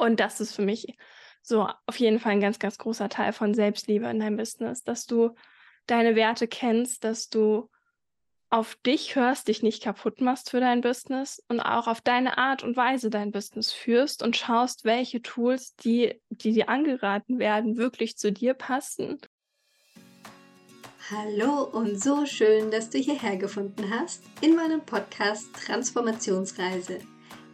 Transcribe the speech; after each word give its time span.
Und 0.00 0.18
das 0.18 0.40
ist 0.40 0.54
für 0.54 0.62
mich 0.62 0.96
so 1.42 1.68
auf 1.84 1.96
jeden 1.96 2.20
Fall 2.20 2.32
ein 2.32 2.40
ganz, 2.40 2.58
ganz 2.58 2.78
großer 2.78 3.10
Teil 3.10 3.34
von 3.34 3.52
Selbstliebe 3.52 4.06
in 4.06 4.18
deinem 4.18 4.38
Business, 4.38 4.82
dass 4.82 5.04
du 5.04 5.34
deine 5.86 6.16
Werte 6.16 6.48
kennst, 6.48 7.04
dass 7.04 7.28
du 7.28 7.68
auf 8.48 8.76
dich 8.76 9.14
hörst, 9.14 9.48
dich 9.48 9.62
nicht 9.62 9.82
kaputt 9.82 10.22
machst 10.22 10.50
für 10.50 10.58
dein 10.58 10.80
Business 10.80 11.42
und 11.48 11.60
auch 11.60 11.86
auf 11.86 12.00
deine 12.00 12.38
Art 12.38 12.64
und 12.64 12.78
Weise 12.78 13.10
dein 13.10 13.30
Business 13.30 13.72
führst 13.72 14.22
und 14.22 14.38
schaust, 14.38 14.84
welche 14.84 15.20
Tools, 15.20 15.76
die, 15.76 16.18
die 16.30 16.52
dir 16.52 16.70
angeraten 16.70 17.38
werden, 17.38 17.76
wirklich 17.76 18.16
zu 18.16 18.32
dir 18.32 18.54
passen. 18.54 19.20
Hallo 21.10 21.64
und 21.64 22.02
so 22.02 22.24
schön, 22.24 22.70
dass 22.70 22.88
du 22.88 22.96
hierher 22.96 23.36
gefunden 23.36 23.90
hast 23.90 24.22
in 24.40 24.56
meinem 24.56 24.80
Podcast 24.80 25.52
Transformationsreise. 25.54 27.00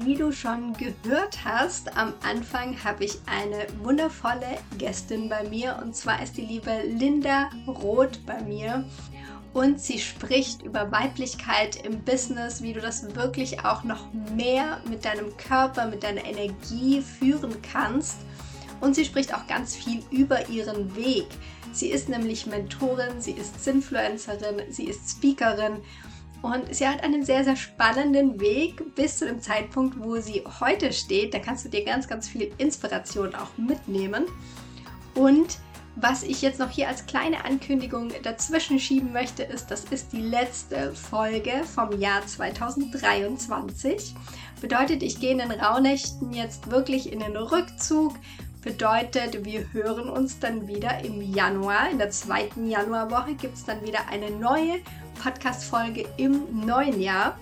Wie 0.00 0.16
du 0.16 0.32
schon 0.32 0.72
gehört 0.72 1.44
hast, 1.44 1.96
am 1.96 2.12
Anfang 2.28 2.82
habe 2.82 3.04
ich 3.04 3.18
eine 3.26 3.66
wundervolle 3.84 4.58
Gästin 4.78 5.28
bei 5.28 5.48
mir 5.48 5.78
und 5.80 5.94
zwar 5.94 6.20
ist 6.20 6.36
die 6.36 6.44
liebe 6.44 6.82
Linda 6.86 7.50
Roth 7.68 8.26
bei 8.26 8.40
mir 8.42 8.84
und 9.52 9.80
sie 9.80 10.00
spricht 10.00 10.62
über 10.62 10.90
Weiblichkeit 10.90 11.86
im 11.86 12.02
Business, 12.02 12.62
wie 12.62 12.72
du 12.72 12.80
das 12.80 13.14
wirklich 13.14 13.64
auch 13.64 13.84
noch 13.84 14.12
mehr 14.34 14.80
mit 14.90 15.04
deinem 15.04 15.36
Körper, 15.36 15.86
mit 15.86 16.02
deiner 16.02 16.24
Energie 16.24 17.00
führen 17.00 17.54
kannst. 17.72 18.16
Und 18.80 18.96
sie 18.96 19.04
spricht 19.04 19.34
auch 19.34 19.46
ganz 19.46 19.74
viel 19.76 20.02
über 20.10 20.48
ihren 20.48 20.94
Weg. 20.96 21.26
Sie 21.72 21.88
ist 21.88 22.08
nämlich 22.08 22.46
Mentorin, 22.46 23.20
sie 23.20 23.32
ist 23.32 23.62
Sinfluencerin, 23.62 24.70
sie 24.70 24.84
ist 24.84 25.10
Speakerin 25.10 25.78
und 26.46 26.74
sie 26.74 26.86
hat 26.86 27.02
einen 27.02 27.24
sehr, 27.24 27.44
sehr 27.44 27.56
spannenden 27.56 28.40
Weg 28.40 28.94
bis 28.94 29.18
zu 29.18 29.26
dem 29.26 29.40
Zeitpunkt, 29.40 29.98
wo 29.98 30.16
sie 30.20 30.44
heute 30.60 30.92
steht. 30.92 31.34
Da 31.34 31.38
kannst 31.38 31.64
du 31.64 31.68
dir 31.68 31.84
ganz, 31.84 32.06
ganz 32.08 32.28
viel 32.28 32.52
Inspiration 32.58 33.34
auch 33.34 33.56
mitnehmen. 33.56 34.24
Und 35.14 35.58
was 35.96 36.22
ich 36.22 36.42
jetzt 36.42 36.60
noch 36.60 36.70
hier 36.70 36.88
als 36.88 37.06
kleine 37.06 37.44
Ankündigung 37.46 38.12
dazwischen 38.22 38.78
schieben 38.78 39.12
möchte, 39.12 39.42
ist, 39.42 39.70
das 39.70 39.84
ist 39.84 40.12
die 40.12 40.20
letzte 40.20 40.92
Folge 40.92 41.64
vom 41.64 41.98
Jahr 41.98 42.26
2023. 42.26 44.14
Bedeutet, 44.60 45.02
ich 45.02 45.20
gehe 45.20 45.32
in 45.32 45.38
den 45.38 45.52
Rauhnächten 45.52 46.32
jetzt 46.32 46.70
wirklich 46.70 47.10
in 47.10 47.20
den 47.20 47.36
Rückzug. 47.36 48.14
Bedeutet, 48.62 49.44
wir 49.44 49.72
hören 49.72 50.10
uns 50.10 50.38
dann 50.38 50.68
wieder 50.68 51.02
im 51.02 51.22
Januar. 51.22 51.88
In 51.90 51.98
der 51.98 52.10
zweiten 52.10 52.68
Januarwoche 52.68 53.34
gibt 53.34 53.54
es 53.54 53.64
dann 53.64 53.80
wieder 53.86 54.08
eine 54.10 54.30
neue 54.30 54.80
Podcast-Folge 55.18 56.06
im 56.16 56.66
neuen 56.66 57.00
Jahr. 57.00 57.38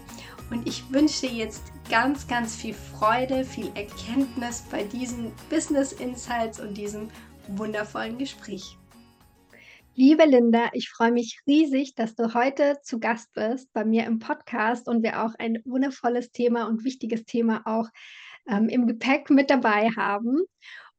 Und 0.51 0.67
ich 0.67 0.91
wünsche 0.93 1.27
dir 1.27 1.33
jetzt 1.33 1.73
ganz, 1.91 2.27
ganz 2.27 2.57
viel 2.57 2.75
Freude, 2.75 3.45
viel 3.45 3.71
Erkenntnis 3.75 4.63
bei 4.71 4.85
diesen 4.85 5.33
Business 5.51 5.93
Insights 5.93 6.61
und 6.61 6.77
diesem 6.77 7.09
wundervollen 7.49 8.19
Gespräch. 8.19 8.77
Liebe 9.97 10.25
Linda, 10.25 10.71
ich 10.73 10.91
freue 10.91 11.13
mich 11.13 11.41
riesig, 11.47 11.95
dass 11.95 12.17
du 12.17 12.35
heute 12.35 12.79
zu 12.83 12.99
Gast 12.99 13.33
bist 13.33 13.73
bei 13.73 13.85
mir 13.85 14.05
im 14.07 14.19
Podcast 14.19 14.89
und 14.89 15.05
wir 15.05 15.25
auch 15.25 15.35
ein 15.39 15.63
wundervolles 15.65 16.33
Thema 16.33 16.67
und 16.67 16.85
wichtiges 16.85 17.25
Thema 17.25 17.63
auch 17.65 17.89
ähm, 18.49 18.69
im 18.69 18.87
Gepäck 18.89 19.31
mit 19.31 19.51
dabei 19.51 19.91
haben. 19.97 20.41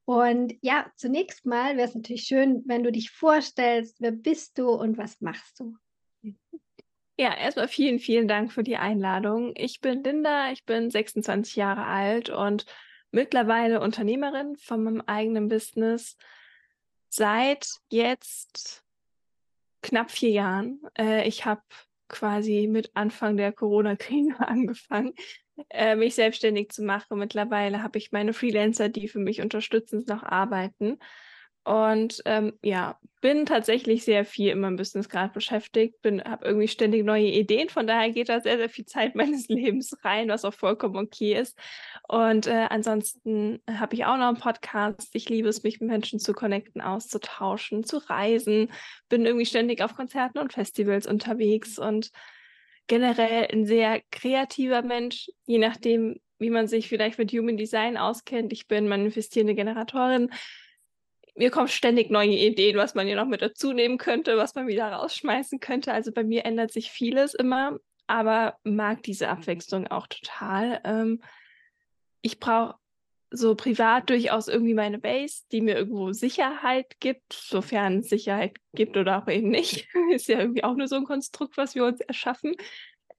Und 0.06 0.54
ja, 0.62 0.86
zunächst 0.96 1.46
mal 1.46 1.76
wäre 1.78 1.90
es 1.90 1.96
natürlich 1.96 2.24
schön, 2.24 2.64
wenn 2.68 2.84
du 2.84 2.92
dich 2.92 3.12
vorstellst, 3.12 3.98
wer 4.00 4.12
bist 4.12 4.58
du 4.58 4.70
und 4.70 4.98
was 4.98 5.20
machst 5.20 5.60
du? 5.60 5.76
Ja, 7.18 7.34
erstmal 7.34 7.70
vielen, 7.70 8.00
vielen 8.00 8.28
Dank 8.28 8.52
für 8.52 8.64
die 8.64 8.76
Einladung. 8.76 9.54
Ich 9.56 9.80
bin 9.80 10.04
Linda, 10.04 10.52
ich 10.52 10.66
bin 10.66 10.90
26 10.92 11.56
Jahre 11.56 11.86
alt 11.86 12.30
und 12.30 12.66
mittlerweile 13.12 13.80
Unternehmerin 13.80 14.58
von 14.58 14.84
meinem 14.84 15.02
eigenen 15.02 15.48
Business 15.48 16.18
seit 17.08 17.68
jetzt 17.90 18.84
knapp 19.82 20.12
vier 20.12 20.32
Jahren. 20.32 20.82
Äh, 20.98 21.26
ich 21.26 21.46
habe 21.46 21.62
quasi 22.10 22.68
mit 22.70 22.92
Anfang 22.96 23.38
der 23.38 23.54
Corona-Krise 23.54 24.36
angefangen, 24.40 25.14
äh, 25.70 25.96
mich 25.96 26.16
selbstständig 26.16 26.72
zu 26.72 26.84
machen. 26.84 27.18
Mittlerweile 27.18 27.82
habe 27.82 27.98
ich 27.98 28.12
meine 28.12 28.34
Freelancer, 28.34 28.90
die 28.90 29.08
für 29.08 29.20
mich 29.20 29.42
unterstützend 29.42 30.10
noch 30.10 30.24
arbeiten. 30.24 31.00
Und 31.66 32.22
ähm, 32.26 32.54
ja, 32.62 33.00
bin 33.22 33.48
tatsächlich 33.48 34.06
sehr 34.06 34.24
viel 34.24 34.52
in 34.52 34.60
meinem 34.60 34.76
Business 34.76 35.10
gerade 35.10 35.34
beschäftigt, 35.34 36.00
bin, 36.04 36.24
habe 36.24 36.46
irgendwie 36.46 36.68
ständig 36.68 37.04
neue 37.04 37.26
Ideen. 37.26 37.70
Von 37.70 37.88
daher 37.88 38.12
geht 38.12 38.30
da 38.30 38.40
sehr, 38.40 38.58
sehr 38.58 38.70
viel 38.70 38.86
Zeit 38.86 39.16
meines 39.16 39.48
Lebens 39.48 39.98
rein, 40.04 40.30
was 40.30 40.46
auch 40.46 40.54
vollkommen 40.54 40.96
okay 40.96 41.34
ist. 41.34 41.58
Und 42.08 42.46
äh, 42.46 42.68
ansonsten 42.70 43.64
habe 43.68 43.96
ich 43.96 44.06
auch 44.06 44.18
noch 44.18 44.28
einen 44.28 44.38
Podcast. 44.38 45.10
Ich 45.14 45.28
liebe 45.28 45.50
es, 45.50 45.64
mich 45.64 45.82
mit 45.82 45.90
Menschen 45.90 46.20
zu 46.20 46.34
connecten, 46.34 46.82
auszutauschen, 46.82 47.84
zu 47.84 47.98
reisen. 47.98 48.72
Bin 49.10 49.26
irgendwie 49.26 49.48
ständig 49.48 49.82
auf 49.82 49.96
Konzerten 49.96 50.38
und 50.38 50.54
Festivals 50.54 51.08
unterwegs 51.08 51.80
und 51.80 52.12
generell 52.86 53.48
ein 53.52 53.66
sehr 53.66 54.04
kreativer 54.12 54.84
Mensch, 54.84 55.32
je 55.48 55.58
nachdem, 55.58 56.20
wie 56.38 56.52
man 56.52 56.68
sich 56.68 56.90
vielleicht 56.90 57.18
mit 57.18 57.32
Human 57.32 57.58
Design 57.58 57.98
auskennt. 57.98 58.54
Ich 58.54 58.68
bin 58.68 58.88
manifestierende 58.88 59.56
Generatorin 59.56 60.30
mir 61.36 61.52
kommen 61.52 61.68
ständig 61.68 62.10
neue 62.10 62.30
Ideen, 62.30 62.78
was 62.78 62.96
man 62.96 63.08
hier 63.08 63.18
noch 63.18 63.28
mit 63.28 63.42
dazu 63.42 63.74
nehmen 63.74 63.98
könnte, 63.98 64.38
was 64.38 64.56
man 64.56 64.68
wieder 64.68 64.88
rausschmeißen 64.88 65.60
könnte. 65.60 65.94
Also 65.94 66.12
bei 66.12 66.24
mir 66.24 66.46
ändert 66.46 66.72
sich 66.72 66.92
vieles 66.92 67.34
immer, 67.34 67.78
aber 68.08 68.58
mag 68.64 69.04
diese 69.04 69.30
Abwechslung 69.30 69.88
auch 69.88 70.08
total. 70.08 70.82
Ähm, 70.86 71.22
ich 72.22 72.40
brauche 72.40 72.76
so 73.32 73.56
privat 73.56 74.10
durchaus 74.10 74.48
irgendwie 74.48 74.74
meine 74.74 74.98
Base, 74.98 75.44
die 75.52 75.60
mir 75.60 75.76
irgendwo 75.76 76.14
Sicherheit 76.14 77.00
gibt, 77.00 77.34
sofern 77.34 78.00
es 78.00 78.10
Sicherheit 78.10 78.56
gibt 78.74 78.96
oder 78.96 79.22
auch 79.22 79.28
eben 79.28 79.50
nicht. 79.50 79.88
Ist 80.14 80.30
ja 80.30 80.40
irgendwie 80.40 80.64
auch 80.64 80.76
nur 80.76 80.88
so 80.88 80.96
ein 80.96 81.06
Konstrukt, 81.06 81.58
was 81.58 81.76
wir 81.76 81.86
uns 81.86 82.00
erschaffen. 82.00 82.56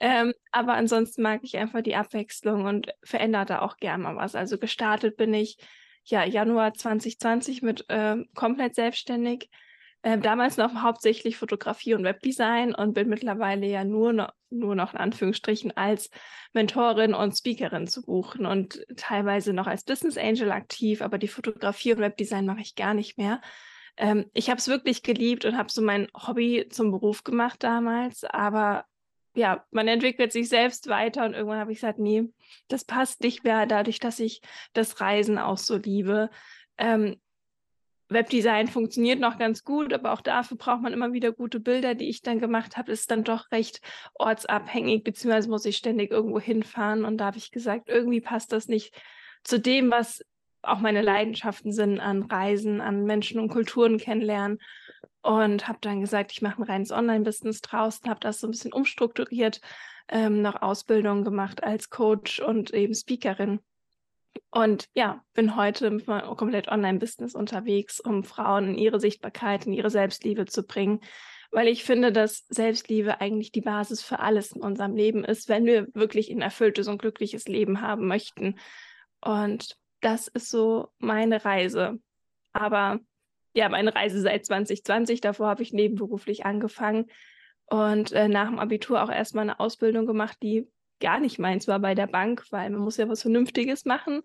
Ähm, 0.00 0.32
aber 0.52 0.74
ansonsten 0.74 1.22
mag 1.22 1.40
ich 1.42 1.56
einfach 1.56 1.82
die 1.82 1.96
Abwechslung 1.96 2.64
und 2.64 2.92
verändere 3.02 3.46
da 3.46 3.62
auch 3.62 3.76
gerne 3.76 4.02
mal 4.02 4.16
was. 4.16 4.34
Also 4.34 4.58
gestartet 4.58 5.16
bin 5.16 5.34
ich 5.34 5.58
ja, 6.06 6.24
Januar 6.24 6.74
2020 6.74 7.62
mit 7.62 7.84
äh, 7.88 8.16
komplett 8.34 8.74
selbstständig. 8.74 9.50
Äh, 10.02 10.18
damals 10.18 10.56
noch 10.56 10.72
hauptsächlich 10.82 11.36
Fotografie 11.36 11.94
und 11.94 12.04
Webdesign 12.04 12.74
und 12.74 12.94
bin 12.94 13.08
mittlerweile 13.08 13.66
ja 13.66 13.82
nur 13.82 14.12
noch, 14.12 14.32
nur 14.50 14.76
noch 14.76 14.94
in 14.94 15.00
Anführungsstrichen 15.00 15.76
als 15.76 16.10
Mentorin 16.52 17.12
und 17.12 17.36
Speakerin 17.36 17.88
zu 17.88 18.02
buchen 18.02 18.46
und 18.46 18.86
teilweise 18.96 19.52
noch 19.52 19.66
als 19.66 19.82
Business 19.82 20.16
Angel 20.16 20.52
aktiv, 20.52 21.02
aber 21.02 21.18
die 21.18 21.28
Fotografie 21.28 21.92
und 21.92 21.98
Webdesign 21.98 22.46
mache 22.46 22.60
ich 22.60 22.76
gar 22.76 22.94
nicht 22.94 23.18
mehr. 23.18 23.40
Ähm, 23.96 24.26
ich 24.32 24.48
habe 24.48 24.58
es 24.58 24.68
wirklich 24.68 25.02
geliebt 25.02 25.44
und 25.44 25.56
habe 25.58 25.72
so 25.72 25.82
mein 25.82 26.06
Hobby 26.14 26.68
zum 26.70 26.92
Beruf 26.92 27.24
gemacht 27.24 27.64
damals, 27.64 28.22
aber 28.22 28.84
ja, 29.36 29.64
man 29.70 29.86
entwickelt 29.86 30.32
sich 30.32 30.48
selbst 30.48 30.88
weiter 30.88 31.24
und 31.24 31.34
irgendwann 31.34 31.58
habe 31.60 31.72
ich 31.72 31.78
gesagt, 31.78 31.98
nee, 31.98 32.24
das 32.68 32.84
passt 32.84 33.22
nicht 33.22 33.44
mehr, 33.44 33.66
dadurch, 33.66 34.00
dass 34.00 34.18
ich 34.18 34.40
das 34.72 35.00
Reisen 35.00 35.38
auch 35.38 35.58
so 35.58 35.76
liebe. 35.76 36.30
Ähm, 36.78 37.20
Webdesign 38.08 38.68
funktioniert 38.68 39.20
noch 39.20 39.36
ganz 39.36 39.64
gut, 39.64 39.92
aber 39.92 40.12
auch 40.12 40.20
dafür 40.20 40.56
braucht 40.56 40.80
man 40.80 40.92
immer 40.92 41.12
wieder 41.12 41.32
gute 41.32 41.60
Bilder, 41.60 41.94
die 41.94 42.08
ich 42.08 42.22
dann 42.22 42.38
gemacht 42.38 42.76
habe. 42.76 42.92
Ist 42.92 43.10
dann 43.10 43.24
doch 43.24 43.50
recht 43.50 43.80
ortsabhängig, 44.14 45.02
beziehungsweise 45.02 45.50
muss 45.50 45.64
ich 45.64 45.76
ständig 45.76 46.12
irgendwo 46.12 46.40
hinfahren. 46.40 47.04
Und 47.04 47.18
da 47.18 47.26
habe 47.26 47.38
ich 47.38 47.50
gesagt, 47.50 47.88
irgendwie 47.88 48.20
passt 48.20 48.52
das 48.52 48.68
nicht 48.68 48.94
zu 49.42 49.58
dem, 49.58 49.90
was 49.90 50.24
auch 50.62 50.78
meine 50.78 51.02
Leidenschaften 51.02 51.72
sind 51.72 52.00
an 52.00 52.22
Reisen, 52.22 52.80
an 52.80 53.04
Menschen 53.04 53.40
und 53.40 53.48
Kulturen 53.48 53.98
kennenlernen 53.98 54.58
und 55.26 55.66
habe 55.66 55.78
dann 55.80 56.00
gesagt, 56.00 56.30
ich 56.30 56.40
mache 56.40 56.62
ein 56.62 56.68
reines 56.68 56.92
Online-Business 56.92 57.60
draußen, 57.60 58.08
habe 58.08 58.20
das 58.20 58.38
so 58.38 58.46
ein 58.46 58.52
bisschen 58.52 58.72
umstrukturiert, 58.72 59.60
ähm, 60.08 60.40
noch 60.40 60.62
Ausbildung 60.62 61.24
gemacht 61.24 61.64
als 61.64 61.90
Coach 61.90 62.38
und 62.38 62.72
eben 62.72 62.94
Speakerin. 62.94 63.58
Und 64.50 64.88
ja, 64.94 65.24
bin 65.34 65.56
heute 65.56 65.90
mit 65.90 66.06
meinem 66.06 66.36
komplett 66.36 66.68
Online-Business 66.68 67.34
unterwegs, 67.34 67.98
um 67.98 68.22
Frauen 68.22 68.68
in 68.68 68.78
ihre 68.78 69.00
Sichtbarkeit, 69.00 69.66
in 69.66 69.72
ihre 69.72 69.90
Selbstliebe 69.90 70.46
zu 70.46 70.62
bringen, 70.62 71.00
weil 71.50 71.66
ich 71.66 71.82
finde, 71.82 72.12
dass 72.12 72.46
Selbstliebe 72.48 73.20
eigentlich 73.20 73.50
die 73.50 73.62
Basis 73.62 74.02
für 74.02 74.20
alles 74.20 74.52
in 74.52 74.62
unserem 74.62 74.94
Leben 74.94 75.24
ist, 75.24 75.48
wenn 75.48 75.66
wir 75.66 75.88
wirklich 75.92 76.30
ein 76.30 76.40
erfülltes 76.40 76.86
und 76.86 76.98
glückliches 76.98 77.48
Leben 77.48 77.80
haben 77.80 78.06
möchten. 78.06 78.60
Und 79.20 79.76
das 80.02 80.28
ist 80.28 80.50
so 80.50 80.88
meine 80.98 81.44
Reise. 81.44 81.98
Aber 82.52 83.00
ja, 83.56 83.70
meine 83.70 83.94
Reise 83.94 84.20
seit 84.20 84.44
2020. 84.44 85.22
Davor 85.22 85.48
habe 85.48 85.62
ich 85.62 85.72
nebenberuflich 85.72 86.44
angefangen 86.44 87.06
und 87.64 88.12
äh, 88.12 88.28
nach 88.28 88.48
dem 88.48 88.58
Abitur 88.58 89.02
auch 89.02 89.10
erstmal 89.10 89.42
eine 89.42 89.58
Ausbildung 89.58 90.06
gemacht, 90.06 90.36
die 90.42 90.68
gar 91.00 91.18
nicht 91.20 91.38
meins 91.38 91.66
war 91.66 91.78
bei 91.78 91.94
der 91.94 92.06
Bank, 92.06 92.44
weil 92.50 92.68
man 92.70 92.82
muss 92.82 92.98
ja 92.98 93.08
was 93.08 93.22
Vernünftiges 93.22 93.86
machen 93.86 94.22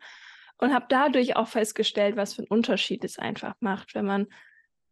und 0.58 0.74
habe 0.74 0.86
dadurch 0.90 1.38
auch 1.38 1.48
festgestellt, 1.48 2.18
was 2.18 2.34
für 2.34 2.42
einen 2.42 2.50
Unterschied 2.50 3.06
es 3.06 3.18
einfach 3.18 3.56
macht, 3.62 3.96
wenn 3.96 4.06
man 4.06 4.28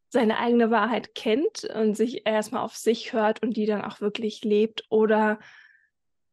seine 0.08 0.40
eigene 0.40 0.72
Wahrheit 0.72 1.14
kennt 1.16 1.66
und 1.66 1.96
sich 1.96 2.26
erstmal 2.26 2.64
auf 2.64 2.76
sich 2.76 3.12
hört 3.12 3.44
und 3.44 3.58
die 3.58 3.66
dann 3.66 3.84
auch 3.84 4.00
wirklich 4.00 4.44
lebt 4.44 4.86
oder 4.90 5.40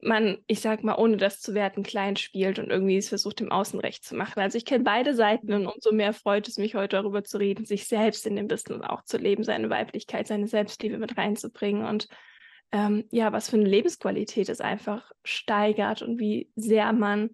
man, 0.02 0.38
ich 0.46 0.60
sag 0.60 0.84
mal, 0.84 0.96
ohne 0.96 1.16
das 1.16 1.40
zu 1.40 1.54
werten, 1.54 1.82
klein 1.82 2.16
spielt 2.16 2.58
und 2.58 2.68
irgendwie 2.68 2.96
es 2.96 3.08
versucht, 3.08 3.40
dem 3.40 3.50
Außen 3.50 3.80
recht 3.80 4.04
zu 4.04 4.14
machen. 4.14 4.40
Also 4.40 4.58
ich 4.58 4.64
kenne 4.64 4.84
beide 4.84 5.14
Seiten 5.14 5.52
und 5.52 5.66
umso 5.66 5.92
mehr 5.92 6.12
freut 6.12 6.48
es 6.48 6.58
mich 6.58 6.74
heute 6.74 6.96
darüber 6.96 7.24
zu 7.24 7.38
reden, 7.38 7.64
sich 7.64 7.86
selbst 7.86 8.26
in 8.26 8.36
dem 8.36 8.48
Business 8.48 8.82
auch 8.82 9.02
zu 9.02 9.16
leben, 9.16 9.42
seine 9.42 9.70
Weiblichkeit, 9.70 10.26
seine 10.26 10.48
Selbstliebe 10.48 10.98
mit 10.98 11.16
reinzubringen 11.16 11.86
und 11.86 12.08
ähm, 12.72 13.04
ja, 13.10 13.32
was 13.32 13.48
für 13.48 13.56
eine 13.56 13.68
Lebensqualität 13.68 14.48
es 14.48 14.60
einfach 14.60 15.12
steigert 15.24 16.02
und 16.02 16.18
wie 16.18 16.50
sehr 16.56 16.92
man 16.92 17.30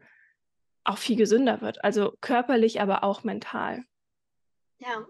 auch 0.85 0.99
viel 0.99 1.17
gesünder 1.17 1.61
wird. 1.61 1.83
Also 1.85 2.17
körperlich, 2.21 2.81
aber 2.81 3.03
auch 3.03 3.25
mental. 3.25 3.85
Ja, 4.79 5.07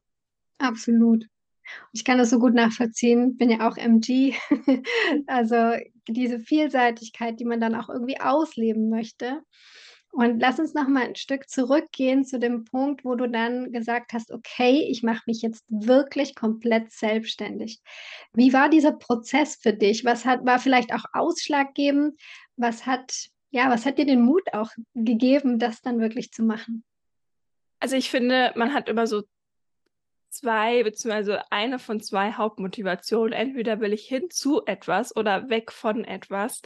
absolut. 0.59 1.27
Ich 1.93 2.05
kann 2.05 2.19
das 2.19 2.31
so 2.31 2.39
gut 2.39 2.55
nachvollziehen, 2.55 3.37
bin 3.37 3.51
ja 3.51 3.69
auch 3.69 3.77
MG. 3.77 4.35
also 5.27 5.75
diese 6.09 6.41
Vielseitigkeit, 6.41 7.39
die 7.41 7.45
man 7.45 7.61
dann 7.61 7.75
auch 7.75 7.89
irgendwie 7.89 8.21
ausleben 8.21 8.89
möchte. 8.89 9.43
Und 10.11 10.41
lass 10.41 10.59
uns 10.59 10.75
noch 10.75 10.89
mal 10.89 11.05
ein 11.05 11.17
Stück 11.17 11.49
zurückgehen 11.49 12.25
zu 12.25 12.39
dem 12.39 12.65
Punkt, 12.65 13.05
wo 13.05 13.15
du 13.15 13.29
dann 13.29 13.73
gesagt 13.73 14.13
hast: 14.13 14.31
„Okay, 14.31 14.87
ich 14.91 15.03
mache 15.03 15.23
mich 15.27 15.41
jetzt 15.43 15.65
wirklich 15.69 16.35
komplett 16.35 16.93
selbstständig.“ 16.93 17.81
Wie 18.35 18.53
war 18.53 18.69
dieser 18.69 18.93
Prozess 18.93 19.57
für 19.57 19.73
dich? 19.73 20.05
Was 20.05 20.25
hat 20.27 20.45
war 20.45 20.59
vielleicht 20.59 20.93
auch 20.95 21.05
ausschlaggebend? 21.15 22.21
Was 22.57 22.87
hat 22.87 23.29
ja, 23.51 23.71
was 23.71 23.87
hat 23.87 23.99
dir 23.99 24.07
den 24.07 24.23
Mut 24.23 24.43
auch 24.55 24.71
gegeben, 24.95 25.59
das 25.59 25.81
dann 25.83 26.01
wirklich 26.01 26.33
zu 26.33 26.43
machen? 26.43 26.85
Also, 27.81 27.97
ich 27.97 28.11
finde, 28.11 28.53
man 28.55 28.73
hat 28.75 28.89
immer 28.89 29.07
so 29.07 29.23
zwei 30.33 30.83
beziehungsweise 30.83 31.51
eine 31.53 31.79
von 31.79 32.01
zwei 32.01 32.33
Hauptmotivationen. 32.33 33.33
Entweder 33.33 33.81
will 33.81 33.93
ich 33.93 34.07
hin 34.07 34.31
zu 34.31 34.65
etwas 34.65 35.15
oder 35.15 35.51
weg 35.51 35.71
von 35.73 36.05
etwas. 36.05 36.63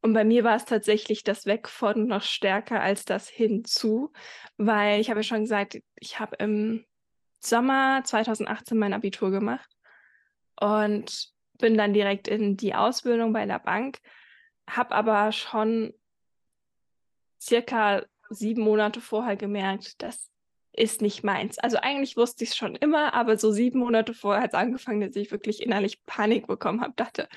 Und 0.00 0.12
bei 0.12 0.24
mir 0.24 0.44
war 0.44 0.56
es 0.56 0.64
tatsächlich 0.64 1.24
das 1.24 1.44
Weg 1.44 1.68
von 1.68 2.06
noch 2.06 2.22
stärker 2.22 2.80
als 2.80 3.04
das 3.04 3.28
hinzu, 3.28 4.12
weil 4.56 5.00
ich 5.00 5.10
habe 5.10 5.20
ja 5.20 5.24
schon 5.24 5.40
gesagt, 5.40 5.80
ich 5.96 6.20
habe 6.20 6.36
im 6.36 6.84
Sommer 7.40 8.02
2018 8.04 8.78
mein 8.78 8.94
Abitur 8.94 9.30
gemacht 9.30 9.68
und 10.60 11.32
bin 11.58 11.76
dann 11.76 11.92
direkt 11.92 12.28
in 12.28 12.56
die 12.56 12.74
Ausbildung 12.74 13.32
bei 13.32 13.44
der 13.46 13.58
Bank, 13.58 13.98
habe 14.68 14.94
aber 14.94 15.32
schon 15.32 15.92
circa 17.40 18.04
sieben 18.30 18.62
Monate 18.62 19.00
vorher 19.00 19.36
gemerkt, 19.36 20.00
dass 20.02 20.30
ist 20.78 21.02
nicht 21.02 21.24
meins. 21.24 21.58
Also 21.58 21.78
eigentlich 21.78 22.16
wusste 22.16 22.44
ich 22.44 22.50
es 22.50 22.56
schon 22.56 22.76
immer, 22.76 23.14
aber 23.14 23.36
so 23.36 23.50
sieben 23.50 23.80
Monate 23.80 24.14
vorher 24.14 24.42
hat 24.42 24.50
es 24.50 24.58
angefangen, 24.58 25.00
dass 25.00 25.16
ich 25.16 25.30
wirklich 25.30 25.62
innerlich 25.62 26.04
Panik 26.06 26.46
bekommen 26.46 26.80
habe, 26.80 26.94
dachte, 26.96 27.28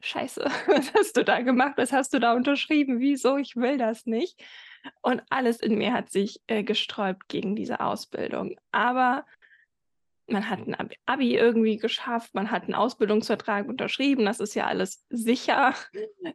scheiße, 0.00 0.44
was 0.66 0.92
hast 0.94 1.16
du 1.16 1.24
da 1.24 1.40
gemacht? 1.40 1.74
Was 1.76 1.92
hast 1.92 2.12
du 2.14 2.18
da 2.18 2.34
unterschrieben? 2.34 3.00
Wieso? 3.00 3.36
Ich 3.36 3.56
will 3.56 3.78
das 3.78 4.06
nicht. 4.06 4.42
Und 5.00 5.22
alles 5.30 5.60
in 5.60 5.78
mir 5.78 5.92
hat 5.92 6.10
sich 6.10 6.40
äh, 6.48 6.64
gesträubt 6.64 7.28
gegen 7.28 7.54
diese 7.54 7.80
Ausbildung. 7.80 8.56
Aber 8.72 9.24
man 10.26 10.48
hat 10.48 10.60
ein 10.66 10.76
Abi, 11.06 11.36
irgendwie 11.36 11.76
geschafft, 11.76 12.34
man 12.34 12.50
hat 12.50 12.64
einen 12.64 12.74
Ausbildungsvertrag 12.74 13.68
unterschrieben, 13.68 14.24
das 14.24 14.40
ist 14.40 14.54
ja 14.54 14.66
alles 14.66 15.04
sicher. 15.10 15.74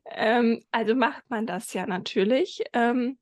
Ähm, 0.06 0.62
also 0.72 0.96
macht 0.96 1.30
man 1.30 1.46
das 1.46 1.74
ja 1.74 1.86
natürlich. 1.88 2.64
Ähm, 2.74 3.18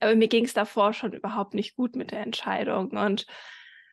aber 0.00 0.14
mir 0.14 0.28
ging 0.28 0.44
es 0.44 0.54
davor 0.54 0.92
schon 0.92 1.12
überhaupt 1.12 1.54
nicht 1.54 1.76
gut 1.76 1.96
mit 1.96 2.10
der 2.10 2.20
Entscheidung 2.20 2.90
und 2.90 3.26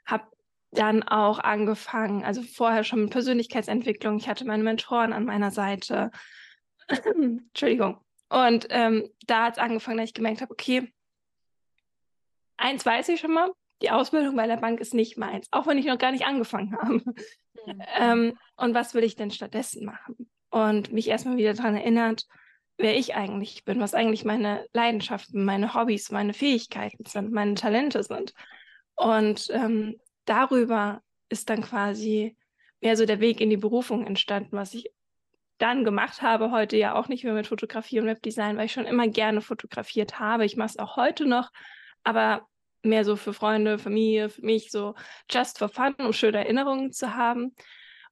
habe 0.06 0.26
dann 0.72 1.04
auch 1.04 1.40
angefangen, 1.40 2.24
also 2.24 2.42
vorher 2.42 2.84
schon 2.84 3.04
mit 3.04 3.12
Persönlichkeitsentwicklung. 3.12 4.18
Ich 4.18 4.28
hatte 4.28 4.46
meine 4.46 4.64
Mentoren 4.64 5.14
an 5.14 5.26
meiner 5.26 5.52
Seite. 5.52 6.12
Entschuldigung. 6.88 8.00
Und 8.30 8.68
ähm, 8.70 9.10
da 9.28 9.46
hat 9.46 9.54
es 9.54 9.64
angefangen, 9.64 9.98
dass 9.98 10.10
ich 10.10 10.16
gemerkt 10.16 10.42
habe, 10.42 10.52
okay, 10.52 10.92
eins 12.58 12.86
weiß 12.86 13.10
ich 13.10 13.20
schon 13.20 13.34
mal, 13.34 13.52
die 13.82 13.92
Ausbildung 13.92 14.36
bei 14.36 14.48
der 14.48 14.58
Bank 14.58 14.80
ist 14.80 14.94
nicht 14.94 15.18
meins, 15.18 15.48
auch 15.52 15.68
wenn 15.68 15.78
ich 15.78 15.86
noch 15.86 15.98
gar 15.98 16.12
nicht 16.12 16.26
angefangen 16.26 16.76
habe. 16.76 16.94
Mhm. 16.94 17.82
Ähm, 17.96 18.38
und 18.56 18.74
was 18.74 18.94
will 18.94 19.04
ich 19.04 19.16
denn 19.16 19.32
stattdessen 19.32 19.86
machen? 19.86 20.30
Und 20.50 20.92
mich 20.92 21.08
erstmal 21.08 21.38
wieder 21.38 21.54
daran 21.54 21.76
erinnert, 21.76 22.26
wer 22.78 22.98
ich 22.98 23.16
eigentlich 23.16 23.64
bin, 23.66 23.80
was 23.80 23.94
eigentlich 23.94 24.26
meine 24.26 24.66
Leidenschaften, 24.74 25.46
meine 25.46 25.74
Hobbys, 25.74 26.12
meine 26.12 26.34
Fähigkeiten 26.34 27.06
sind, 27.06 27.32
meine 27.32 27.56
Talente 27.56 28.04
sind. 28.04 28.34
Und 28.96 29.48
ähm, 29.52 30.00
darüber 30.26 31.02
ist 31.30 31.50
dann 31.50 31.62
quasi 31.62 32.36
mehr 32.82 32.98
so 32.98 33.06
der 33.06 33.20
Weg 33.20 33.42
in 33.42 33.50
die 33.50 33.58
Berufung 33.58 34.06
entstanden, 34.06 34.58
was 34.58 34.74
ich 34.74 34.92
dann 35.58 35.86
gemacht 35.86 36.22
habe, 36.22 36.52
heute 36.52 36.78
ja 36.78 36.96
auch 36.96 37.08
nicht 37.08 37.24
mehr 37.24 37.34
mit 37.34 37.48
Fotografie 37.48 38.00
und 38.00 38.08
Webdesign, 38.08 38.58
weil 38.58 38.66
ich 38.66 38.74
schon 38.74 38.86
immer 38.86 39.08
gerne 39.08 39.40
fotografiert 39.40 40.20
habe. 40.20 40.46
Ich 40.46 40.58
mache 40.58 40.70
es 40.70 40.80
auch 40.80 40.98
heute 40.98 41.26
noch, 41.26 41.52
aber 42.04 42.48
mehr 42.82 43.06
so 43.06 43.16
für 43.16 43.34
Freunde, 43.34 43.80
Familie, 43.80 44.30
für 44.30 44.42
mich 44.42 44.72
so 44.72 44.96
just 45.30 45.58
for 45.58 45.70
fun, 45.70 45.94
um 46.00 46.12
schöne 46.12 46.40
Erinnerungen 46.40 46.92
zu 46.92 47.16
haben. 47.16 47.56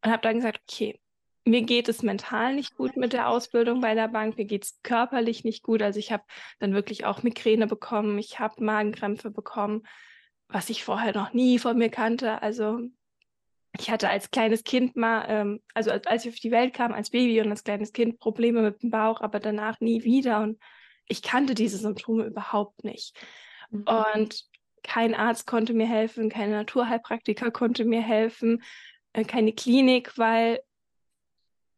Und 0.04 0.12
habe 0.12 0.22
dann 0.22 0.38
gesagt, 0.38 0.62
okay, 0.68 1.00
mir 1.46 1.64
geht 1.64 1.90
es 1.90 2.04
mental 2.04 2.56
nicht 2.56 2.76
gut 2.76 2.96
mit 2.96 3.14
der 3.14 3.28
Ausbildung 3.28 3.82
bei 3.82 3.96
der 3.96 4.08
Bank, 4.08 4.38
mir 4.38 4.46
geht 4.46 4.66
es 4.66 4.80
körperlich 4.84 5.44
nicht 5.44 5.64
gut. 5.64 5.82
Also 5.82 6.00
ich 6.00 6.12
habe 6.12 6.24
dann 6.60 6.74
wirklich 6.74 7.06
auch 7.06 7.24
Migräne 7.24 7.68
bekommen, 7.68 8.18
ich 8.20 8.40
habe 8.40 8.64
Magenkrämpfe 8.64 9.32
bekommen, 9.32 9.84
was 10.48 10.70
ich 10.70 10.84
vorher 10.84 11.14
noch 11.14 11.34
nie 11.34 11.58
von 11.58 11.78
mir 11.78 11.90
kannte. 11.90 12.42
Also 12.42 12.80
ich 13.80 13.90
hatte 13.90 14.10
als 14.10 14.32
kleines 14.32 14.64
Kind 14.64 14.96
mal, 14.96 15.26
ähm, 15.28 15.62
also 15.74 15.92
als, 15.92 16.06
als, 16.06 16.26
ich 16.26 16.34
auf 16.34 16.40
die 16.40 16.52
Welt 16.52 16.74
kam, 16.74 16.94
als 16.94 17.10
Baby 17.10 17.42
und 17.42 17.50
als 17.50 17.64
kleines 17.64 17.94
Kind 17.94 18.20
Probleme 18.20 18.62
mit 18.62 18.84
dem 18.84 18.92
Bauch, 18.92 19.22
aber 19.22 19.40
danach 19.40 19.80
nie 19.80 20.04
wieder. 20.04 20.42
Und 20.42 20.60
ich 21.08 21.22
kannte 21.22 21.56
diese 21.56 21.78
Symptome 21.78 22.26
überhaupt 22.26 22.84
nicht. 22.84 23.18
Mhm. 23.70 23.86
Und 23.88 24.46
kein 24.84 25.16
Arzt 25.16 25.48
konnte 25.48 25.74
mir 25.74 25.88
helfen, 25.88 26.30
keine 26.30 26.54
Naturheilpraktiker 26.54 27.52
konnte 27.52 27.86
mir 27.86 28.02
helfen, 28.02 28.62
äh, 29.14 29.24
keine 29.24 29.54
Klinik, 29.54 30.18
weil 30.18 30.60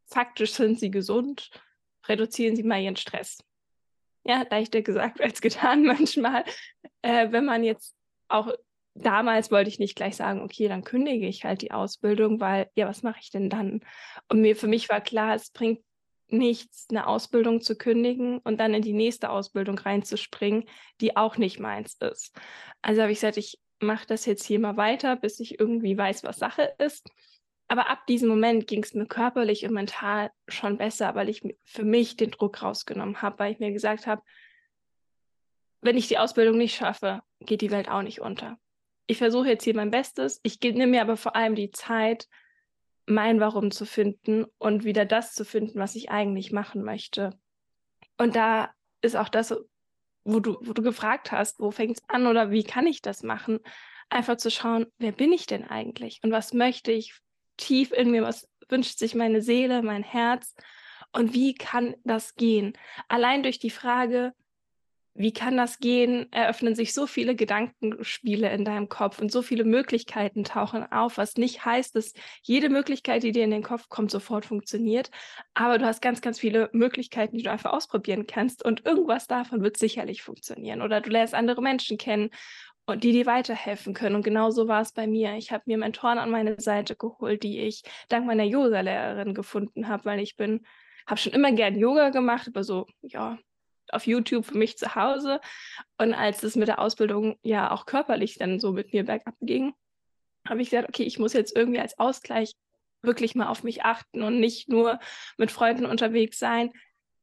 faktisch 0.06 0.52
sind 0.52 0.78
sie 0.78 0.90
gesund, 0.90 1.50
reduzieren 2.06 2.56
sie 2.56 2.62
mal 2.62 2.80
ihren 2.80 2.96
Stress. 2.96 3.38
Ja, 4.24 4.44
leichter 4.48 4.82
gesagt 4.82 5.20
als 5.22 5.40
getan 5.40 5.84
manchmal. 5.84 6.44
Äh, 7.02 7.30
wenn 7.32 7.44
man 7.44 7.64
jetzt 7.64 7.94
auch 8.28 8.52
damals 8.94 9.50
wollte 9.50 9.68
ich 9.68 9.78
nicht 9.78 9.96
gleich 9.96 10.16
sagen, 10.16 10.40
okay, 10.40 10.68
dann 10.68 10.84
kündige 10.84 11.26
ich 11.26 11.44
halt 11.44 11.62
die 11.62 11.72
Ausbildung, 11.72 12.40
weil 12.40 12.70
ja, 12.76 12.86
was 12.86 13.02
mache 13.02 13.18
ich 13.20 13.30
denn 13.30 13.50
dann? 13.50 13.80
Und 14.28 14.40
mir 14.40 14.56
für 14.56 14.68
mich 14.68 14.88
war 14.88 15.00
klar, 15.00 15.34
es 15.34 15.50
bringt 15.50 15.80
nichts, 16.28 16.86
eine 16.90 17.06
Ausbildung 17.06 17.60
zu 17.60 17.76
kündigen 17.76 18.38
und 18.38 18.58
dann 18.58 18.74
in 18.74 18.82
die 18.82 18.92
nächste 18.92 19.30
Ausbildung 19.30 19.78
reinzuspringen, 19.78 20.64
die 21.00 21.16
auch 21.16 21.36
nicht 21.36 21.60
meins 21.60 21.96
ist. 22.00 22.34
Also 22.82 23.02
habe 23.02 23.12
ich 23.12 23.18
gesagt, 23.18 23.36
ich 23.36 23.58
mache 23.80 24.06
das 24.06 24.24
jetzt 24.24 24.44
hier 24.44 24.58
mal 24.58 24.76
weiter, 24.76 25.16
bis 25.16 25.40
ich 25.40 25.60
irgendwie 25.60 25.96
weiß, 25.96 26.24
was 26.24 26.38
Sache 26.38 26.74
ist. 26.78 27.06
Aber 27.68 27.88
ab 27.88 28.06
diesem 28.06 28.28
Moment 28.28 28.66
ging 28.66 28.82
es 28.82 28.94
mir 28.94 29.06
körperlich 29.06 29.64
und 29.64 29.72
mental 29.72 30.30
schon 30.48 30.76
besser, 30.76 31.14
weil 31.14 31.28
ich 31.28 31.42
für 31.64 31.84
mich 31.84 32.16
den 32.16 32.30
Druck 32.30 32.62
rausgenommen 32.62 33.22
habe, 33.22 33.38
weil 33.38 33.52
ich 33.52 33.58
mir 33.58 33.72
gesagt 33.72 34.06
habe, 34.06 34.22
wenn 35.80 35.96
ich 35.96 36.08
die 36.08 36.18
Ausbildung 36.18 36.56
nicht 36.56 36.74
schaffe, 36.74 37.22
geht 37.40 37.60
die 37.60 37.70
Welt 37.70 37.88
auch 37.88 38.02
nicht 38.02 38.20
unter. 38.20 38.58
Ich 39.06 39.18
versuche 39.18 39.48
jetzt 39.48 39.64
hier 39.64 39.74
mein 39.74 39.90
Bestes. 39.90 40.40
Ich 40.42 40.58
nehme 40.60 40.86
mir 40.86 41.02
aber 41.02 41.16
vor 41.16 41.36
allem 41.36 41.54
die 41.54 41.70
Zeit, 41.70 42.26
mein 43.06 43.38
Warum 43.40 43.70
zu 43.70 43.84
finden 43.84 44.46
und 44.58 44.84
wieder 44.84 45.04
das 45.04 45.34
zu 45.34 45.44
finden, 45.44 45.78
was 45.78 45.94
ich 45.94 46.10
eigentlich 46.10 46.52
machen 46.52 46.82
möchte. 46.82 47.38
Und 48.16 48.34
da 48.34 48.72
ist 49.02 49.16
auch 49.16 49.28
das, 49.28 49.54
wo 50.24 50.40
du, 50.40 50.56
wo 50.62 50.72
du 50.72 50.82
gefragt 50.82 51.32
hast, 51.32 51.60
wo 51.60 51.70
fängt 51.70 51.98
es 51.98 52.08
an 52.08 52.26
oder 52.26 52.50
wie 52.50 52.64
kann 52.64 52.86
ich 52.86 53.02
das 53.02 53.22
machen? 53.22 53.60
Einfach 54.08 54.36
zu 54.36 54.50
schauen, 54.50 54.86
wer 54.98 55.12
bin 55.12 55.32
ich 55.32 55.46
denn 55.46 55.64
eigentlich 55.64 56.20
und 56.22 56.30
was 56.30 56.54
möchte 56.54 56.92
ich 56.92 57.20
tief 57.56 57.92
in 57.92 58.10
mir, 58.10 58.22
was 58.22 58.48
wünscht 58.68 58.98
sich 58.98 59.14
meine 59.14 59.42
Seele, 59.42 59.82
mein 59.82 60.02
Herz 60.02 60.54
und 61.12 61.34
wie 61.34 61.54
kann 61.54 61.94
das 62.04 62.34
gehen? 62.34 62.76
Allein 63.08 63.42
durch 63.42 63.58
die 63.58 63.70
Frage, 63.70 64.32
wie 65.16 65.32
kann 65.32 65.56
das 65.56 65.78
gehen, 65.78 66.26
eröffnen 66.32 66.74
sich 66.74 66.92
so 66.92 67.06
viele 67.06 67.36
Gedankenspiele 67.36 68.52
in 68.52 68.64
deinem 68.64 68.88
Kopf 68.88 69.20
und 69.20 69.30
so 69.30 69.42
viele 69.42 69.62
Möglichkeiten 69.62 70.42
tauchen 70.42 70.90
auf, 70.90 71.18
was 71.18 71.36
nicht 71.36 71.64
heißt, 71.64 71.94
dass 71.94 72.14
jede 72.42 72.68
Möglichkeit, 72.68 73.22
die 73.22 73.30
dir 73.30 73.44
in 73.44 73.52
den 73.52 73.62
Kopf 73.62 73.88
kommt, 73.88 74.10
sofort 74.10 74.44
funktioniert. 74.44 75.10
Aber 75.54 75.78
du 75.78 75.86
hast 75.86 76.02
ganz, 76.02 76.20
ganz 76.20 76.40
viele 76.40 76.68
Möglichkeiten, 76.72 77.36
die 77.36 77.44
du 77.44 77.50
einfach 77.52 77.72
ausprobieren 77.72 78.26
kannst 78.26 78.64
und 78.64 78.84
irgendwas 78.84 79.28
davon 79.28 79.62
wird 79.62 79.76
sicherlich 79.76 80.22
funktionieren. 80.22 80.82
Oder 80.82 81.00
du 81.00 81.10
lernst 81.10 81.34
andere 81.34 81.62
Menschen 81.62 81.96
kennen 81.96 82.30
und 82.86 83.04
die 83.04 83.12
dir 83.12 83.26
weiterhelfen 83.26 83.94
können. 83.94 84.16
Und 84.16 84.24
genau 84.24 84.50
so 84.50 84.68
war 84.68 84.82
es 84.82 84.92
bei 84.92 85.06
mir. 85.06 85.34
Ich 85.36 85.52
habe 85.52 85.64
mir 85.66 85.78
Mentoren 85.78 86.18
an 86.18 86.30
meine 86.30 86.60
Seite 86.60 86.96
geholt, 86.96 87.42
die 87.42 87.60
ich 87.60 87.82
dank 88.08 88.26
meiner 88.26 88.44
Yoga-Lehrerin 88.44 89.34
gefunden 89.34 89.88
habe, 89.88 90.04
weil 90.04 90.20
ich 90.20 90.36
bin, 90.36 90.66
habe 91.06 91.18
schon 91.18 91.32
immer 91.32 91.52
gern 91.52 91.78
Yoga 91.78 92.10
gemacht, 92.10 92.48
aber 92.48 92.64
so, 92.64 92.86
ja, 93.02 93.38
auf 93.90 94.06
YouTube 94.06 94.46
für 94.46 94.58
mich 94.58 94.76
zu 94.76 94.94
Hause. 94.94 95.40
Und 95.98 96.14
als 96.14 96.42
es 96.42 96.56
mit 96.56 96.68
der 96.68 96.78
Ausbildung 96.78 97.38
ja 97.42 97.70
auch 97.70 97.86
körperlich 97.86 98.38
dann 98.38 98.60
so 98.60 98.72
mit 98.72 98.92
mir 98.92 99.04
bergab 99.04 99.34
ging, 99.40 99.74
habe 100.46 100.60
ich 100.60 100.70
gesagt, 100.70 100.88
okay, 100.88 101.04
ich 101.04 101.18
muss 101.18 101.32
jetzt 101.32 101.56
irgendwie 101.56 101.80
als 101.80 101.98
Ausgleich 101.98 102.52
wirklich 103.02 103.34
mal 103.34 103.48
auf 103.48 103.64
mich 103.64 103.84
achten 103.84 104.22
und 104.22 104.40
nicht 104.40 104.68
nur 104.68 104.98
mit 105.38 105.50
Freunden 105.50 105.86
unterwegs 105.86 106.38
sein, 106.38 106.72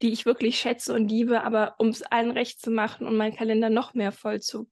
die 0.01 0.11
ich 0.11 0.25
wirklich 0.25 0.59
schätze 0.59 0.93
und 0.93 1.07
liebe, 1.07 1.43
aber 1.43 1.75
um 1.77 1.89
es 1.89 2.01
allen 2.01 2.31
recht 2.31 2.61
zu 2.61 2.71
machen 2.71 3.05
und 3.05 3.17
meinen 3.17 3.35
Kalender 3.35 3.69
noch 3.69 3.93
mehr 3.93 4.11
voll 4.11 4.41
zu 4.41 4.69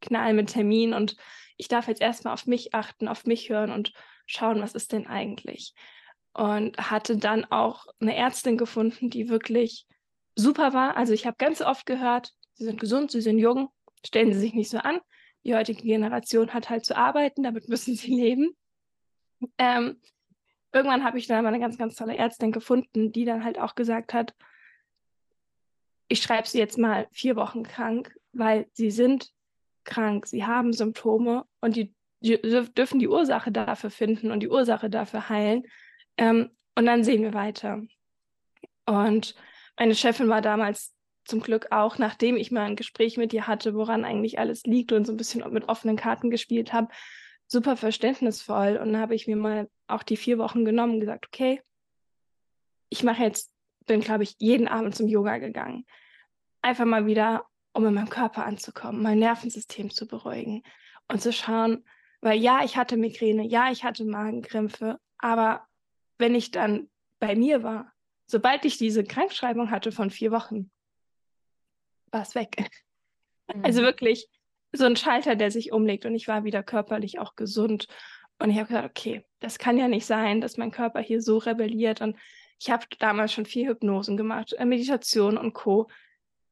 knallen 0.00 0.36
mit 0.36 0.50
Terminen. 0.50 0.94
Und 0.94 1.16
ich 1.56 1.68
darf 1.68 1.88
jetzt 1.88 2.00
erstmal 2.00 2.34
auf 2.34 2.46
mich 2.46 2.74
achten, 2.74 3.08
auf 3.08 3.26
mich 3.26 3.50
hören 3.50 3.70
und 3.70 3.92
schauen, 4.26 4.60
was 4.60 4.74
ist 4.74 4.92
denn 4.92 5.06
eigentlich. 5.06 5.74
Und 6.32 6.76
hatte 6.78 7.16
dann 7.16 7.44
auch 7.46 7.86
eine 8.00 8.14
Ärztin 8.16 8.56
gefunden, 8.58 9.10
die 9.10 9.28
wirklich 9.28 9.86
super 10.36 10.72
war. 10.72 10.96
Also 10.96 11.12
ich 11.12 11.26
habe 11.26 11.36
ganz 11.38 11.60
oft 11.60 11.86
gehört, 11.86 12.32
sie 12.54 12.64
sind 12.64 12.80
gesund, 12.80 13.10
sie 13.10 13.20
sind 13.20 13.38
jung, 13.38 13.70
stellen 14.06 14.32
sie 14.32 14.38
sich 14.38 14.54
nicht 14.54 14.70
so 14.70 14.78
an. 14.78 15.00
Die 15.44 15.54
heutige 15.54 15.82
Generation 15.82 16.52
hat 16.52 16.70
halt 16.70 16.84
zu 16.84 16.96
arbeiten, 16.96 17.42
damit 17.42 17.68
müssen 17.68 17.94
sie 17.94 18.14
leben. 18.14 18.56
Ähm, 19.56 20.00
irgendwann 20.72 21.04
habe 21.04 21.18
ich 21.18 21.26
dann 21.26 21.38
aber 21.38 21.48
eine 21.48 21.60
ganz, 21.60 21.78
ganz 21.78 21.96
tolle 21.96 22.16
Ärztin 22.16 22.52
gefunden, 22.52 23.12
die 23.12 23.24
dann 23.24 23.44
halt 23.44 23.58
auch 23.58 23.74
gesagt 23.74 24.14
hat, 24.14 24.34
ich 26.08 26.22
schreibe 26.22 26.48
sie 26.48 26.58
jetzt 26.58 26.78
mal 26.78 27.06
vier 27.12 27.36
Wochen 27.36 27.62
krank, 27.62 28.14
weil 28.32 28.66
sie 28.72 28.90
sind 28.90 29.30
krank, 29.88 30.26
sie 30.26 30.44
haben 30.44 30.72
Symptome 30.72 31.44
und 31.60 31.74
die, 31.76 31.94
die 32.20 32.40
dürfen 32.40 33.00
die 33.00 33.08
Ursache 33.08 33.50
dafür 33.50 33.90
finden 33.90 34.30
und 34.30 34.40
die 34.40 34.48
Ursache 34.48 34.90
dafür 34.90 35.28
heilen. 35.28 35.64
Ähm, 36.16 36.50
und 36.76 36.86
dann 36.86 37.02
sehen 37.02 37.22
wir 37.22 37.34
weiter. 37.34 37.82
Und 38.86 39.34
meine 39.76 39.94
Chefin 39.94 40.28
war 40.28 40.40
damals 40.40 40.94
zum 41.24 41.40
Glück 41.40 41.68
auch, 41.70 41.98
nachdem 41.98 42.36
ich 42.36 42.50
mal 42.50 42.64
ein 42.64 42.76
Gespräch 42.76 43.16
mit 43.16 43.32
ihr 43.32 43.46
hatte, 43.46 43.74
woran 43.74 44.04
eigentlich 44.04 44.38
alles 44.38 44.62
liegt 44.64 44.92
und 44.92 45.06
so 45.06 45.12
ein 45.12 45.16
bisschen 45.16 45.48
mit 45.52 45.68
offenen 45.68 45.96
Karten 45.96 46.30
gespielt 46.30 46.72
habe, 46.72 46.88
super 47.46 47.76
verständnisvoll. 47.76 48.78
Und 48.78 48.92
dann 48.92 49.00
habe 49.00 49.14
ich 49.14 49.26
mir 49.26 49.36
mal 49.36 49.68
auch 49.86 50.02
die 50.02 50.16
vier 50.16 50.38
Wochen 50.38 50.64
genommen 50.64 50.94
und 50.94 51.00
gesagt, 51.00 51.26
okay, 51.26 51.60
ich 52.88 53.02
mache 53.02 53.22
jetzt, 53.22 53.50
bin, 53.86 54.00
glaube 54.00 54.22
ich, 54.22 54.36
jeden 54.38 54.68
Abend 54.68 54.94
zum 54.94 55.08
Yoga 55.08 55.38
gegangen. 55.38 55.84
Einfach 56.62 56.86
mal 56.86 57.06
wieder, 57.06 57.44
um 57.72 57.86
in 57.86 57.94
meinem 57.94 58.10
Körper 58.10 58.44
anzukommen, 58.44 59.02
mein 59.02 59.18
Nervensystem 59.18 59.90
zu 59.90 60.06
beruhigen 60.06 60.62
und 61.08 61.20
zu 61.22 61.32
schauen, 61.32 61.84
weil 62.20 62.38
ja, 62.38 62.64
ich 62.64 62.76
hatte 62.76 62.96
Migräne, 62.96 63.46
ja, 63.46 63.70
ich 63.70 63.84
hatte 63.84 64.04
Magenkrämpfe, 64.04 64.98
aber 65.18 65.66
wenn 66.18 66.34
ich 66.34 66.50
dann 66.50 66.88
bei 67.20 67.36
mir 67.36 67.62
war, 67.62 67.92
sobald 68.26 68.64
ich 68.64 68.78
diese 68.78 69.04
Krankschreibung 69.04 69.70
hatte 69.70 69.92
von 69.92 70.10
vier 70.10 70.30
Wochen, 70.32 70.70
war 72.10 72.22
es 72.22 72.34
weg. 72.34 72.56
Also 73.46 73.58
mhm. 73.58 73.64
Also 73.64 73.82
wirklich 73.82 74.28
so 74.72 74.84
ein 74.84 74.96
Schalter, 74.96 75.36
der 75.36 75.50
sich 75.50 75.72
umlegt 75.72 76.04
und 76.04 76.14
ich 76.14 76.28
war 76.28 76.44
wieder 76.44 76.62
körperlich 76.62 77.18
auch 77.18 77.36
gesund. 77.36 77.86
Und 78.38 78.50
ich 78.50 78.56
habe 78.58 78.68
gesagt, 78.68 78.88
okay, 78.88 79.24
das 79.40 79.58
kann 79.58 79.78
ja 79.78 79.88
nicht 79.88 80.06
sein, 80.06 80.40
dass 80.40 80.58
mein 80.58 80.70
Körper 80.70 81.00
hier 81.00 81.22
so 81.22 81.38
rebelliert. 81.38 82.00
Und 82.00 82.16
ich 82.60 82.70
habe 82.70 82.84
damals 82.98 83.32
schon 83.32 83.46
viel 83.46 83.68
Hypnosen 83.68 84.16
gemacht, 84.16 84.52
äh, 84.52 84.64
Meditation 84.64 85.38
und 85.38 85.54
Co. 85.54 85.88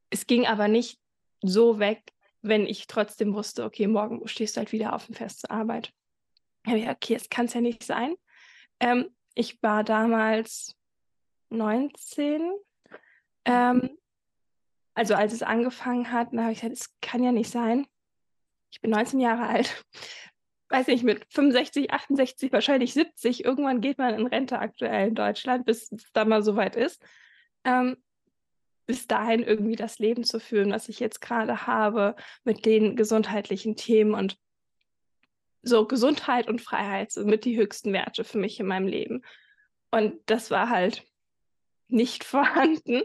Es 0.09 0.25
ging 0.25 0.47
aber 0.47 0.67
nicht 0.67 0.99
so 1.41 1.79
weg, 1.79 2.03
wenn 2.41 2.65
ich 2.65 2.87
trotzdem 2.87 3.33
wusste, 3.33 3.63
okay, 3.63 3.87
morgen 3.87 4.27
stehst 4.27 4.55
du 4.55 4.59
halt 4.59 4.71
wieder 4.71 4.93
auf 4.93 5.05
dem 5.05 5.15
Fest 5.15 5.41
zur 5.41 5.51
Arbeit. 5.51 5.91
Ich 6.65 6.87
okay, 6.87 7.15
es 7.15 7.29
kann 7.29 7.45
es 7.45 7.53
ja 7.53 7.61
nicht 7.61 7.83
sein. 7.83 8.15
Ähm, 8.79 9.09
ich 9.33 9.61
war 9.61 9.83
damals 9.83 10.75
19. 11.49 12.51
Ähm, 13.45 13.97
also 14.93 15.15
als 15.15 15.33
es 15.33 15.43
angefangen 15.43 16.11
hat, 16.11 16.33
dann 16.33 16.41
habe 16.41 16.51
ich 16.53 16.61
gesagt, 16.61 16.77
es 16.77 16.95
kann 17.01 17.23
ja 17.23 17.31
nicht 17.31 17.49
sein. 17.49 17.87
Ich 18.71 18.81
bin 18.81 18.91
19 18.91 19.19
Jahre 19.19 19.47
alt. 19.47 19.83
Weiß 20.69 20.87
nicht, 20.87 21.03
mit 21.03 21.25
65, 21.29 21.91
68, 21.91 22.51
wahrscheinlich 22.51 22.93
70. 22.93 23.45
Irgendwann 23.45 23.79
geht 23.79 23.97
man 23.99 24.15
in 24.15 24.27
Rente 24.27 24.59
aktuell 24.59 25.09
in 25.09 25.15
Deutschland, 25.15 25.65
bis 25.65 25.91
es 25.91 26.11
da 26.11 26.25
mal 26.25 26.43
soweit 26.43 26.75
ist. 26.75 27.01
Ähm, 27.63 27.95
bis 28.87 29.05
dahin 29.05 29.43
irgendwie 29.43 29.75
das 29.75 29.99
Leben 29.99 30.23
zu 30.23 30.39
führen, 30.39 30.71
was 30.71 30.89
ich 30.89 30.99
jetzt 30.99 31.21
gerade 31.21 31.67
habe, 31.67 32.15
mit 32.43 32.65
den 32.65 32.95
gesundheitlichen 32.95 33.75
Themen 33.75 34.15
und 34.15 34.37
so 35.61 35.85
Gesundheit 35.85 36.47
und 36.47 36.61
Freiheit 36.61 37.11
sind 37.11 37.27
mit 37.27 37.45
die 37.45 37.57
höchsten 37.57 37.93
Werte 37.93 38.23
für 38.23 38.37
mich 38.37 38.59
in 38.59 38.65
meinem 38.65 38.87
Leben. 38.87 39.23
Und 39.91 40.15
das 40.25 40.49
war 40.49 40.69
halt 40.69 41.03
nicht 41.89 42.23
vorhanden. 42.23 43.03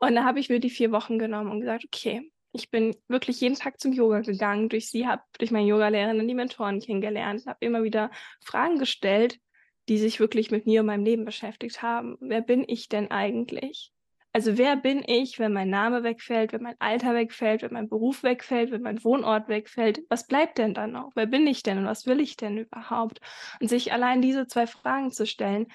Und 0.00 0.14
da 0.14 0.24
habe 0.24 0.38
ich 0.38 0.50
mir 0.50 0.60
die 0.60 0.70
vier 0.70 0.92
Wochen 0.92 1.18
genommen 1.18 1.50
und 1.50 1.60
gesagt, 1.60 1.84
okay, 1.86 2.30
ich 2.52 2.70
bin 2.70 2.94
wirklich 3.08 3.40
jeden 3.40 3.56
Tag 3.56 3.80
zum 3.80 3.92
Yoga 3.92 4.20
gegangen. 4.20 4.68
Durch 4.68 4.88
sie 4.88 5.06
habe 5.06 5.22
durch 5.38 5.50
meine 5.50 5.66
Yogalehrerin 5.66 6.28
die 6.28 6.34
Mentoren 6.34 6.80
kennengelernt, 6.80 7.46
habe 7.46 7.64
immer 7.64 7.82
wieder 7.82 8.10
Fragen 8.44 8.78
gestellt, 8.78 9.40
die 9.88 9.98
sich 9.98 10.20
wirklich 10.20 10.50
mit 10.50 10.66
mir 10.66 10.80
und 10.80 10.86
meinem 10.86 11.04
Leben 11.04 11.24
beschäftigt 11.24 11.82
haben. 11.82 12.16
Wer 12.20 12.42
bin 12.42 12.64
ich 12.66 12.88
denn 12.88 13.10
eigentlich? 13.10 13.93
Also 14.34 14.58
wer 14.58 14.74
bin 14.74 15.04
ich, 15.06 15.38
wenn 15.38 15.52
mein 15.52 15.70
Name 15.70 16.02
wegfällt, 16.02 16.52
wenn 16.52 16.62
mein 16.62 16.74
Alter 16.80 17.14
wegfällt, 17.14 17.62
wenn 17.62 17.72
mein 17.72 17.88
Beruf 17.88 18.24
wegfällt, 18.24 18.72
wenn 18.72 18.82
mein 18.82 19.04
Wohnort 19.04 19.46
wegfällt? 19.46 20.00
Was 20.08 20.26
bleibt 20.26 20.58
denn 20.58 20.74
dann 20.74 20.90
noch? 20.90 21.12
Wer 21.14 21.26
bin 21.26 21.46
ich 21.46 21.62
denn 21.62 21.78
und 21.78 21.86
was 21.86 22.06
will 22.06 22.18
ich 22.18 22.36
denn 22.36 22.58
überhaupt? 22.58 23.20
Und 23.60 23.68
sich 23.68 23.92
allein 23.92 24.22
diese 24.22 24.48
zwei 24.48 24.66
Fragen 24.66 25.12
zu 25.12 25.24
stellen, 25.24 25.68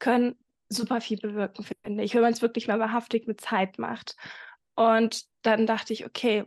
können 0.00 0.36
super 0.68 1.00
viel 1.00 1.18
bewirken, 1.18 1.64
finde 1.84 2.02
ich, 2.02 2.12
wenn 2.14 2.22
man 2.22 2.32
es 2.32 2.42
wirklich 2.42 2.66
mal 2.66 2.80
wahrhaftig 2.80 3.28
mit 3.28 3.40
Zeit 3.40 3.78
macht. 3.78 4.16
Und 4.74 5.26
dann 5.42 5.68
dachte 5.68 5.92
ich, 5.92 6.04
okay, 6.04 6.44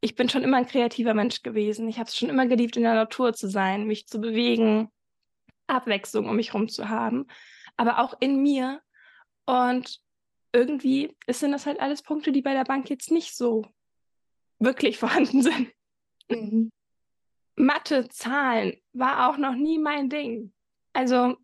ich 0.00 0.14
bin 0.14 0.30
schon 0.30 0.42
immer 0.42 0.56
ein 0.56 0.66
kreativer 0.66 1.12
Mensch 1.12 1.42
gewesen. 1.42 1.86
Ich 1.86 1.98
habe 1.98 2.08
es 2.08 2.16
schon 2.16 2.30
immer 2.30 2.46
geliebt, 2.46 2.78
in 2.78 2.84
der 2.84 2.94
Natur 2.94 3.34
zu 3.34 3.46
sein, 3.46 3.86
mich 3.86 4.06
zu 4.06 4.18
bewegen, 4.22 4.90
Abwechslung 5.66 6.30
um 6.30 6.36
mich 6.36 6.54
herum 6.54 6.70
zu 6.70 6.88
haben, 6.88 7.26
aber 7.76 7.98
auch 7.98 8.14
in 8.20 8.42
mir. 8.42 8.80
Und 9.44 10.00
irgendwie 10.52 11.16
sind 11.28 11.52
das 11.52 11.66
halt 11.66 11.80
alles 11.80 12.02
Punkte, 12.02 12.32
die 12.32 12.42
bei 12.42 12.52
der 12.52 12.64
Bank 12.64 12.90
jetzt 12.90 13.10
nicht 13.10 13.36
so 13.36 13.64
wirklich 14.58 14.98
vorhanden 14.98 15.42
sind. 15.42 15.72
Mhm. 16.28 16.70
Mathe, 17.56 18.08
Zahlen 18.08 18.80
war 18.92 19.28
auch 19.28 19.36
noch 19.36 19.54
nie 19.54 19.78
mein 19.78 20.08
Ding. 20.08 20.52
Also 20.92 21.36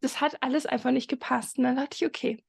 das 0.00 0.20
hat 0.20 0.42
alles 0.42 0.66
einfach 0.66 0.90
nicht 0.90 1.08
gepasst. 1.08 1.58
Und 1.58 1.64
dann 1.64 1.76
dachte 1.76 1.96
ich, 1.96 2.06
okay, 2.06 2.42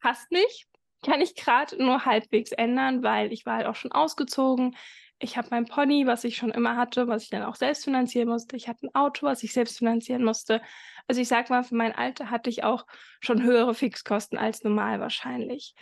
passt 0.00 0.30
nicht, 0.30 0.68
kann 1.04 1.20
ich 1.20 1.34
gerade 1.34 1.82
nur 1.82 2.04
halbwegs 2.04 2.52
ändern, 2.52 3.02
weil 3.02 3.32
ich 3.32 3.46
war 3.46 3.56
halt 3.56 3.66
auch 3.66 3.76
schon 3.76 3.92
ausgezogen. 3.92 4.76
Ich 5.18 5.36
habe 5.36 5.48
mein 5.50 5.64
Pony, 5.64 6.06
was 6.06 6.24
ich 6.24 6.36
schon 6.36 6.50
immer 6.50 6.76
hatte, 6.76 7.08
was 7.08 7.22
ich 7.22 7.30
dann 7.30 7.42
auch 7.42 7.54
selbst 7.54 7.84
finanzieren 7.84 8.28
musste. 8.28 8.56
Ich 8.56 8.68
hatte 8.68 8.86
ein 8.86 8.94
Auto, 8.94 9.26
was 9.26 9.42
ich 9.42 9.52
selbst 9.52 9.78
finanzieren 9.78 10.22
musste. 10.22 10.60
Also 11.06 11.20
ich 11.20 11.28
sag 11.28 11.48
mal, 11.48 11.64
für 11.64 11.74
mein 11.74 11.94
Alter 11.94 12.30
hatte 12.30 12.50
ich 12.50 12.64
auch 12.64 12.86
schon 13.20 13.42
höhere 13.42 13.74
Fixkosten 13.74 14.38
als 14.38 14.62
normal 14.62 15.00
wahrscheinlich. 15.00 15.74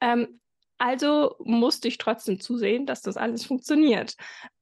Ähm, 0.00 0.40
also 0.78 1.34
musste 1.40 1.88
ich 1.88 1.98
trotzdem 1.98 2.38
zusehen, 2.38 2.86
dass 2.86 3.02
das 3.02 3.16
alles 3.16 3.44
funktioniert. 3.44 4.14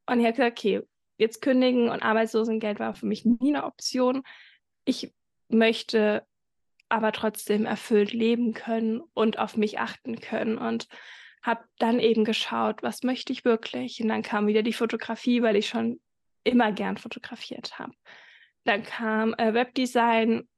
Und 0.07 0.21
ich 0.21 0.27
habe 0.27 0.37
gesagt, 0.37 0.59
okay, 0.59 0.83
jetzt 1.19 1.43
kündigen 1.43 1.91
und 1.91 2.03
Arbeitslosengeld 2.03 2.79
war 2.79 2.95
für 2.95 3.07
mich 3.07 3.27
nie 3.27 3.55
eine 3.55 3.65
Option 3.65 4.23
ich 4.87 5.13
möchte 5.49 6.27
aber 6.89 7.13
trotzdem 7.13 7.67
erfüllt 7.67 8.13
leben 8.13 8.55
können 8.55 9.03
und 9.13 9.39
auf 9.39 9.57
mich 9.57 9.79
achten 9.79 10.21
können 10.21 10.57
und 10.57 10.87
habe 11.47 11.65
dann 11.79 12.01
eben 12.01 12.25
geschaut, 12.25 12.83
was 12.83 13.03
möchte 13.03 13.33
ich 13.33 13.45
wirklich? 13.45 14.03
Und 14.03 14.09
dann 14.09 14.23
kam 14.23 14.49
wieder 14.49 14.63
die 14.63 14.73
Fotografie, 14.73 15.43
weil 15.43 15.57
ich 15.57 15.69
schon 15.69 16.01
immer 16.45 16.73
gern 16.73 16.97
fotografiert 16.97 17.79
habe. 17.79 17.93
Dann 18.65 18.83
kam 18.83 19.33
äh, 19.35 19.55
Webdesign 19.55 20.49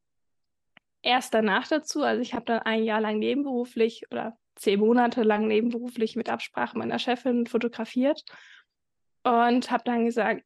erst 1.02 1.35
danach 1.35 1.68
dazu. 1.68 2.02
Also 2.02 2.23
ich 2.23 2.35
habe 2.35 2.47
dann 2.47 2.61
ein 2.61 2.85
Jahr 2.85 3.00
lang 3.00 3.18
nebenberuflich 3.18 4.04
oder 4.11 4.37
zehn 4.57 4.80
Monate 4.80 5.23
lang 5.23 5.47
nebenberuflich 5.47 6.16
mit 6.16 6.28
Absprache 6.28 6.76
meiner 6.76 6.99
Chefin 6.99 7.47
fotografiert 7.47 8.25
und 9.23 9.71
habe 9.71 9.85
dann 9.85 10.07
gesagt, 10.07 10.42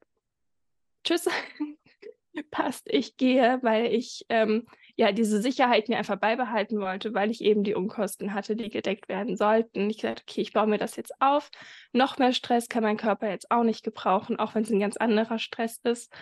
tschüss, 1.04 1.28
passt, 2.50 2.88
ich 2.90 3.16
gehe, 3.16 3.58
weil 3.62 3.86
ich 3.86 4.26
ähm, 4.28 4.66
ja 4.96 5.12
diese 5.12 5.40
Sicherheit 5.40 5.88
mir 5.88 5.98
einfach 5.98 6.18
beibehalten 6.18 6.78
wollte, 6.80 7.14
weil 7.14 7.30
ich 7.30 7.42
eben 7.42 7.64
die 7.64 7.74
Umkosten 7.74 8.34
hatte, 8.34 8.56
die 8.56 8.68
gedeckt 8.70 9.08
werden 9.08 9.36
sollten. 9.36 9.88
Ich 9.90 10.02
sagte, 10.02 10.22
okay, 10.28 10.42
ich 10.42 10.52
baue 10.52 10.66
mir 10.66 10.78
das 10.78 10.96
jetzt 10.96 11.14
auf. 11.20 11.50
Noch 11.92 12.18
mehr 12.18 12.32
Stress 12.32 12.68
kann 12.68 12.82
mein 12.82 12.96
Körper 12.98 13.30
jetzt 13.30 13.50
auch 13.50 13.64
nicht 13.64 13.84
gebrauchen, 13.84 14.38
auch 14.38 14.54
wenn 14.54 14.64
es 14.64 14.70
ein 14.70 14.80
ganz 14.80 14.96
anderer 14.96 15.38
Stress 15.38 15.80
ist. 15.84 16.12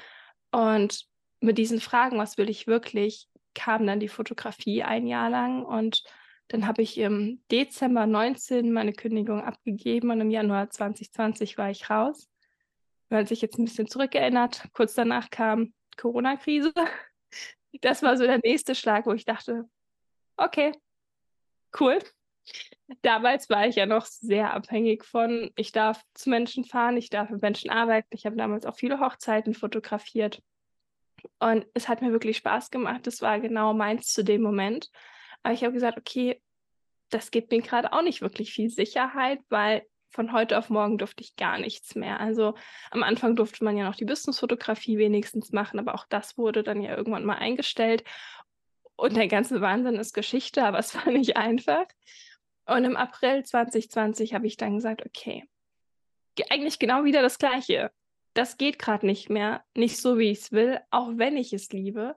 Und 0.53 1.07
mit 1.41 1.59
diesen 1.59 1.81
Fragen, 1.81 2.19
was 2.19 2.39
will 2.39 2.51
ich 2.51 2.67
wirklich, 2.67 3.29
kam 3.55 3.87
dann 3.87 4.01
die 4.01 4.09
Fotografie 4.09 4.83
ein 4.83 5.07
Jahr 5.07 5.31
lang 5.31 5.65
und 5.65 6.05
Dann 6.51 6.67
habe 6.67 6.83
ich 6.83 6.99
im 6.99 7.41
Dezember 7.53 8.07
19 8.07 8.73
meine 8.73 8.93
Kündigung 8.93 9.41
abgegeben 9.41 10.11
und 10.11 10.21
im 10.21 10.31
Januar 10.31 10.69
2020 10.69 11.57
war 11.57 11.71
ich 11.71 11.89
raus. 11.91 12.29
Wenn 13.09 13.19
man 13.19 13.27
sich 13.27 13.41
jetzt 13.41 13.59
ein 13.59 13.67
bisschen 13.67 13.87
zurückerinnert, 13.87 14.65
kurz 14.73 14.95
danach 14.95 15.31
kam 15.31 15.73
Corona-Krise. 15.97 16.73
Das 17.81 18.03
war 18.03 18.17
so 18.17 18.25
der 18.25 18.41
nächste 18.43 18.75
Schlag, 18.75 19.07
wo 19.07 19.13
ich 19.13 19.25
dachte, 19.25 19.69
okay, 20.37 20.73
cool. 21.79 21.99
Damals 23.03 23.49
war 23.49 23.67
ich 23.67 23.77
ja 23.77 23.87
noch 23.87 24.07
sehr 24.07 24.53
abhängig 24.53 25.05
von, 25.05 25.51
ich 25.55 25.71
darf 25.73 26.03
zu 26.15 26.31
Menschen 26.31 26.65
fahren, 26.65 26.97
ich 26.97 27.11
darf 27.11 27.31
mit 27.31 27.43
Menschen 27.43 27.71
arbeiten. 27.71 28.09
Ich 28.11 28.27
habe 28.27 28.37
damals 28.37 28.67
auch 28.67 28.77
viele 28.77 28.99
Hochzeiten 28.99 29.55
fotografiert. 29.55 30.43
Und 31.39 31.67
es 31.75 31.89
hat 31.89 32.03
mir 32.03 32.13
wirklich 32.13 32.39
Spaß 32.39 32.71
gemacht. 32.71 33.07
Das 33.07 33.23
war 33.23 33.39
genau 33.41 33.75
meins 33.75 34.13
zu 34.13 34.25
dem 34.25 34.43
Moment. 34.43 34.91
Aber 35.43 35.55
ich 35.55 35.63
habe 35.63 35.75
gesagt, 35.75 35.99
okay, 35.99 36.43
das 37.11 37.31
gibt 37.31 37.51
mir 37.51 37.61
gerade 37.61 37.93
auch 37.93 38.03
nicht 38.03 38.23
wirklich 38.23 38.53
viel 38.53 38.71
Sicherheit, 38.71 39.41
weil 39.49 39.85
von 40.11 40.33
heute 40.33 40.59
auf 40.59 40.71
morgen 40.71 40.99
durfte 40.99 41.23
ich 41.23 41.37
gar 41.37 41.59
nichts 41.59 41.95
mehr. 41.95 42.21
Also 42.21 42.55
am 42.91 43.03
Anfang 43.03 43.37
durfte 43.37 43.65
man 43.65 43.77
ja 43.77 43.85
noch 43.85 43.95
die 43.95 44.05
Businessfotografie 44.05 44.99
wenigstens 44.99 45.53
machen, 45.53 45.79
aber 45.79 45.95
auch 45.95 46.07
das 46.09 46.37
wurde 46.37 46.63
dann 46.63 46.83
ja 46.83 46.97
irgendwann 46.97 47.25
mal 47.25 47.37
eingestellt. 47.37 48.05
Und 48.97 49.17
der 49.17 49.29
ganze 49.29 49.61
Wahnsinn 49.61 49.97
ist 49.97 50.13
Geschichte, 50.13 50.65
aber 50.65 50.79
es 50.81 50.95
war 50.95 51.11
nicht 51.11 51.37
einfach. 51.37 51.87
Und 52.67 52.85
im 52.85 52.97
April 52.97 53.45
2020 53.45 54.35
habe 54.35 54.47
ich 54.47 54.57
dann 54.57 54.77
gesagt, 54.77 55.05
okay, 55.07 55.49
eigentlich 56.49 56.79
genau 56.79 57.05
wieder 57.05 57.23
das 57.23 57.39
Gleiche. 57.39 57.91
Das 58.35 58.57
geht 58.57 58.79
gerade 58.79 59.07
nicht 59.07 59.29
mehr, 59.29 59.65
nicht 59.75 59.99
so, 59.99 60.19
wie 60.19 60.31
ich 60.31 60.39
es 60.39 60.53
will, 60.53 60.81
auch 60.91 61.11
wenn 61.17 61.37
ich 61.37 61.53
es 61.53 61.71
liebe. 61.71 62.17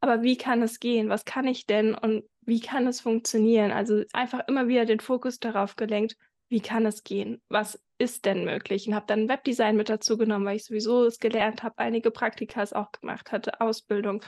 Aber 0.00 0.22
wie 0.22 0.36
kann 0.36 0.62
es 0.62 0.80
gehen? 0.80 1.08
Was 1.08 1.24
kann 1.24 1.46
ich 1.46 1.66
denn 1.66 1.94
und 1.94 2.24
wie 2.40 2.60
kann 2.60 2.86
es 2.86 3.00
funktionieren? 3.00 3.70
Also 3.70 4.02
einfach 4.12 4.46
immer 4.48 4.68
wieder 4.68 4.84
den 4.84 5.00
Fokus 5.00 5.38
darauf 5.38 5.76
gelenkt, 5.76 6.16
wie 6.52 6.60
kann 6.60 6.84
es 6.84 7.02
gehen? 7.02 7.40
Was 7.48 7.82
ist 7.96 8.26
denn 8.26 8.44
möglich? 8.44 8.86
Und 8.86 8.94
habe 8.94 9.06
dann 9.06 9.26
Webdesign 9.26 9.74
mit 9.74 9.88
dazu 9.88 10.18
genommen, 10.18 10.44
weil 10.44 10.56
ich 10.56 10.66
sowieso 10.66 11.06
es 11.06 11.18
gelernt 11.18 11.62
habe, 11.62 11.78
einige 11.78 12.10
Praktikas 12.10 12.74
auch 12.74 12.92
gemacht 12.92 13.32
hatte, 13.32 13.62
Ausbildung, 13.62 14.22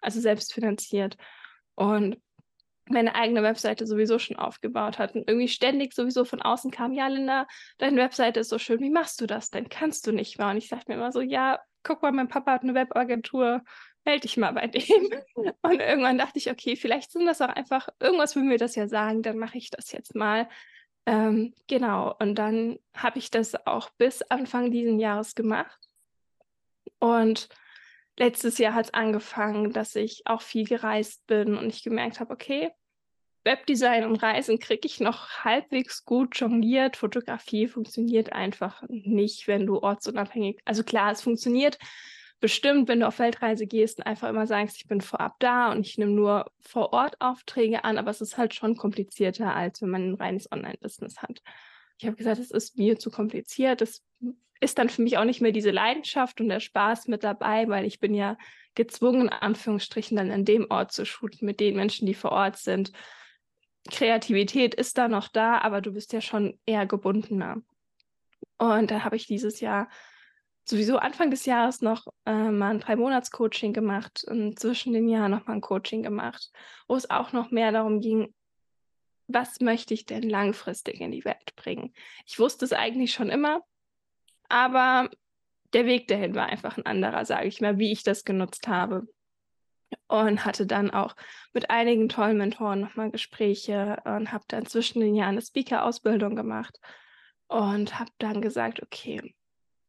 also 0.00 0.18
selbst 0.18 0.54
finanziert. 0.54 1.18
Und 1.74 2.16
meine 2.88 3.14
eigene 3.14 3.42
Webseite 3.42 3.86
sowieso 3.86 4.18
schon 4.18 4.36
aufgebaut 4.36 4.98
hat 4.98 5.14
und 5.14 5.28
irgendwie 5.28 5.48
ständig 5.48 5.92
sowieso 5.92 6.24
von 6.24 6.40
außen 6.40 6.70
kam, 6.70 6.94
ja, 6.94 7.08
Linda, 7.08 7.46
deine 7.76 8.00
Webseite 8.00 8.40
ist 8.40 8.48
so 8.48 8.58
schön, 8.58 8.80
wie 8.80 8.90
machst 8.90 9.20
du 9.20 9.26
das 9.26 9.50
denn? 9.50 9.68
Kannst 9.68 10.06
du 10.06 10.12
nicht 10.12 10.38
mal? 10.38 10.52
Und 10.52 10.56
ich 10.56 10.68
sagte 10.68 10.90
mir 10.90 10.96
immer 10.96 11.12
so, 11.12 11.20
ja, 11.20 11.60
guck 11.82 12.00
mal, 12.00 12.12
mein 12.12 12.28
Papa 12.28 12.52
hat 12.52 12.62
eine 12.62 12.74
Webagentur, 12.74 13.62
melde 14.06 14.20
dich 14.20 14.38
mal 14.38 14.52
bei 14.52 14.66
dem. 14.66 14.82
Und 15.60 15.80
irgendwann 15.80 16.16
dachte 16.16 16.38
ich, 16.38 16.50
okay, 16.50 16.74
vielleicht 16.74 17.12
sind 17.12 17.26
das 17.26 17.42
auch 17.42 17.50
einfach, 17.50 17.88
irgendwas 18.00 18.34
will 18.34 18.44
mir 18.44 18.56
das 18.56 18.76
ja 18.76 18.88
sagen, 18.88 19.20
dann 19.20 19.36
mache 19.36 19.58
ich 19.58 19.68
das 19.68 19.92
jetzt 19.92 20.14
mal. 20.14 20.48
Ähm, 21.06 21.54
genau, 21.68 22.14
und 22.18 22.34
dann 22.34 22.78
habe 22.94 23.18
ich 23.18 23.30
das 23.30 23.54
auch 23.66 23.90
bis 23.90 24.22
Anfang 24.22 24.72
diesen 24.72 24.98
Jahres 24.98 25.36
gemacht. 25.36 25.78
Und 26.98 27.48
letztes 28.18 28.58
Jahr 28.58 28.74
hat 28.74 28.86
es 28.86 28.94
angefangen, 28.94 29.72
dass 29.72 29.94
ich 29.94 30.22
auch 30.26 30.42
viel 30.42 30.66
gereist 30.66 31.26
bin 31.26 31.56
und 31.56 31.68
ich 31.68 31.84
gemerkt 31.84 32.18
habe, 32.18 32.32
okay, 32.32 32.72
Webdesign 33.44 34.04
und 34.04 34.16
Reisen 34.16 34.58
kriege 34.58 34.86
ich 34.86 34.98
noch 34.98 35.44
halbwegs 35.44 36.04
gut 36.04 36.36
jongliert. 36.36 36.96
Fotografie 36.96 37.68
funktioniert 37.68 38.32
einfach 38.32 38.82
nicht, 38.88 39.46
wenn 39.46 39.66
du 39.66 39.78
ortsunabhängig, 39.78 40.58
also 40.64 40.82
klar, 40.82 41.12
es 41.12 41.22
funktioniert 41.22 41.78
bestimmt, 42.40 42.88
wenn 42.88 43.00
du 43.00 43.06
auf 43.06 43.18
Weltreise 43.18 43.66
gehst 43.66 44.04
einfach 44.06 44.28
immer 44.28 44.46
sagst, 44.46 44.76
ich 44.76 44.86
bin 44.86 45.00
vorab 45.00 45.36
da 45.38 45.72
und 45.72 45.86
ich 45.86 45.98
nehme 45.98 46.12
nur 46.12 46.50
vor 46.60 46.92
Ort 46.92 47.20
Aufträge 47.20 47.84
an, 47.84 47.98
aber 47.98 48.10
es 48.10 48.20
ist 48.20 48.36
halt 48.36 48.54
schon 48.54 48.76
komplizierter, 48.76 49.54
als 49.54 49.82
wenn 49.82 49.90
man 49.90 50.10
ein 50.10 50.14
reines 50.14 50.50
Online-Business 50.50 51.22
hat. 51.22 51.42
Ich 51.98 52.06
habe 52.06 52.16
gesagt, 52.16 52.38
es 52.38 52.50
ist 52.50 52.76
mir 52.76 52.98
zu 52.98 53.10
kompliziert. 53.10 53.80
Es 53.80 54.04
ist 54.60 54.78
dann 54.78 54.88
für 54.88 55.02
mich 55.02 55.18
auch 55.18 55.24
nicht 55.24 55.40
mehr 55.40 55.52
diese 55.52 55.70
Leidenschaft 55.70 56.40
und 56.40 56.48
der 56.48 56.60
Spaß 56.60 57.08
mit 57.08 57.24
dabei, 57.24 57.68
weil 57.68 57.84
ich 57.84 58.00
bin 58.00 58.14
ja 58.14 58.36
gezwungen, 58.74 59.22
in 59.22 59.28
Anführungsstrichen, 59.30 60.16
dann 60.16 60.30
an 60.30 60.44
dem 60.44 60.66
Ort 60.70 60.92
zu 60.92 61.04
shooten 61.04 61.46
mit 61.46 61.60
den 61.60 61.76
Menschen, 61.76 62.06
die 62.06 62.14
vor 62.14 62.32
Ort 62.32 62.56
sind. 62.56 62.92
Kreativität 63.90 64.74
ist 64.74 64.98
da 64.98 65.08
noch 65.08 65.28
da, 65.28 65.58
aber 65.58 65.80
du 65.80 65.92
bist 65.92 66.12
ja 66.12 66.20
schon 66.20 66.58
eher 66.66 66.86
gebundener. 66.86 67.62
Und 68.58 68.90
da 68.90 69.04
habe 69.04 69.16
ich 69.16 69.26
dieses 69.26 69.60
Jahr 69.60 69.88
sowieso 70.68 70.98
Anfang 70.98 71.30
des 71.30 71.46
Jahres 71.46 71.80
noch 71.80 72.06
äh, 72.26 72.50
mal 72.50 72.70
ein 72.70 72.80
Drei-Monats-Coaching 72.80 73.72
gemacht 73.72 74.24
und 74.28 74.58
zwischen 74.58 74.92
den 74.92 75.08
Jahren 75.08 75.30
noch 75.30 75.46
mal 75.46 75.54
ein 75.54 75.60
Coaching 75.60 76.02
gemacht, 76.02 76.50
wo 76.88 76.96
es 76.96 77.08
auch 77.08 77.32
noch 77.32 77.50
mehr 77.50 77.72
darum 77.72 78.00
ging, 78.00 78.34
was 79.28 79.60
möchte 79.60 79.94
ich 79.94 80.06
denn 80.06 80.22
langfristig 80.22 81.00
in 81.00 81.12
die 81.12 81.24
Welt 81.24 81.54
bringen? 81.56 81.92
Ich 82.26 82.38
wusste 82.38 82.64
es 82.64 82.72
eigentlich 82.72 83.12
schon 83.12 83.30
immer, 83.30 83.60
aber 84.48 85.08
der 85.72 85.86
Weg 85.86 86.08
dahin 86.08 86.34
war 86.34 86.46
einfach 86.46 86.76
ein 86.76 86.86
anderer, 86.86 87.24
sage 87.24 87.46
ich 87.46 87.60
mal, 87.60 87.78
wie 87.78 87.92
ich 87.92 88.02
das 88.02 88.24
genutzt 88.24 88.68
habe. 88.68 89.06
Und 90.08 90.44
hatte 90.44 90.66
dann 90.66 90.90
auch 90.90 91.14
mit 91.52 91.70
einigen 91.70 92.08
tollen 92.08 92.38
Mentoren 92.38 92.80
nochmal 92.80 93.10
Gespräche 93.12 93.98
und 94.04 94.32
habe 94.32 94.44
dann 94.48 94.66
zwischen 94.66 95.00
den 95.00 95.14
Jahren 95.14 95.30
eine 95.30 95.42
Speaker-Ausbildung 95.42 96.34
gemacht 96.34 96.80
und 97.46 97.98
habe 97.98 98.10
dann 98.18 98.40
gesagt, 98.40 98.82
okay, 98.82 99.34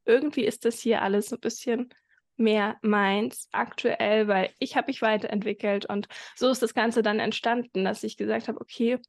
irgendwie 0.07 0.45
ist 0.45 0.65
das 0.65 0.79
hier 0.79 1.01
alles 1.01 1.31
ein 1.31 1.39
bisschen 1.39 1.89
mehr 2.37 2.77
meins 2.81 3.49
aktuell, 3.51 4.27
weil 4.27 4.51
ich 4.59 4.75
habe 4.75 4.87
mich 4.87 5.01
weiterentwickelt 5.01 5.85
und 5.87 6.07
so 6.35 6.49
ist 6.49 6.61
das 6.61 6.73
Ganze 6.73 7.01
dann 7.01 7.19
entstanden, 7.19 7.83
dass 7.83 8.03
ich 8.03 8.15
gesagt 8.17 8.47
habe, 8.47 8.61
okay, 8.61 8.99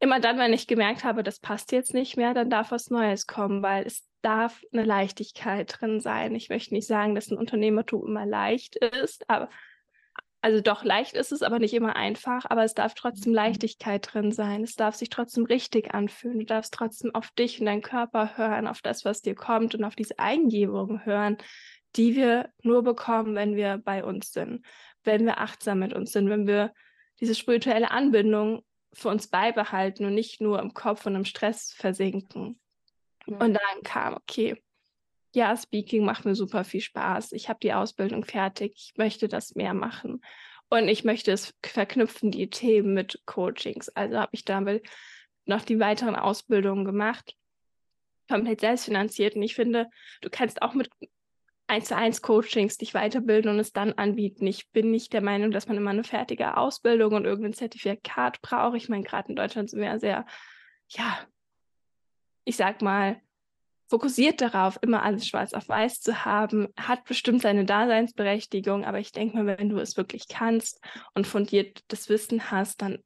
immer 0.00 0.18
dann, 0.18 0.38
wenn 0.38 0.52
ich 0.52 0.66
gemerkt 0.66 1.04
habe, 1.04 1.22
das 1.22 1.38
passt 1.38 1.70
jetzt 1.70 1.94
nicht 1.94 2.16
mehr, 2.16 2.34
dann 2.34 2.50
darf 2.50 2.72
was 2.72 2.90
Neues 2.90 3.28
kommen, 3.28 3.62
weil 3.62 3.86
es 3.86 4.04
darf 4.20 4.60
eine 4.72 4.84
Leichtigkeit 4.84 5.80
drin 5.80 6.00
sein. 6.00 6.34
Ich 6.34 6.48
möchte 6.48 6.74
nicht 6.74 6.88
sagen, 6.88 7.14
dass 7.14 7.30
ein 7.30 7.38
Unternehmertum 7.38 8.04
immer 8.06 8.26
leicht 8.26 8.76
ist, 8.76 9.28
aber 9.30 9.48
also 10.42 10.60
doch 10.60 10.82
leicht 10.82 11.14
ist 11.14 11.30
es, 11.30 11.42
aber 11.42 11.60
nicht 11.60 11.72
immer 11.72 11.94
einfach, 11.94 12.44
aber 12.48 12.64
es 12.64 12.74
darf 12.74 12.94
trotzdem 12.94 13.30
mhm. 13.30 13.36
Leichtigkeit 13.36 14.12
drin 14.12 14.32
sein. 14.32 14.64
Es 14.64 14.74
darf 14.74 14.96
sich 14.96 15.08
trotzdem 15.08 15.44
richtig 15.44 15.94
anfühlen. 15.94 16.40
Du 16.40 16.44
darfst 16.44 16.74
trotzdem 16.74 17.14
auf 17.14 17.30
dich 17.30 17.60
und 17.60 17.66
deinen 17.66 17.80
Körper 17.80 18.36
hören, 18.36 18.66
auf 18.66 18.82
das, 18.82 19.04
was 19.04 19.22
dir 19.22 19.36
kommt 19.36 19.76
und 19.76 19.84
auf 19.84 19.94
diese 19.94 20.18
Eingebungen 20.18 21.06
hören, 21.06 21.38
die 21.94 22.16
wir 22.16 22.50
nur 22.62 22.82
bekommen, 22.82 23.36
wenn 23.36 23.54
wir 23.54 23.78
bei 23.78 24.04
uns 24.04 24.32
sind, 24.32 24.66
wenn 25.04 25.24
wir 25.24 25.38
achtsam 25.38 25.78
mit 25.78 25.92
uns 25.92 26.10
sind, 26.10 26.28
wenn 26.28 26.48
wir 26.48 26.72
diese 27.20 27.36
spirituelle 27.36 27.92
Anbindung 27.92 28.64
für 28.92 29.10
uns 29.10 29.28
beibehalten 29.28 30.04
und 30.04 30.14
nicht 30.14 30.40
nur 30.40 30.58
im 30.58 30.74
Kopf 30.74 31.06
und 31.06 31.14
im 31.14 31.24
Stress 31.24 31.72
versinken. 31.72 32.60
Mhm. 33.26 33.36
Und 33.36 33.54
dann 33.54 33.82
kam, 33.84 34.14
okay, 34.14 34.60
ja, 35.32 35.56
Speaking 35.56 36.04
macht 36.04 36.24
mir 36.24 36.34
super 36.34 36.64
viel 36.64 36.80
Spaß. 36.80 37.32
Ich 37.32 37.48
habe 37.48 37.58
die 37.62 37.72
Ausbildung 37.72 38.24
fertig. 38.24 38.74
Ich 38.76 38.92
möchte 38.96 39.28
das 39.28 39.54
mehr 39.54 39.74
machen. 39.74 40.20
Und 40.68 40.88
ich 40.88 41.04
möchte 41.04 41.32
es 41.32 41.54
verknüpfen, 41.62 42.30
die 42.30 42.48
Themen 42.48 42.94
mit 42.94 43.22
Coachings. 43.26 43.88
Also 43.90 44.18
habe 44.18 44.30
ich 44.32 44.44
damit 44.44 44.86
noch 45.44 45.62
die 45.62 45.80
weiteren 45.80 46.16
Ausbildungen 46.16 46.84
gemacht, 46.84 47.34
komplett 48.28 48.60
selbstfinanziert. 48.60 49.36
Und 49.36 49.42
ich 49.42 49.54
finde, 49.54 49.88
du 50.20 50.30
kannst 50.30 50.62
auch 50.62 50.74
mit 50.74 50.90
eins 51.66 51.88
zu 51.88 51.96
eins 51.96 52.22
Coachings 52.22 52.76
dich 52.76 52.94
weiterbilden 52.94 53.50
und 53.50 53.58
es 53.58 53.72
dann 53.72 53.92
anbieten. 53.94 54.46
Ich 54.46 54.70
bin 54.70 54.90
nicht 54.90 55.12
der 55.12 55.22
Meinung, 55.22 55.50
dass 55.50 55.68
man 55.68 55.76
immer 55.76 55.90
eine 55.90 56.04
fertige 56.04 56.56
Ausbildung 56.56 57.14
und 57.14 57.24
irgendein 57.24 57.54
Zertifikat 57.54 58.42
braucht. 58.42 58.76
Ich 58.76 58.88
meine, 58.88 59.04
gerade 59.04 59.30
in 59.30 59.36
Deutschland 59.36 59.70
sind 59.70 59.80
wir 59.80 59.88
ja 59.88 59.98
sehr, 59.98 60.26
ja, 60.88 61.18
ich 62.44 62.56
sag 62.56 62.82
mal, 62.82 63.20
fokussiert 63.92 64.40
darauf, 64.40 64.78
immer 64.80 65.02
alles 65.02 65.28
schwarz 65.28 65.52
auf 65.52 65.68
weiß 65.68 66.00
zu 66.00 66.24
haben, 66.24 66.68
hat 66.78 67.04
bestimmt 67.04 67.42
seine 67.42 67.66
Daseinsberechtigung, 67.66 68.86
aber 68.86 69.00
ich 69.00 69.12
denke 69.12 69.36
mal, 69.36 69.58
wenn 69.58 69.68
du 69.68 69.76
es 69.76 69.98
wirklich 69.98 70.28
kannst 70.28 70.80
und 71.12 71.26
fundiert 71.26 71.84
das 71.88 72.08
Wissen 72.08 72.50
hast, 72.50 72.80
dann 72.80 73.00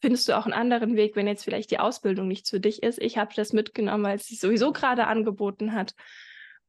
findest 0.00 0.28
du 0.28 0.36
auch 0.36 0.44
einen 0.44 0.52
anderen 0.52 0.96
Weg, 0.96 1.14
wenn 1.14 1.28
jetzt 1.28 1.44
vielleicht 1.44 1.70
die 1.70 1.78
Ausbildung 1.78 2.26
nicht 2.26 2.48
für 2.48 2.58
dich 2.58 2.82
ist. 2.82 3.00
Ich 3.00 3.18
habe 3.18 3.36
das 3.36 3.52
mitgenommen, 3.52 4.02
weil 4.02 4.16
es 4.16 4.26
sich 4.26 4.40
sowieso 4.40 4.72
gerade 4.72 5.06
angeboten 5.06 5.74
hat 5.74 5.94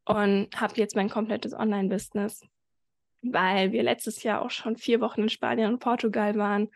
und 0.05 0.49
habe 0.55 0.75
jetzt 0.75 0.95
mein 0.95 1.09
komplettes 1.09 1.55
Online-Business, 1.55 2.43
weil 3.23 3.71
wir 3.71 3.81
letztes 3.81 4.21
Jahr 4.21 4.43
auch 4.43 4.51
schon 4.51 4.77
vier 4.77 5.01
Wochen 5.01 5.23
in 5.23 5.29
Spanien 5.29 5.73
und 5.73 5.79
Portugal 5.79 6.35
waren 6.35 6.69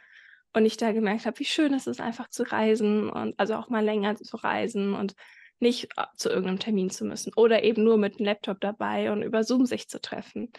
und 0.53 0.65
ich 0.65 0.77
da 0.77 0.93
gemerkt 0.93 1.27
habe, 1.27 1.37
wie 1.37 1.45
schön 1.45 1.75
es 1.75 1.85
ist, 1.85 2.01
einfach 2.01 2.27
zu 2.27 2.41
reisen 2.41 3.07
und 3.07 3.39
also 3.39 3.53
auch 3.53 3.69
mal 3.69 3.85
länger 3.85 4.15
zu 4.15 4.35
reisen 4.35 4.95
und 4.95 5.13
nicht 5.61 5.89
äh, 5.97 6.05
zu 6.15 6.29
irgendeinem 6.29 6.59
Termin 6.59 6.89
zu 6.89 7.05
müssen 7.05 7.33
oder 7.35 7.63
eben 7.63 7.83
nur 7.83 7.97
mit 7.97 8.17
einem 8.17 8.25
Laptop 8.25 8.59
dabei 8.59 9.11
und 9.11 9.23
über 9.23 9.43
Zoom 9.43 9.65
sich 9.65 9.87
zu 9.87 10.01
treffen. 10.01 10.51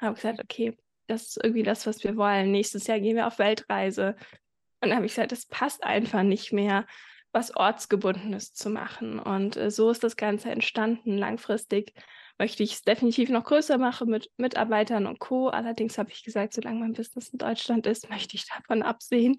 Habe 0.00 0.14
gesagt, 0.14 0.40
okay, 0.40 0.76
das 1.06 1.28
ist 1.28 1.40
irgendwie 1.42 1.62
das, 1.62 1.86
was 1.86 2.04
wir 2.04 2.16
wollen. 2.16 2.50
Nächstes 2.50 2.86
Jahr 2.86 3.00
gehen 3.00 3.16
wir 3.16 3.26
auf 3.26 3.38
Weltreise. 3.38 4.14
Und 4.80 4.94
habe 4.94 5.06
ich 5.06 5.12
gesagt, 5.12 5.32
das 5.32 5.46
passt 5.46 5.82
einfach 5.82 6.22
nicht 6.22 6.52
mehr, 6.52 6.86
was 7.32 7.54
Ortsgebundenes 7.56 8.52
zu 8.52 8.70
machen. 8.70 9.18
Und 9.18 9.56
äh, 9.56 9.70
so 9.70 9.90
ist 9.90 10.04
das 10.04 10.16
Ganze 10.16 10.50
entstanden. 10.50 11.16
Langfristig 11.18 11.94
möchte 12.38 12.62
ich 12.62 12.74
es 12.74 12.82
definitiv 12.82 13.30
noch 13.30 13.44
größer 13.44 13.78
machen 13.78 14.08
mit 14.08 14.30
Mitarbeitern 14.36 15.06
und 15.06 15.18
Co. 15.18 15.48
Allerdings 15.48 15.98
habe 15.98 16.10
ich 16.10 16.24
gesagt, 16.24 16.54
solange 16.54 16.80
mein 16.80 16.92
Business 16.92 17.28
in 17.30 17.38
Deutschland 17.38 17.86
ist, 17.86 18.08
möchte 18.08 18.36
ich 18.36 18.46
davon 18.46 18.82
absehen. 18.82 19.36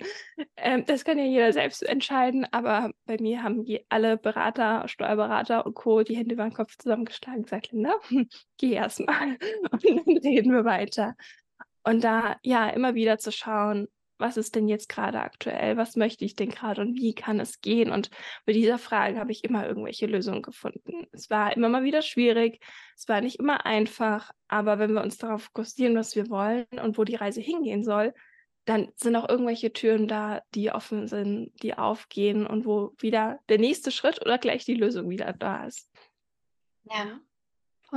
Ähm, 0.58 0.86
das 0.86 1.06
kann 1.06 1.18
ja 1.18 1.26
jeder 1.26 1.54
selbst 1.54 1.82
entscheiden, 1.84 2.46
aber 2.52 2.92
bei 3.06 3.18
mir 3.20 3.44
haben 3.44 3.64
die 3.64 3.86
alle 3.90 4.18
Berater, 4.18 4.88
Steuerberater 4.88 5.66
und 5.66 5.76
Co. 5.76 6.04
die 6.04 6.18
Hände 6.18 6.34
über 6.34 6.44
den 6.44 6.54
Kopf 6.54 6.78
zusammengeschlagen 6.78 7.40
und 7.40 7.46
gesagt, 7.46 7.72
Linda, 7.72 7.94
geh 8.58 8.74
erst 8.74 9.00
mal 9.00 9.38
und 9.72 9.86
dann 9.86 10.18
reden 10.18 10.54
wir 10.54 10.66
weiter. 10.66 11.16
Und 11.84 12.04
da 12.04 12.38
ja 12.44 12.70
immer 12.70 12.94
wieder 12.94 13.18
zu 13.18 13.32
schauen, 13.32 13.88
was 14.20 14.38
ist 14.38 14.56
denn 14.56 14.68
jetzt 14.68 14.90
gerade 14.90 15.22
aktuell, 15.22 15.78
was 15.78 15.96
möchte 15.96 16.26
ich 16.26 16.36
denn 16.36 16.50
gerade 16.50 16.82
und 16.82 16.96
wie 16.96 17.16
kann 17.16 17.40
es 17.40 17.62
gehen? 17.62 17.92
Und 17.92 18.12
bei 18.46 18.54
dieser 18.54 18.78
Frage 18.78 19.18
habe 19.18 19.32
ich 19.32 19.44
immer 19.44 19.66
irgendwelche 19.66 20.06
Lösungen 20.06 20.42
gefunden. 20.42 21.08
Es 21.12 21.30
war 21.30 21.56
immer 21.56 21.70
mal 21.70 21.84
wieder 21.84 22.02
schwierig, 22.02 22.60
es 22.96 23.08
war 23.08 23.22
nicht 23.22 23.40
immer 23.40 23.66
einfach, 23.66 24.32
aber 24.48 24.78
wenn 24.78 24.94
wir 24.94 25.02
uns 25.02 25.18
darauf 25.18 25.44
fokussieren, 25.44 25.96
was 25.96 26.16
wir 26.16 26.30
wollen 26.30 26.66
und 26.84 26.98
wo 26.98 27.04
die 27.04 27.16
Reise 27.16 27.42
hingehen 27.42 27.84
soll, 27.84 28.14
dann 28.66 28.92
sind 28.98 29.16
auch 29.16 29.28
irgendwelche 29.28 29.74
Türen 29.74 30.08
da, 30.08 30.42
die 30.54 30.72
offen 30.72 31.08
sind, 31.08 31.52
die 31.64 31.76
aufgehen 31.76 32.46
und 32.46 32.66
wo 32.66 32.94
wieder 33.00 33.40
der 33.50 33.58
nächste 33.58 33.90
Schritt 33.90 34.22
oder 34.22 34.38
gleich 34.38 34.66
die 34.66 34.76
Lösung 34.76 35.10
wieder 35.10 35.34
da 35.34 35.66
ist. 35.66 35.90
Ja. 36.84 37.20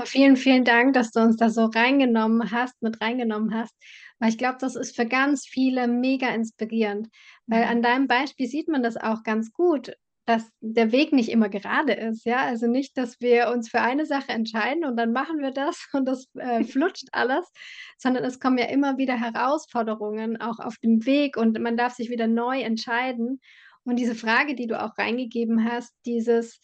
Vielen, 0.05 0.37
vielen 0.37 0.65
Dank, 0.65 0.95
dass 0.95 1.11
du 1.11 1.21
uns 1.21 1.37
da 1.37 1.51
so 1.51 1.67
reingenommen 1.67 2.51
hast, 2.51 2.81
mit 2.83 3.03
reingenommen 3.03 3.55
hast. 3.55 3.75
Weil 4.23 4.29
ich 4.29 4.39
glaube, 4.39 4.59
das 4.61 4.77
ist 4.77 4.95
für 4.95 5.05
ganz 5.05 5.49
viele 5.49 5.89
mega 5.89 6.29
inspirierend. 6.29 7.09
Weil 7.49 7.65
an 7.65 7.79
mhm. 7.79 7.83
deinem 7.83 8.07
Beispiel 8.07 8.47
sieht 8.47 8.69
man 8.69 8.81
das 8.81 8.97
auch 8.97 9.25
ganz 9.25 9.53
gut, 9.53 9.97
dass 10.27 10.49
der 10.61 10.93
Weg 10.93 11.13
nicht 11.13 11.29
immer 11.29 11.49
gerade 11.49 11.95
ist. 11.95 12.25
Ja, 12.25 12.43
also 12.43 12.69
nicht, 12.69 12.97
dass 12.97 13.21
wir 13.21 13.51
uns 13.51 13.69
für 13.69 13.81
eine 13.81 14.07
Sache 14.07 14.31
entscheiden 14.31 14.85
und 14.85 14.97
dann 14.97 15.11
machen 15.11 15.41
wir 15.41 15.51
das 15.51 15.89
und 15.93 16.07
das 16.07 16.29
äh, 16.37 16.63
flutscht 16.73 17.09
alles, 17.11 17.51
sondern 17.99 18.23
es 18.23 18.39
kommen 18.39 18.59
ja 18.59 18.67
immer 18.67 18.97
wieder 18.97 19.19
Herausforderungen 19.19 20.41
auch 20.41 20.61
auf 20.61 20.79
dem 20.79 21.05
Weg 21.05 21.37
und 21.37 21.61
man 21.61 21.77
darf 21.77 21.95
sich 21.95 22.09
wieder 22.09 22.29
neu 22.29 22.61
entscheiden. 22.61 23.41
Und 23.83 23.97
diese 23.97 24.15
Frage, 24.15 24.55
die 24.55 24.69
du 24.69 24.81
auch 24.81 24.97
reingegeben 24.99 25.69
hast, 25.69 25.93
dieses, 26.07 26.61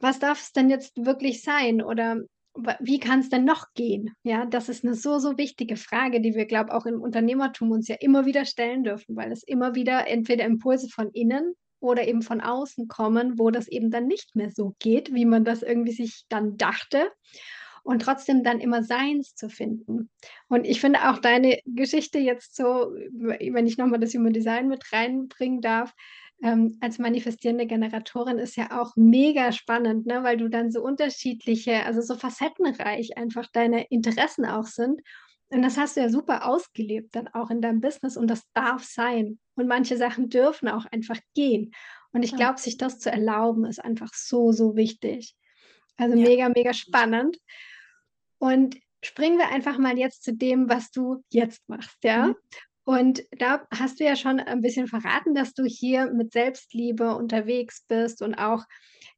was 0.00 0.20
darf 0.20 0.40
es 0.40 0.52
denn 0.52 0.70
jetzt 0.70 1.04
wirklich 1.04 1.42
sein? 1.42 1.82
Oder 1.82 2.22
wie 2.80 2.98
kann 2.98 3.20
es 3.20 3.28
denn 3.28 3.44
noch 3.44 3.72
gehen? 3.74 4.14
Ja, 4.22 4.46
das 4.46 4.68
ist 4.68 4.84
eine 4.84 4.94
so, 4.94 5.18
so 5.18 5.38
wichtige 5.38 5.76
Frage, 5.76 6.20
die 6.20 6.34
wir, 6.34 6.46
glaube 6.46 6.70
ich, 6.70 6.74
auch 6.74 6.86
im 6.86 7.00
Unternehmertum 7.00 7.70
uns 7.70 7.88
ja 7.88 7.96
immer 8.00 8.26
wieder 8.26 8.44
stellen 8.44 8.84
dürfen, 8.84 9.16
weil 9.16 9.32
es 9.32 9.42
immer 9.42 9.74
wieder 9.74 10.06
entweder 10.06 10.44
Impulse 10.44 10.88
von 10.88 11.10
innen 11.10 11.54
oder 11.80 12.06
eben 12.08 12.22
von 12.22 12.40
außen 12.40 12.88
kommen, 12.88 13.38
wo 13.38 13.50
das 13.50 13.68
eben 13.68 13.90
dann 13.90 14.06
nicht 14.06 14.34
mehr 14.34 14.50
so 14.50 14.74
geht, 14.78 15.12
wie 15.12 15.24
man 15.24 15.44
das 15.44 15.62
irgendwie 15.62 15.92
sich 15.92 16.24
dann 16.28 16.56
dachte. 16.56 17.10
Und 17.82 18.02
trotzdem 18.02 18.42
dann 18.42 18.58
immer 18.58 18.82
Seins 18.82 19.36
zu 19.36 19.48
finden. 19.48 20.10
Und 20.48 20.66
ich 20.66 20.80
finde 20.80 21.08
auch 21.08 21.18
deine 21.18 21.60
Geschichte 21.66 22.18
jetzt 22.18 22.56
so, 22.56 22.92
wenn 23.12 23.66
ich 23.68 23.78
nochmal 23.78 24.00
das 24.00 24.12
Human 24.12 24.32
Design 24.32 24.66
mit 24.66 24.92
reinbringen 24.92 25.60
darf, 25.60 25.94
ähm, 26.42 26.76
als 26.80 26.98
manifestierende 26.98 27.66
Generatorin 27.66 28.38
ist 28.38 28.56
ja 28.56 28.80
auch 28.80 28.92
mega 28.96 29.52
spannend, 29.52 30.06
ne? 30.06 30.22
weil 30.22 30.36
du 30.36 30.48
dann 30.48 30.70
so 30.70 30.82
unterschiedliche, 30.82 31.84
also 31.84 32.02
so 32.02 32.14
facettenreich 32.14 33.16
einfach 33.16 33.46
deine 33.52 33.86
Interessen 33.86 34.44
auch 34.44 34.66
sind. 34.66 35.00
Und 35.48 35.62
das 35.62 35.78
hast 35.78 35.96
du 35.96 36.00
ja 36.00 36.08
super 36.08 36.46
ausgelebt 36.46 37.14
dann 37.14 37.28
auch 37.28 37.50
in 37.50 37.62
deinem 37.62 37.80
Business 37.80 38.16
und 38.16 38.28
das 38.28 38.42
darf 38.52 38.84
sein. 38.84 39.38
Und 39.54 39.68
manche 39.68 39.96
Sachen 39.96 40.28
dürfen 40.28 40.68
auch 40.68 40.86
einfach 40.86 41.18
gehen. 41.34 41.72
Und 42.12 42.24
ich 42.24 42.34
glaube, 42.34 42.58
sich 42.58 42.76
das 42.76 42.98
zu 42.98 43.10
erlauben, 43.10 43.64
ist 43.64 43.82
einfach 43.82 44.10
so, 44.12 44.52
so 44.52 44.74
wichtig. 44.74 45.36
Also 45.96 46.16
ja. 46.16 46.28
mega, 46.28 46.48
mega 46.48 46.74
spannend. 46.74 47.38
Und 48.38 48.76
springen 49.02 49.38
wir 49.38 49.50
einfach 49.50 49.78
mal 49.78 49.98
jetzt 49.98 50.24
zu 50.24 50.34
dem, 50.34 50.68
was 50.68 50.90
du 50.90 51.22
jetzt 51.30 51.68
machst, 51.68 52.02
ja? 52.02 52.28
Mhm. 52.28 52.36
Und 52.86 53.24
da 53.32 53.66
hast 53.72 53.98
du 53.98 54.04
ja 54.04 54.14
schon 54.14 54.38
ein 54.38 54.60
bisschen 54.60 54.86
verraten, 54.86 55.34
dass 55.34 55.54
du 55.54 55.64
hier 55.64 56.06
mit 56.12 56.32
Selbstliebe 56.32 57.16
unterwegs 57.16 57.84
bist 57.88 58.22
und 58.22 58.36
auch 58.36 58.62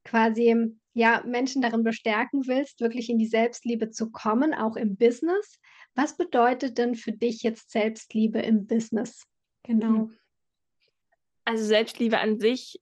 quasi 0.03 0.75
ja 0.93 1.21
Menschen 1.23 1.61
darin 1.61 1.83
bestärken 1.83 2.47
willst, 2.47 2.81
wirklich 2.81 3.11
in 3.11 3.19
die 3.19 3.27
Selbstliebe 3.27 3.91
zu 3.91 4.09
kommen, 4.09 4.55
auch 4.55 4.75
im 4.75 4.97
Business. 4.97 5.59
Was 5.93 6.17
bedeutet 6.17 6.79
denn 6.79 6.95
für 6.95 7.11
dich 7.11 7.43
jetzt 7.43 7.69
Selbstliebe 7.69 8.39
im 8.39 8.65
Business? 8.65 9.27
Genau. 9.61 10.09
Also 11.45 11.63
Selbstliebe 11.63 12.17
an 12.17 12.39
sich 12.39 12.81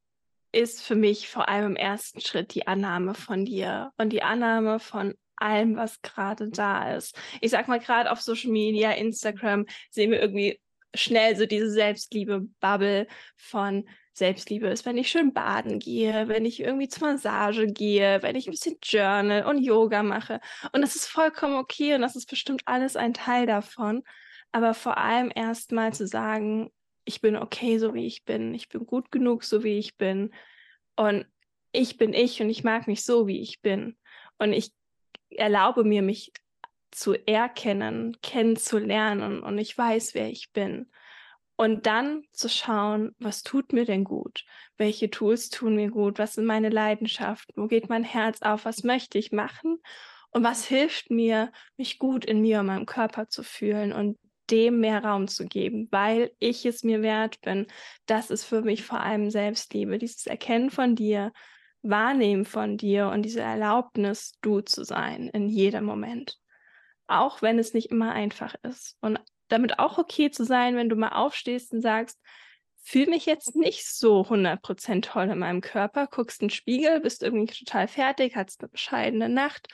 ist 0.53 0.81
für 0.81 0.95
mich 0.95 1.27
vor 1.27 1.49
allem 1.49 1.71
im 1.71 1.75
ersten 1.75 2.21
Schritt 2.21 2.55
die 2.55 2.65
Annahme 2.65 3.13
von 3.13 3.43
dir 3.43 3.91
und 3.97 4.13
die 4.13 4.23
Annahme 4.23 4.79
von 4.79 5.15
allem, 5.35 5.75
was 5.75 6.01
gerade 6.01 6.49
da 6.49 6.95
ist. 6.95 7.13
Ich 7.41 7.51
sag 7.51 7.67
mal, 7.67 7.79
gerade 7.79 8.09
auf 8.09 8.21
Social 8.21 8.51
Media, 8.51 8.91
Instagram 8.91 9.65
sehen 9.91 10.11
wir 10.11 10.21
irgendwie 10.21 10.61
schnell 10.97 11.35
so 11.35 11.45
diese 11.45 11.69
Selbstliebe-Bubble 11.69 13.07
von 13.35 13.87
Selbstliebe 14.13 14.67
ist, 14.67 14.85
wenn 14.85 14.97
ich 14.97 15.09
schön 15.09 15.31
baden 15.31 15.79
gehe, 15.79 16.27
wenn 16.27 16.43
ich 16.43 16.59
irgendwie 16.59 16.87
zur 16.87 17.07
Massage 17.07 17.67
gehe, 17.67 18.21
wenn 18.23 18.35
ich 18.35 18.47
ein 18.47 18.51
bisschen 18.51 18.77
Journal 18.81 19.45
und 19.45 19.59
Yoga 19.59 20.01
mache. 20.01 20.39
Und 20.71 20.81
das 20.81 20.95
ist 20.95 21.05
vollkommen 21.05 21.55
okay 21.55 21.93
und 21.93 22.01
das 22.01 22.15
ist 22.15 22.27
bestimmt 22.27 22.63
alles 22.65 22.95
ein 22.95 23.13
Teil 23.13 23.45
davon. 23.45 24.03
Aber 24.51 24.73
vor 24.73 24.97
allem 24.97 25.31
erstmal 25.33 25.93
zu 25.93 26.07
sagen, 26.07 26.71
ich 27.05 27.21
bin 27.21 27.35
okay, 27.35 27.77
so 27.77 27.93
wie 27.93 28.07
ich 28.07 28.25
bin. 28.25 28.53
Ich 28.55 28.69
bin 28.69 28.85
gut 28.85 29.11
genug, 29.11 29.43
so 29.43 29.63
wie 29.63 29.77
ich 29.77 29.97
bin. 29.97 30.33
Und 30.95 31.25
ich 31.71 31.97
bin 31.97 32.13
ich 32.13 32.41
und 32.41 32.49
ich 32.49 32.63
mag 32.63 32.87
mich 32.87 33.03
so, 33.03 33.27
wie 33.27 33.39
ich 33.39 33.61
bin. 33.61 33.97
Und 34.39 34.51
ich 34.51 34.71
erlaube 35.29 35.83
mir, 35.83 36.01
mich 36.01 36.31
zu 36.91 37.13
erkennen, 37.27 38.17
kennenzulernen 38.21 39.41
und 39.41 39.57
ich 39.57 39.77
weiß, 39.77 40.13
wer 40.13 40.29
ich 40.29 40.51
bin. 40.53 40.89
Und 41.55 41.87
dann 41.87 42.23
zu 42.33 42.49
schauen, 42.49 43.15
was 43.17 43.41
tut 43.41 43.73
mir 43.73 43.85
denn 43.85 44.03
gut? 44.03 44.45
Welche 44.77 45.09
Tools 45.09 45.49
tun 45.49 45.75
mir 45.75 45.89
gut? 45.89 46.19
Was 46.19 46.35
sind 46.35 46.45
meine 46.45 46.69
Leidenschaften? 46.69 47.55
Wo 47.61 47.67
geht 47.67 47.89
mein 47.89 48.03
Herz 48.03 48.43
auf? 48.43 48.65
Was 48.65 48.83
möchte 48.83 49.17
ich 49.17 49.31
machen? 49.31 49.81
Und 50.29 50.43
was 50.43 50.65
hilft 50.65 51.09
mir, 51.09 51.51
mich 51.75 51.97
gut 51.97 52.25
in 52.25 52.41
mir 52.41 52.59
und 52.59 52.67
meinem 52.67 52.85
Körper 52.85 53.27
zu 53.27 53.41
fühlen 53.41 53.91
und 53.91 54.19
dem 54.51 54.79
mehr 54.79 55.03
Raum 55.03 55.27
zu 55.27 55.45
geben, 55.45 55.87
weil 55.91 56.31
ich 56.39 56.65
es 56.65 56.83
mir 56.83 57.01
wert 57.01 57.41
bin. 57.41 57.67
Das 58.05 58.29
ist 58.29 58.45
für 58.45 58.61
mich 58.61 58.83
vor 58.83 59.01
allem 59.01 59.29
Selbstliebe, 59.29 59.97
dieses 59.97 60.27
Erkennen 60.27 60.69
von 60.69 60.95
dir, 60.95 61.33
Wahrnehmen 61.81 62.45
von 62.45 62.77
dir 62.77 63.09
und 63.09 63.23
diese 63.23 63.41
Erlaubnis, 63.41 64.37
du 64.41 64.61
zu 64.61 64.83
sein 64.83 65.27
in 65.29 65.47
jedem 65.49 65.85
Moment 65.85 66.37
auch 67.07 67.41
wenn 67.41 67.59
es 67.59 67.73
nicht 67.73 67.89
immer 67.89 68.11
einfach 68.11 68.55
ist. 68.63 68.97
Und 69.01 69.19
damit 69.47 69.79
auch 69.79 69.97
okay 69.97 70.29
zu 70.29 70.43
sein, 70.43 70.75
wenn 70.75 70.89
du 70.89 70.95
mal 70.95 71.09
aufstehst 71.09 71.73
und 71.73 71.81
sagst, 71.81 72.19
fühle 72.83 73.09
mich 73.09 73.25
jetzt 73.25 73.55
nicht 73.55 73.85
so 73.85 74.21
100% 74.21 75.01
toll 75.01 75.29
in 75.29 75.39
meinem 75.39 75.61
Körper, 75.61 76.07
guckst 76.07 76.41
in 76.41 76.47
den 76.47 76.53
Spiegel, 76.53 77.01
bist 77.01 77.23
irgendwie 77.23 77.53
total 77.53 77.87
fertig, 77.87 78.35
hast 78.35 78.61
eine 78.61 78.69
bescheidene 78.69 79.29
Nacht 79.29 79.67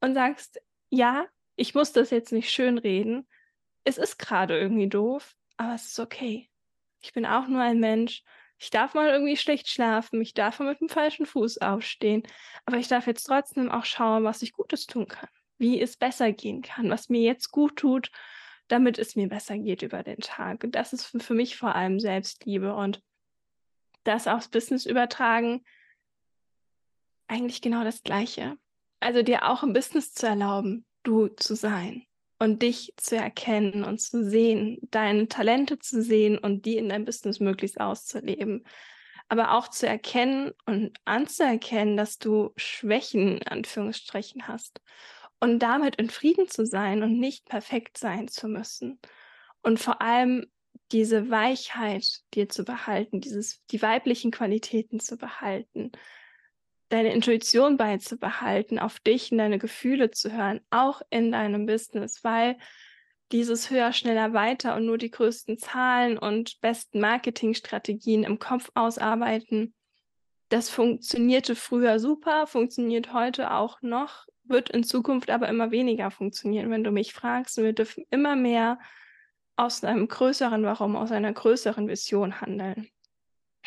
und 0.00 0.14
sagst, 0.14 0.60
ja, 0.88 1.26
ich 1.56 1.74
muss 1.74 1.92
das 1.92 2.10
jetzt 2.10 2.32
nicht 2.32 2.50
schön 2.50 2.78
reden. 2.78 3.26
Es 3.84 3.98
ist 3.98 4.18
gerade 4.18 4.58
irgendwie 4.58 4.88
doof, 4.88 5.34
aber 5.56 5.74
es 5.74 5.86
ist 5.86 6.00
okay. 6.00 6.50
Ich 7.00 7.12
bin 7.12 7.26
auch 7.26 7.46
nur 7.46 7.60
ein 7.60 7.78
Mensch. 7.78 8.22
Ich 8.58 8.70
darf 8.70 8.94
mal 8.94 9.10
irgendwie 9.10 9.36
schlecht 9.36 9.68
schlafen, 9.68 10.22
ich 10.22 10.32
darf 10.32 10.58
mal 10.58 10.70
mit 10.70 10.80
dem 10.80 10.88
falschen 10.88 11.26
Fuß 11.26 11.58
aufstehen, 11.58 12.22
aber 12.64 12.78
ich 12.78 12.88
darf 12.88 13.06
jetzt 13.06 13.24
trotzdem 13.24 13.70
auch 13.70 13.84
schauen, 13.84 14.24
was 14.24 14.40
ich 14.40 14.54
Gutes 14.54 14.86
tun 14.86 15.06
kann 15.06 15.28
wie 15.58 15.80
es 15.80 15.96
besser 15.96 16.32
gehen 16.32 16.62
kann, 16.62 16.90
was 16.90 17.08
mir 17.08 17.22
jetzt 17.22 17.50
gut 17.50 17.76
tut, 17.76 18.10
damit 18.68 18.98
es 18.98 19.16
mir 19.16 19.28
besser 19.28 19.58
geht 19.58 19.82
über 19.82 20.02
den 20.02 20.18
Tag. 20.18 20.64
Und 20.64 20.74
das 20.74 20.92
ist 20.92 21.04
für, 21.04 21.20
für 21.20 21.34
mich 21.34 21.56
vor 21.56 21.74
allem 21.74 22.00
Selbstliebe 22.00 22.74
und 22.74 23.02
das 24.04 24.26
aufs 24.26 24.48
Business 24.48 24.86
übertragen, 24.86 25.64
eigentlich 27.28 27.60
genau 27.60 27.84
das 27.84 28.02
Gleiche. 28.02 28.56
Also 29.00 29.22
dir 29.22 29.48
auch 29.48 29.62
im 29.62 29.72
Business 29.72 30.12
zu 30.12 30.26
erlauben, 30.26 30.84
du 31.02 31.28
zu 31.28 31.54
sein 31.54 32.04
und 32.38 32.62
dich 32.62 32.92
zu 32.96 33.16
erkennen 33.16 33.84
und 33.84 34.00
zu 34.00 34.24
sehen, 34.24 34.78
deine 34.90 35.28
Talente 35.28 35.78
zu 35.78 36.02
sehen 36.02 36.38
und 36.38 36.66
die 36.66 36.76
in 36.76 36.88
deinem 36.88 37.04
Business 37.04 37.40
möglichst 37.40 37.80
auszuleben. 37.80 38.64
Aber 39.28 39.52
auch 39.54 39.68
zu 39.68 39.88
erkennen 39.88 40.52
und 40.66 40.96
anzuerkennen, 41.04 41.96
dass 41.96 42.18
du 42.18 42.52
Schwächen, 42.56 43.38
in 43.38 43.48
Anführungsstrichen, 43.48 44.46
hast 44.46 44.80
und 45.46 45.60
damit 45.60 45.94
in 45.94 46.10
Frieden 46.10 46.48
zu 46.48 46.66
sein 46.66 47.04
und 47.04 47.20
nicht 47.20 47.46
perfekt 47.46 47.98
sein 47.98 48.26
zu 48.26 48.48
müssen. 48.48 48.98
Und 49.62 49.78
vor 49.78 50.02
allem 50.02 50.46
diese 50.90 51.30
Weichheit 51.30 52.04
dir 52.34 52.48
zu 52.48 52.64
behalten, 52.64 53.20
dieses, 53.20 53.64
die 53.70 53.80
weiblichen 53.80 54.32
Qualitäten 54.32 54.98
zu 54.98 55.16
behalten, 55.16 55.92
deine 56.88 57.12
Intuition 57.12 57.76
beizubehalten, 57.76 58.80
auf 58.80 58.98
dich 58.98 59.30
und 59.30 59.38
deine 59.38 59.58
Gefühle 59.58 60.10
zu 60.10 60.32
hören, 60.32 60.60
auch 60.70 61.00
in 61.10 61.30
deinem 61.30 61.66
Business, 61.66 62.24
weil 62.24 62.58
dieses 63.30 63.70
höher, 63.70 63.92
schneller, 63.92 64.32
weiter 64.32 64.74
und 64.74 64.84
nur 64.84 64.98
die 64.98 65.12
größten 65.12 65.58
Zahlen 65.58 66.18
und 66.18 66.60
besten 66.60 66.98
Marketingstrategien 66.98 68.24
im 68.24 68.40
Kopf 68.40 68.70
ausarbeiten, 68.74 69.74
das 70.48 70.70
funktionierte 70.70 71.54
früher 71.54 72.00
super, 72.00 72.48
funktioniert 72.48 73.12
heute 73.12 73.52
auch 73.52 73.80
noch 73.82 74.26
wird 74.48 74.70
in 74.70 74.84
Zukunft 74.84 75.30
aber 75.30 75.48
immer 75.48 75.70
weniger 75.70 76.10
funktionieren, 76.10 76.70
wenn 76.70 76.84
du 76.84 76.90
mich 76.90 77.12
fragst. 77.12 77.56
wir 77.58 77.72
dürfen 77.72 78.04
immer 78.10 78.36
mehr 78.36 78.78
aus 79.56 79.82
einem 79.84 80.08
größeren 80.08 80.62
Warum, 80.64 80.96
aus 80.96 81.10
einer 81.10 81.32
größeren 81.32 81.88
Vision 81.88 82.40
handeln. 82.40 82.88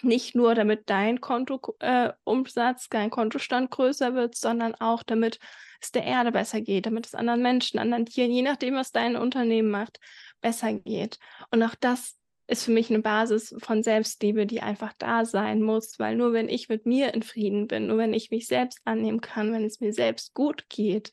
Nicht 0.02 0.36
nur, 0.36 0.56
damit 0.56 0.89
dein 0.89 1.20
Kontoumsatz, 1.20 2.86
äh, 2.86 2.88
dein 2.89 3.10
Kontostand 3.10 3.72
größer 3.72 4.13
wird, 4.13 4.36
sondern 4.36 4.76
auch, 4.76 5.04
damit 5.04 5.39
es 5.82 5.92
der 5.92 6.04
Erde 6.04 6.32
besser 6.32 6.62
geht, 6.62 6.86
damit 6.86 7.08
es 7.08 7.15
anderen 7.15 7.42
Menschen, 7.42 7.80
anderen 7.80 8.06
Tieren, 8.06 8.32
je 8.32 8.42
nachdem, 8.42 8.76
was 8.76 8.92
dein 8.92 9.15
Unternehmen 9.15 9.72
macht, 9.72 10.00
besser 10.42 10.74
geht. 10.74 11.20
Und 11.52 11.63
auch 11.63 11.76
das 11.80 12.18
ist 12.50 12.64
für 12.64 12.72
mich 12.72 12.90
eine 12.90 13.02
Basis 13.02 13.56
von 13.60 13.84
Selbstliebe, 13.84 14.46
die 14.46 14.62
einfach 14.62 14.94
da 14.98 15.24
sein 15.26 15.62
muss, 15.62 16.00
weil 16.00 16.16
nur 16.16 16.34
wenn 16.34 16.50
ich 16.50 16.68
mit 16.68 16.86
mir 16.86 17.14
in 17.14 17.22
Frieden 17.22 17.68
bin, 17.68 17.88
nur 17.88 17.98
wenn 17.98 18.14
ich 18.14 18.32
mich 18.32 18.48
selbst 18.48 18.80
annehmen 18.86 19.22
kann, 19.22 19.54
wenn 19.54 19.64
es 19.64 19.80
mir 19.80 19.94
selbst 19.94 20.34
gut 20.34 20.68
geht, 20.70 21.12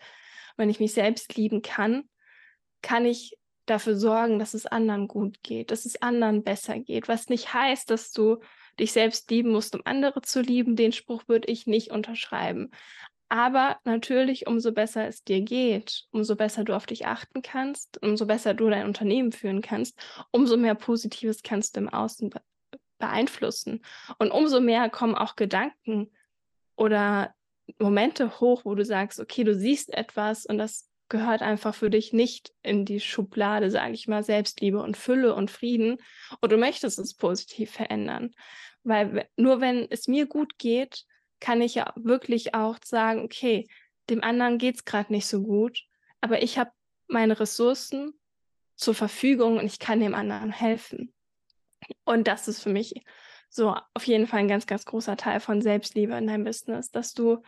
wenn 0.56 0.70
ich 0.70 0.80
mich 0.80 0.94
selbst 0.94 1.36
lieben 1.36 1.60
kann, 1.60 2.08
kann 2.80 3.04
ich 3.04 3.36
dafür 3.66 3.96
sorgen, 3.96 4.38
dass 4.38 4.54
es 4.54 4.64
anderen 4.64 5.08
gut 5.08 5.42
geht, 5.42 5.70
dass 5.70 5.84
es 5.84 6.00
anderen 6.00 6.42
besser 6.42 6.78
geht. 6.78 7.08
Was 7.08 7.28
nicht 7.28 7.52
heißt, 7.52 7.90
dass 7.90 8.12
du 8.12 8.38
dich 8.78 8.92
selbst 8.92 9.30
lieben 9.30 9.50
musst, 9.50 9.74
um 9.74 9.82
andere 9.84 10.22
zu 10.22 10.40
lieben. 10.40 10.76
Den 10.76 10.92
Spruch 10.92 11.24
würde 11.26 11.48
ich 11.48 11.66
nicht 11.66 11.90
unterschreiben. 11.90 12.70
Aber 13.28 13.78
natürlich, 13.84 14.46
umso 14.46 14.72
besser 14.72 15.08
es 15.08 15.24
dir 15.24 15.40
geht, 15.40 16.04
umso 16.10 16.36
besser 16.36 16.62
du 16.62 16.76
auf 16.76 16.86
dich 16.86 17.06
achten 17.06 17.42
kannst, 17.42 18.00
umso 18.02 18.26
besser 18.26 18.54
du 18.54 18.70
dein 18.70 18.86
Unternehmen 18.86 19.32
führen 19.32 19.62
kannst, 19.62 19.98
umso 20.30 20.56
mehr 20.56 20.76
Positives 20.76 21.42
kannst 21.42 21.76
du 21.76 21.80
im 21.80 21.88
Außen 21.88 22.30
be 22.30 22.40
beeinflussen. 22.98 23.84
Und 24.18 24.30
umso 24.30 24.58
mehr 24.58 24.88
kommen 24.88 25.14
auch 25.16 25.36
Gedanken 25.36 26.10
oder 26.76 27.34
Momente 27.78 28.40
hoch, 28.40 28.64
wo 28.64 28.74
du 28.74 28.86
sagst, 28.86 29.20
okay, 29.20 29.44
du 29.44 29.54
siehst 29.54 29.92
etwas 29.92 30.46
und 30.46 30.56
das 30.56 30.88
gehört 31.08 31.42
einfach 31.42 31.74
für 31.74 31.90
dich 31.90 32.12
nicht 32.12 32.54
in 32.62 32.86
die 32.86 33.00
Schublade, 33.00 33.70
sage 33.70 33.92
ich 33.92 34.08
mal, 34.08 34.22
Selbstliebe 34.22 34.82
und 34.82 34.96
Fülle 34.96 35.34
und 35.34 35.50
Frieden. 35.50 35.98
Und 36.40 36.52
du 36.52 36.56
möchtest 36.56 36.98
es 36.98 37.14
positiv 37.14 37.70
verändern. 37.70 38.34
Weil 38.82 39.28
nur 39.36 39.60
wenn 39.60 39.86
es 39.90 40.08
mir 40.08 40.26
gut 40.26 40.58
geht, 40.58 41.04
kann 41.46 41.62
ich 41.62 41.76
ja 41.76 41.92
wirklich 41.94 42.54
auch 42.54 42.76
sagen, 42.84 43.22
okay, 43.22 43.68
dem 44.10 44.24
anderen 44.24 44.58
geht 44.58 44.74
es 44.74 44.84
gerade 44.84 45.12
nicht 45.12 45.28
so 45.28 45.44
gut, 45.44 45.84
aber 46.20 46.42
ich 46.42 46.58
habe 46.58 46.72
meine 47.06 47.38
Ressourcen 47.38 48.14
zur 48.74 48.96
Verfügung 48.96 49.58
und 49.58 49.66
ich 49.66 49.78
kann 49.78 50.00
dem 50.00 50.16
anderen 50.16 50.50
helfen. 50.50 51.14
Und 52.04 52.26
das 52.26 52.48
ist 52.48 52.60
für 52.60 52.70
mich 52.70 52.94
so 53.48 53.76
auf 53.94 54.04
jeden 54.08 54.26
Fall 54.26 54.40
ein 54.40 54.48
ganz, 54.48 54.66
ganz 54.66 54.84
großer 54.86 55.16
Teil 55.16 55.38
von 55.38 55.62
Selbstliebe 55.62 56.16
in 56.16 56.26
deinem 56.26 56.42
Business, 56.42 56.90
dass 56.90 57.14
du 57.14 57.44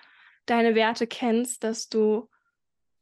deine 0.46 0.76
Werte 0.76 1.08
kennst, 1.08 1.64
dass 1.64 1.88
du 1.88 2.30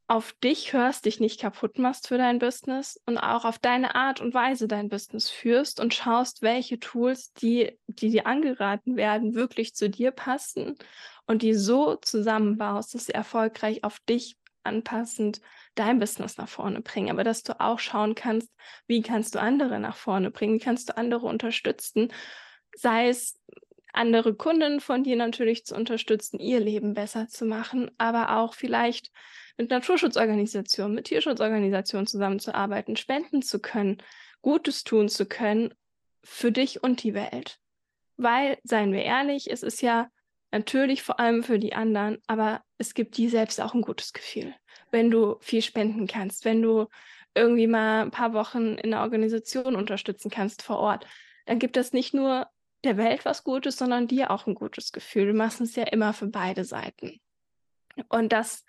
auf 0.08 0.32
dich 0.34 0.72
hörst, 0.72 1.04
dich 1.04 1.18
nicht 1.18 1.40
kaputt 1.40 1.78
machst 1.78 2.08
für 2.08 2.16
dein 2.16 2.38
Business 2.38 3.00
und 3.06 3.18
auch 3.18 3.44
auf 3.44 3.58
deine 3.58 3.96
Art 3.96 4.20
und 4.20 4.34
Weise 4.34 4.68
dein 4.68 4.88
Business 4.88 5.28
führst 5.28 5.80
und 5.80 5.94
schaust, 5.94 6.42
welche 6.42 6.78
Tools, 6.78 7.32
die, 7.34 7.76
die 7.88 8.10
dir 8.10 8.26
angeraten 8.26 8.96
werden, 8.96 9.34
wirklich 9.34 9.74
zu 9.74 9.90
dir 9.90 10.12
passen 10.12 10.76
und 11.26 11.42
die 11.42 11.54
so 11.54 11.96
zusammenbaust, 11.96 12.94
dass 12.94 13.06
sie 13.06 13.14
erfolgreich 13.14 13.82
auf 13.82 13.98
dich 14.00 14.36
anpassend 14.62 15.40
dein 15.74 15.98
Business 15.98 16.36
nach 16.38 16.48
vorne 16.48 16.82
bringen. 16.82 17.10
Aber 17.10 17.24
dass 17.24 17.42
du 17.42 17.58
auch 17.60 17.80
schauen 17.80 18.14
kannst, 18.14 18.52
wie 18.86 19.02
kannst 19.02 19.34
du 19.34 19.40
andere 19.40 19.80
nach 19.80 19.96
vorne 19.96 20.30
bringen, 20.30 20.54
wie 20.54 20.64
kannst 20.64 20.88
du 20.88 20.96
andere 20.96 21.26
unterstützen, 21.26 22.12
sei 22.76 23.08
es 23.08 23.40
andere 23.92 24.34
Kunden 24.34 24.80
von 24.80 25.02
dir 25.02 25.16
natürlich 25.16 25.64
zu 25.64 25.74
unterstützen, 25.74 26.38
ihr 26.38 26.60
Leben 26.60 26.94
besser 26.94 27.28
zu 27.28 27.44
machen, 27.44 27.90
aber 27.98 28.36
auch 28.36 28.54
vielleicht 28.54 29.10
mit 29.56 29.70
Naturschutzorganisationen, 29.70 30.94
mit 30.94 31.06
Tierschutzorganisationen 31.06 32.06
zusammenzuarbeiten, 32.06 32.96
spenden 32.96 33.42
zu 33.42 33.60
können, 33.60 34.02
Gutes 34.42 34.84
tun 34.84 35.08
zu 35.08 35.26
können 35.26 35.74
für 36.22 36.52
dich 36.52 36.82
und 36.82 37.02
die 37.02 37.14
Welt. 37.14 37.58
Weil, 38.16 38.58
seien 38.62 38.92
wir 38.92 39.02
ehrlich, 39.02 39.50
es 39.50 39.62
ist 39.62 39.82
ja 39.82 40.08
natürlich 40.50 41.02
vor 41.02 41.20
allem 41.20 41.42
für 41.42 41.58
die 41.58 41.74
anderen, 41.74 42.18
aber 42.26 42.62
es 42.78 42.94
gibt 42.94 43.16
dir 43.16 43.30
selbst 43.30 43.60
auch 43.60 43.74
ein 43.74 43.82
gutes 43.82 44.12
Gefühl, 44.12 44.54
wenn 44.90 45.10
du 45.10 45.36
viel 45.40 45.62
spenden 45.62 46.06
kannst, 46.06 46.44
wenn 46.44 46.62
du 46.62 46.86
irgendwie 47.34 47.66
mal 47.66 48.02
ein 48.02 48.10
paar 48.10 48.32
Wochen 48.32 48.76
in 48.76 48.94
einer 48.94 49.02
Organisation 49.02 49.76
unterstützen 49.76 50.30
kannst 50.30 50.62
vor 50.62 50.78
Ort, 50.78 51.06
dann 51.44 51.58
gibt 51.58 51.76
das 51.76 51.92
nicht 51.92 52.14
nur 52.14 52.46
der 52.84 52.96
Welt 52.96 53.24
was 53.24 53.44
Gutes, 53.44 53.76
sondern 53.76 54.08
dir 54.08 54.30
auch 54.30 54.46
ein 54.46 54.54
gutes 54.54 54.92
Gefühl. 54.92 55.26
Du 55.26 55.34
machst 55.34 55.60
es 55.60 55.76
ja 55.76 55.84
immer 55.84 56.12
für 56.12 56.28
beide 56.28 56.64
Seiten. 56.64 57.20
Und 58.08 58.32
das 58.32 58.64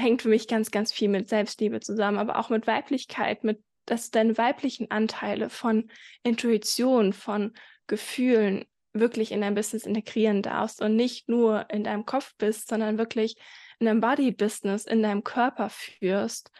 hängt 0.00 0.22
für 0.22 0.28
mich 0.28 0.48
ganz, 0.48 0.70
ganz 0.70 0.92
viel 0.92 1.08
mit 1.08 1.28
Selbstliebe 1.28 1.80
zusammen, 1.80 2.18
aber 2.18 2.38
auch 2.38 2.50
mit 2.50 2.66
Weiblichkeit, 2.66 3.44
mit 3.44 3.62
dass 3.86 4.10
deine 4.10 4.38
weiblichen 4.38 4.90
Anteile 4.90 5.50
von 5.50 5.90
Intuition, 6.22 7.12
von 7.12 7.52
Gefühlen 7.86 8.64
wirklich 8.92 9.32
in 9.32 9.40
dein 9.40 9.54
Business 9.54 9.84
integrieren 9.84 10.42
darfst 10.42 10.80
und 10.80 10.96
nicht 10.96 11.28
nur 11.28 11.68
in 11.70 11.84
deinem 11.84 12.06
Kopf 12.06 12.34
bist, 12.38 12.68
sondern 12.68 12.98
wirklich 12.98 13.36
in 13.78 13.86
deinem 13.86 14.00
Body-Business, 14.00 14.84
in 14.84 15.02
deinem 15.02 15.24
Körper 15.24 15.70
führst, 15.70 16.50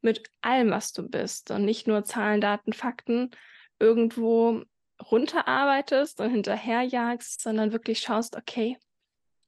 mit 0.00 0.22
allem, 0.40 0.70
was 0.70 0.92
du 0.92 1.08
bist 1.08 1.50
und 1.50 1.64
nicht 1.64 1.86
nur 1.86 2.04
Zahlen, 2.04 2.40
Daten, 2.40 2.72
Fakten 2.72 3.30
irgendwo 3.78 4.62
runterarbeitest 5.10 6.20
und 6.20 6.30
hinterherjagst, 6.30 7.40
sondern 7.40 7.72
wirklich 7.72 8.00
schaust, 8.00 8.36
okay, 8.36 8.76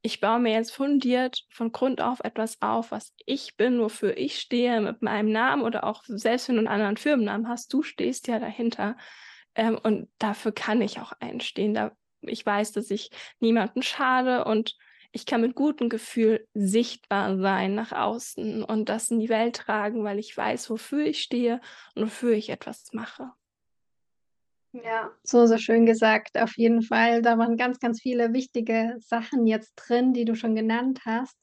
ich 0.02 0.20
baue 0.20 0.40
mir 0.40 0.52
jetzt 0.52 0.72
fundiert 0.72 1.44
von 1.50 1.70
Grund 1.70 2.00
auf 2.00 2.20
etwas 2.24 2.60
auf, 2.60 2.90
was 2.90 3.14
ich 3.24 3.56
bin, 3.56 3.80
wofür 3.80 4.16
ich 4.16 4.40
stehe, 4.40 4.80
mit 4.80 5.00
meinem 5.00 5.30
Namen 5.30 5.62
oder 5.62 5.84
auch 5.84 6.02
selbst 6.06 6.48
wenn 6.48 6.56
du 6.56 6.60
einen 6.60 6.68
anderen 6.68 6.96
Firmennamen 6.96 7.48
hast, 7.48 7.72
du 7.72 7.82
stehst 7.82 8.26
ja 8.26 8.40
dahinter. 8.40 8.96
Ähm, 9.54 9.78
und 9.80 10.10
dafür 10.18 10.52
kann 10.52 10.82
ich 10.82 10.98
auch 10.98 11.12
einstehen. 11.20 11.74
Da, 11.74 11.92
ich 12.22 12.44
weiß, 12.44 12.72
dass 12.72 12.90
ich 12.90 13.10
niemanden 13.38 13.82
schade 13.82 14.44
und 14.44 14.76
ich 15.12 15.26
kann 15.26 15.42
mit 15.42 15.54
gutem 15.54 15.88
Gefühl 15.88 16.48
sichtbar 16.54 17.38
sein 17.38 17.74
nach 17.74 17.92
außen 17.92 18.64
und 18.64 18.88
das 18.88 19.10
in 19.10 19.20
die 19.20 19.28
Welt 19.28 19.56
tragen, 19.56 20.04
weil 20.04 20.18
ich 20.18 20.36
weiß, 20.36 20.70
wofür 20.70 21.04
ich 21.04 21.22
stehe 21.22 21.60
und 21.94 22.04
wofür 22.04 22.32
ich 22.32 22.48
etwas 22.48 22.92
mache. 22.92 23.30
Ja, 24.74 25.10
so, 25.22 25.46
so 25.46 25.58
schön 25.58 25.84
gesagt. 25.84 26.38
Auf 26.38 26.56
jeden 26.56 26.82
Fall. 26.82 27.20
Da 27.22 27.36
waren 27.38 27.56
ganz, 27.56 27.78
ganz 27.78 28.00
viele 28.00 28.32
wichtige 28.32 28.96
Sachen 29.00 29.46
jetzt 29.46 29.74
drin, 29.76 30.14
die 30.14 30.24
du 30.24 30.34
schon 30.34 30.54
genannt 30.54 31.00
hast. 31.04 31.36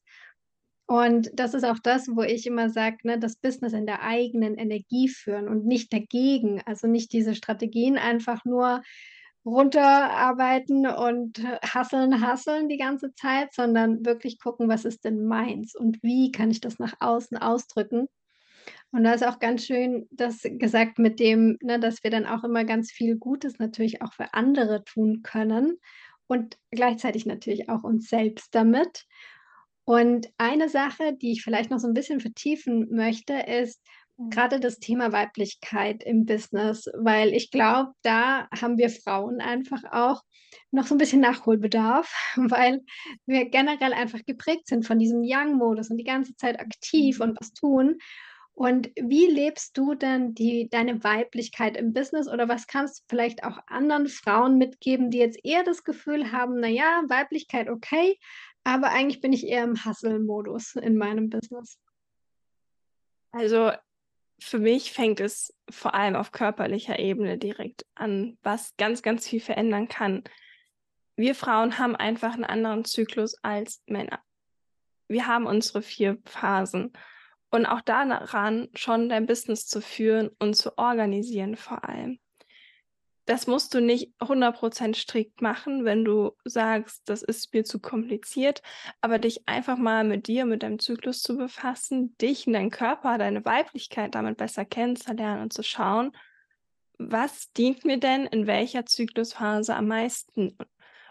Und 0.87 1.29
das 1.35 1.53
ist 1.53 1.63
auch 1.65 1.79
das, 1.83 2.07
wo 2.09 2.23
ich 2.23 2.47
immer 2.47 2.69
sage, 2.71 2.97
ne, 3.03 3.19
das 3.19 3.35
Business 3.37 3.73
in 3.73 3.85
der 3.85 4.01
eigenen 4.03 4.55
Energie 4.57 5.07
führen 5.09 5.47
und 5.47 5.65
nicht 5.65 5.93
dagegen. 5.93 6.61
Also 6.65 6.87
nicht 6.87 7.13
diese 7.13 7.35
Strategien 7.35 7.97
einfach 7.97 8.43
nur 8.45 8.81
runterarbeiten 9.45 10.87
und 10.87 11.43
hasseln, 11.63 12.21
hasseln 12.21 12.69
die 12.69 12.77
ganze 12.77 13.13
Zeit, 13.13 13.53
sondern 13.53 14.05
wirklich 14.05 14.39
gucken, 14.39 14.67
was 14.69 14.85
ist 14.85 15.05
denn 15.05 15.25
meins 15.25 15.75
und 15.75 16.01
wie 16.03 16.31
kann 16.31 16.51
ich 16.51 16.61
das 16.61 16.79
nach 16.79 16.95
außen 16.99 17.37
ausdrücken. 17.37 18.07
Und 18.91 19.03
da 19.03 19.13
ist 19.13 19.25
auch 19.25 19.39
ganz 19.39 19.65
schön 19.65 20.07
das 20.11 20.41
gesagt 20.43 20.99
mit 20.99 21.19
dem, 21.19 21.57
ne, 21.61 21.79
dass 21.79 22.03
wir 22.03 22.11
dann 22.11 22.25
auch 22.25 22.43
immer 22.43 22.63
ganz 22.65 22.91
viel 22.91 23.17
Gutes 23.17 23.59
natürlich 23.59 24.01
auch 24.01 24.13
für 24.13 24.33
andere 24.33 24.83
tun 24.83 25.21
können 25.21 25.77
und 26.27 26.57
gleichzeitig 26.71 27.25
natürlich 27.25 27.69
auch 27.69 27.83
uns 27.83 28.09
selbst 28.09 28.53
damit. 28.53 29.05
Und 29.83 30.29
eine 30.37 30.69
Sache, 30.69 31.17
die 31.19 31.31
ich 31.31 31.41
vielleicht 31.41 31.71
noch 31.71 31.79
so 31.79 31.87
ein 31.87 31.95
bisschen 31.95 32.19
vertiefen 32.19 32.87
möchte, 32.91 33.33
ist 33.33 33.81
mhm. 34.17 34.29
gerade 34.29 34.59
das 34.59 34.77
Thema 34.77 35.11
Weiblichkeit 35.11 36.03
im 36.03 36.25
Business, 36.25 36.87
weil 36.95 37.33
ich 37.33 37.49
glaube, 37.49 37.93
da 38.03 38.47
haben 38.51 38.77
wir 38.77 38.91
Frauen 38.91 39.41
einfach 39.41 39.81
auch 39.91 40.21
noch 40.69 40.85
so 40.85 40.93
ein 40.93 40.99
bisschen 40.99 41.21
Nachholbedarf, 41.21 42.13
weil 42.35 42.81
wir 43.25 43.49
generell 43.49 43.93
einfach 43.93 44.19
geprägt 44.25 44.67
sind 44.67 44.85
von 44.85 44.99
diesem 44.99 45.21
Young-Modus 45.23 45.89
und 45.89 45.97
die 45.97 46.03
ganze 46.03 46.35
Zeit 46.35 46.59
aktiv 46.59 47.17
mhm. 47.17 47.23
und 47.23 47.37
was 47.39 47.53
tun. 47.53 47.97
Und 48.59 48.91
wie 48.97 49.25
lebst 49.25 49.77
du 49.77 49.95
denn 49.95 50.35
die 50.35 50.67
deine 50.69 51.01
Weiblichkeit 51.01 51.77
im 51.77 51.93
Business 51.93 52.27
oder 52.27 52.49
was 52.49 52.67
kannst 52.67 52.99
du 52.99 53.03
vielleicht 53.07 53.45
auch 53.45 53.57
anderen 53.67 54.09
Frauen 54.09 54.57
mitgeben, 54.57 55.11
die 55.11 55.19
jetzt 55.19 55.39
eher 55.45 55.63
das 55.63 55.85
Gefühl 55.85 56.33
haben: 56.33 56.59
„Na 56.59 56.67
ja, 56.67 57.03
Weiblichkeit 57.07 57.69
okay, 57.69 58.19
aber 58.65 58.89
eigentlich 58.89 59.21
bin 59.21 59.31
ich 59.31 59.47
eher 59.47 59.63
im 59.63 59.85
Hustle-Modus 59.85 60.75
in 60.75 60.97
meinem 60.97 61.29
Business?“ 61.29 61.79
Also, 63.31 63.71
für 64.41 64.59
mich 64.59 64.91
fängt 64.91 65.21
es 65.21 65.55
vor 65.69 65.93
allem 65.93 66.17
auf 66.17 66.33
körperlicher 66.33 66.99
Ebene 66.99 67.37
direkt 67.37 67.85
an, 67.95 68.37
was 68.43 68.75
ganz, 68.75 69.01
ganz 69.01 69.25
viel 69.25 69.39
verändern 69.39 69.87
kann. 69.87 70.25
Wir 71.15 71.33
Frauen 71.33 71.77
haben 71.77 71.95
einfach 71.95 72.33
einen 72.33 72.43
anderen 72.43 72.83
Zyklus 72.83 73.41
als 73.41 73.81
Männer. 73.85 74.19
Wir 75.07 75.27
haben 75.27 75.45
unsere 75.45 75.81
vier 75.81 76.17
Phasen. 76.25 76.91
Und 77.51 77.65
auch 77.65 77.81
daran 77.81 78.69
schon 78.75 79.09
dein 79.09 79.25
Business 79.25 79.65
zu 79.65 79.81
führen 79.81 80.29
und 80.39 80.55
zu 80.55 80.77
organisieren 80.77 81.55
vor 81.55 81.83
allem. 81.87 82.19
das 83.29 83.45
musst 83.45 83.75
du 83.75 83.79
nicht 83.79 84.11
100% 84.19 84.95
strikt 84.95 85.39
machen, 85.43 85.85
wenn 85.85 86.03
du 86.03 86.31
sagst, 86.45 87.07
das 87.07 87.21
ist 87.21 87.53
mir 87.53 87.63
zu 87.63 87.79
kompliziert, 87.79 88.63
aber 89.01 89.19
dich 89.19 89.47
einfach 89.47 89.77
mal 89.77 90.03
mit 90.03 90.25
dir, 90.25 90.45
mit 90.45 90.63
deinem 90.63 90.79
Zyklus 90.79 91.21
zu 91.21 91.37
befassen, 91.37 92.17
dich 92.17 92.47
und 92.47 92.53
deinen 92.53 92.71
Körper, 92.71 93.19
deine 93.19 93.45
Weiblichkeit 93.45 94.15
damit 94.15 94.37
besser 94.37 94.65
kennenzulernen 94.65 95.43
und 95.43 95.53
zu 95.53 95.61
schauen, 95.61 96.11
was 96.97 97.53
dient 97.53 97.85
mir 97.85 97.99
denn 97.99 98.25
in 98.25 98.47
welcher 98.47 98.87
Zyklusphase 98.87 99.75
am 99.75 99.87
meisten? 99.87 100.57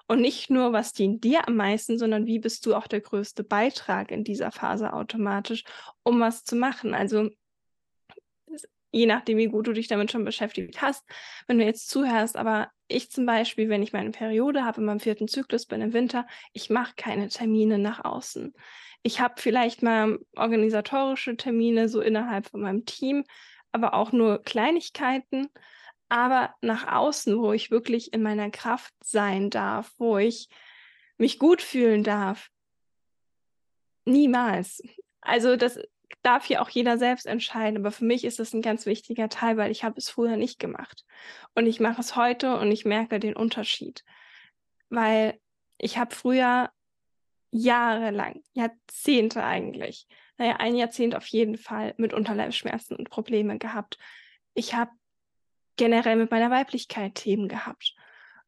Und 0.08 0.22
nicht 0.22 0.48
nur, 0.48 0.72
was 0.72 0.94
dient 0.94 1.22
dir 1.22 1.46
am 1.46 1.56
meisten, 1.56 1.98
sondern 1.98 2.26
wie 2.26 2.38
bist 2.38 2.64
du 2.64 2.74
auch 2.74 2.86
der 2.86 3.02
größte 3.02 3.44
Beitrag 3.44 4.10
in 4.10 4.24
dieser 4.24 4.50
Phase 4.50 4.94
automatisch, 4.94 5.64
um 6.02 6.18
was 6.18 6.44
zu 6.44 6.56
machen. 6.56 6.94
Also 6.94 7.28
je 8.90 9.06
nachdem, 9.06 9.38
wie 9.38 9.48
gut 9.48 9.66
du 9.66 9.72
dich 9.72 9.86
damit 9.86 10.10
schon 10.10 10.24
beschäftigt 10.24 10.80
hast, 10.80 11.04
wenn 11.46 11.58
du 11.58 11.64
jetzt 11.64 11.90
zuhörst. 11.90 12.36
Aber 12.36 12.70
ich 12.88 13.10
zum 13.10 13.26
Beispiel, 13.26 13.68
wenn 13.68 13.82
ich 13.82 13.92
meine 13.92 14.10
Periode 14.10 14.64
habe 14.64 14.80
in 14.80 14.86
meinem 14.86 15.00
vierten 15.00 15.28
Zyklus, 15.28 15.66
bin 15.66 15.82
im 15.82 15.92
Winter, 15.92 16.26
ich 16.52 16.70
mache 16.70 16.94
keine 16.96 17.28
Termine 17.28 17.78
nach 17.78 18.04
außen. 18.04 18.54
Ich 19.02 19.20
habe 19.20 19.34
vielleicht 19.36 19.82
mal 19.82 20.18
organisatorische 20.36 21.36
Termine 21.36 21.88
so 21.88 22.00
innerhalb 22.00 22.48
von 22.48 22.62
meinem 22.62 22.84
Team, 22.84 23.24
aber 23.72 23.94
auch 23.94 24.12
nur 24.12 24.42
Kleinigkeiten. 24.42 25.48
Aber 26.08 26.54
nach 26.60 26.90
außen, 26.90 27.38
wo 27.38 27.52
ich 27.52 27.70
wirklich 27.70 28.12
in 28.12 28.22
meiner 28.22 28.50
Kraft 28.50 28.94
sein 29.02 29.50
darf, 29.50 29.92
wo 29.98 30.18
ich 30.18 30.48
mich 31.18 31.38
gut 31.38 31.60
fühlen 31.60 32.02
darf, 32.02 32.50
niemals. 34.04 34.82
Also 35.20 35.56
das 35.56 35.78
darf 36.22 36.46
hier 36.46 36.62
auch 36.62 36.70
jeder 36.70 36.98
selbst 36.98 37.26
entscheiden. 37.26 37.78
Aber 37.78 37.90
für 37.90 38.04
mich 38.04 38.24
ist 38.24 38.38
das 38.38 38.54
ein 38.54 38.62
ganz 38.62 38.86
wichtiger 38.86 39.28
Teil, 39.28 39.56
weil 39.56 39.70
ich 39.70 39.84
habe 39.84 39.98
es 39.98 40.08
früher 40.08 40.36
nicht 40.36 40.58
gemacht. 40.58 41.04
Und 41.54 41.66
ich 41.66 41.80
mache 41.80 42.00
es 42.00 42.16
heute 42.16 42.56
und 42.58 42.72
ich 42.72 42.84
merke 42.84 43.20
den 43.20 43.36
Unterschied. 43.36 44.04
Weil 44.88 45.38
ich 45.76 45.98
habe 45.98 46.14
früher 46.14 46.70
jahrelang, 47.50 48.42
Jahrzehnte 48.52 49.42
eigentlich, 49.42 50.06
naja, 50.36 50.56
ein 50.56 50.76
Jahrzehnt 50.76 51.14
auf 51.14 51.26
jeden 51.26 51.56
Fall 51.56 51.94
mit 51.96 52.12
Unterleibsschmerzen 52.12 52.96
und 52.96 53.10
Probleme 53.10 53.58
gehabt. 53.58 53.98
Ich 54.54 54.74
habe 54.74 54.90
generell 55.78 56.16
mit 56.16 56.30
meiner 56.30 56.50
Weiblichkeit 56.50 57.14
Themen 57.14 57.48
gehabt. 57.48 57.94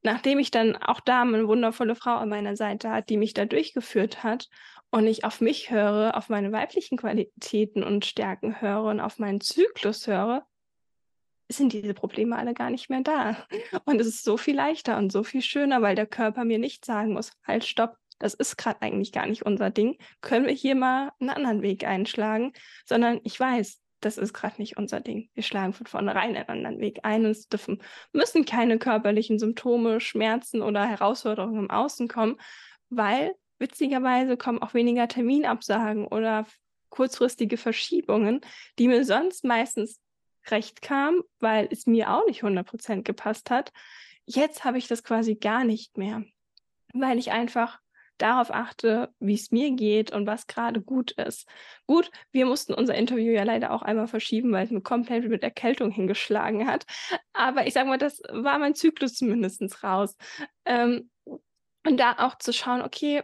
Nachdem 0.02 0.38
ich 0.38 0.50
dann 0.50 0.76
auch 0.76 1.00
da 1.00 1.22
eine 1.22 1.46
wundervolle 1.46 1.94
Frau 1.94 2.16
an 2.16 2.28
meiner 2.28 2.56
Seite 2.56 2.90
hat, 2.90 3.08
die 3.08 3.16
mich 3.16 3.34
da 3.34 3.44
durchgeführt 3.44 4.22
hat 4.22 4.48
und 4.90 5.06
ich 5.06 5.24
auf 5.24 5.40
mich 5.40 5.70
höre, 5.70 6.16
auf 6.16 6.28
meine 6.28 6.52
weiblichen 6.52 6.98
Qualitäten 6.98 7.82
und 7.82 8.06
Stärken 8.06 8.60
höre 8.60 8.84
und 8.84 9.00
auf 9.00 9.18
meinen 9.18 9.40
Zyklus 9.40 10.06
höre, 10.06 10.46
sind 11.48 11.72
diese 11.72 11.94
Probleme 11.94 12.36
alle 12.36 12.54
gar 12.54 12.70
nicht 12.70 12.90
mehr 12.90 13.02
da. 13.02 13.36
Und 13.84 14.00
es 14.00 14.06
ist 14.06 14.24
so 14.24 14.36
viel 14.36 14.56
leichter 14.56 14.96
und 14.96 15.10
so 15.12 15.22
viel 15.22 15.42
schöner, 15.42 15.82
weil 15.82 15.96
der 15.96 16.06
Körper 16.06 16.44
mir 16.44 16.58
nicht 16.58 16.84
sagen 16.84 17.12
muss, 17.12 17.32
halt, 17.46 17.64
stopp, 17.64 17.96
das 18.18 18.34
ist 18.34 18.56
gerade 18.56 18.82
eigentlich 18.82 19.12
gar 19.12 19.26
nicht 19.26 19.42
unser 19.42 19.70
Ding. 19.70 19.98
Können 20.20 20.46
wir 20.46 20.52
hier 20.52 20.74
mal 20.74 21.10
einen 21.20 21.30
anderen 21.30 21.62
Weg 21.62 21.84
einschlagen? 21.84 22.52
Sondern 22.84 23.20
ich 23.24 23.38
weiß, 23.38 23.80
das 24.00 24.18
ist 24.18 24.32
gerade 24.32 24.56
nicht 24.58 24.76
unser 24.76 25.00
Ding. 25.00 25.28
Wir 25.34 25.42
schlagen 25.42 25.72
von 25.72 25.86
vornherein 25.86 26.36
einen 26.36 26.48
anderen 26.48 26.80
Weg 26.80 27.00
ein 27.02 27.24
und 27.24 27.32
es 27.32 27.48
dürfen, 27.48 27.82
müssen 28.12 28.44
keine 28.44 28.78
körperlichen 28.78 29.38
Symptome, 29.38 30.00
Schmerzen 30.00 30.62
oder 30.62 30.86
Herausforderungen 30.86 31.58
im 31.58 31.70
Außen 31.70 32.08
kommen, 32.08 32.40
weil 32.88 33.34
witzigerweise 33.58 34.36
kommen 34.36 34.62
auch 34.62 34.74
weniger 34.74 35.06
Terminabsagen 35.06 36.06
oder 36.06 36.46
kurzfristige 36.88 37.56
Verschiebungen, 37.56 38.40
die 38.78 38.88
mir 38.88 39.04
sonst 39.04 39.44
meistens 39.44 40.00
recht 40.48 40.82
kamen, 40.82 41.22
weil 41.38 41.68
es 41.70 41.86
mir 41.86 42.12
auch 42.12 42.26
nicht 42.26 42.42
100% 42.42 43.02
gepasst 43.02 43.50
hat. 43.50 43.72
Jetzt 44.26 44.64
habe 44.64 44.78
ich 44.78 44.88
das 44.88 45.04
quasi 45.04 45.34
gar 45.34 45.64
nicht 45.64 45.98
mehr, 45.98 46.24
weil 46.94 47.18
ich 47.18 47.30
einfach 47.32 47.78
darauf 48.22 48.50
achte, 48.52 49.12
wie 49.18 49.34
es 49.34 49.50
mir 49.50 49.72
geht 49.72 50.12
und 50.12 50.26
was 50.26 50.46
gerade 50.46 50.80
gut 50.80 51.12
ist. 51.12 51.48
Gut, 51.86 52.10
wir 52.32 52.46
mussten 52.46 52.74
unser 52.74 52.94
Interview 52.94 53.32
ja 53.32 53.44
leider 53.44 53.72
auch 53.72 53.82
einmal 53.82 54.08
verschieben, 54.08 54.52
weil 54.52 54.64
es 54.64 54.70
mir 54.70 54.80
komplett 54.82 55.28
mit 55.28 55.42
Erkältung 55.42 55.90
hingeschlagen 55.90 56.66
hat. 56.66 56.86
Aber 57.32 57.66
ich 57.66 57.74
sage 57.74 57.88
mal, 57.88 57.98
das 57.98 58.22
war 58.30 58.58
mein 58.58 58.74
Zyklus 58.74 59.14
zumindest 59.14 59.82
raus. 59.82 60.16
Ähm, 60.64 61.10
und 61.24 61.98
da 61.98 62.16
auch 62.18 62.36
zu 62.38 62.52
schauen, 62.52 62.82
okay, 62.82 63.22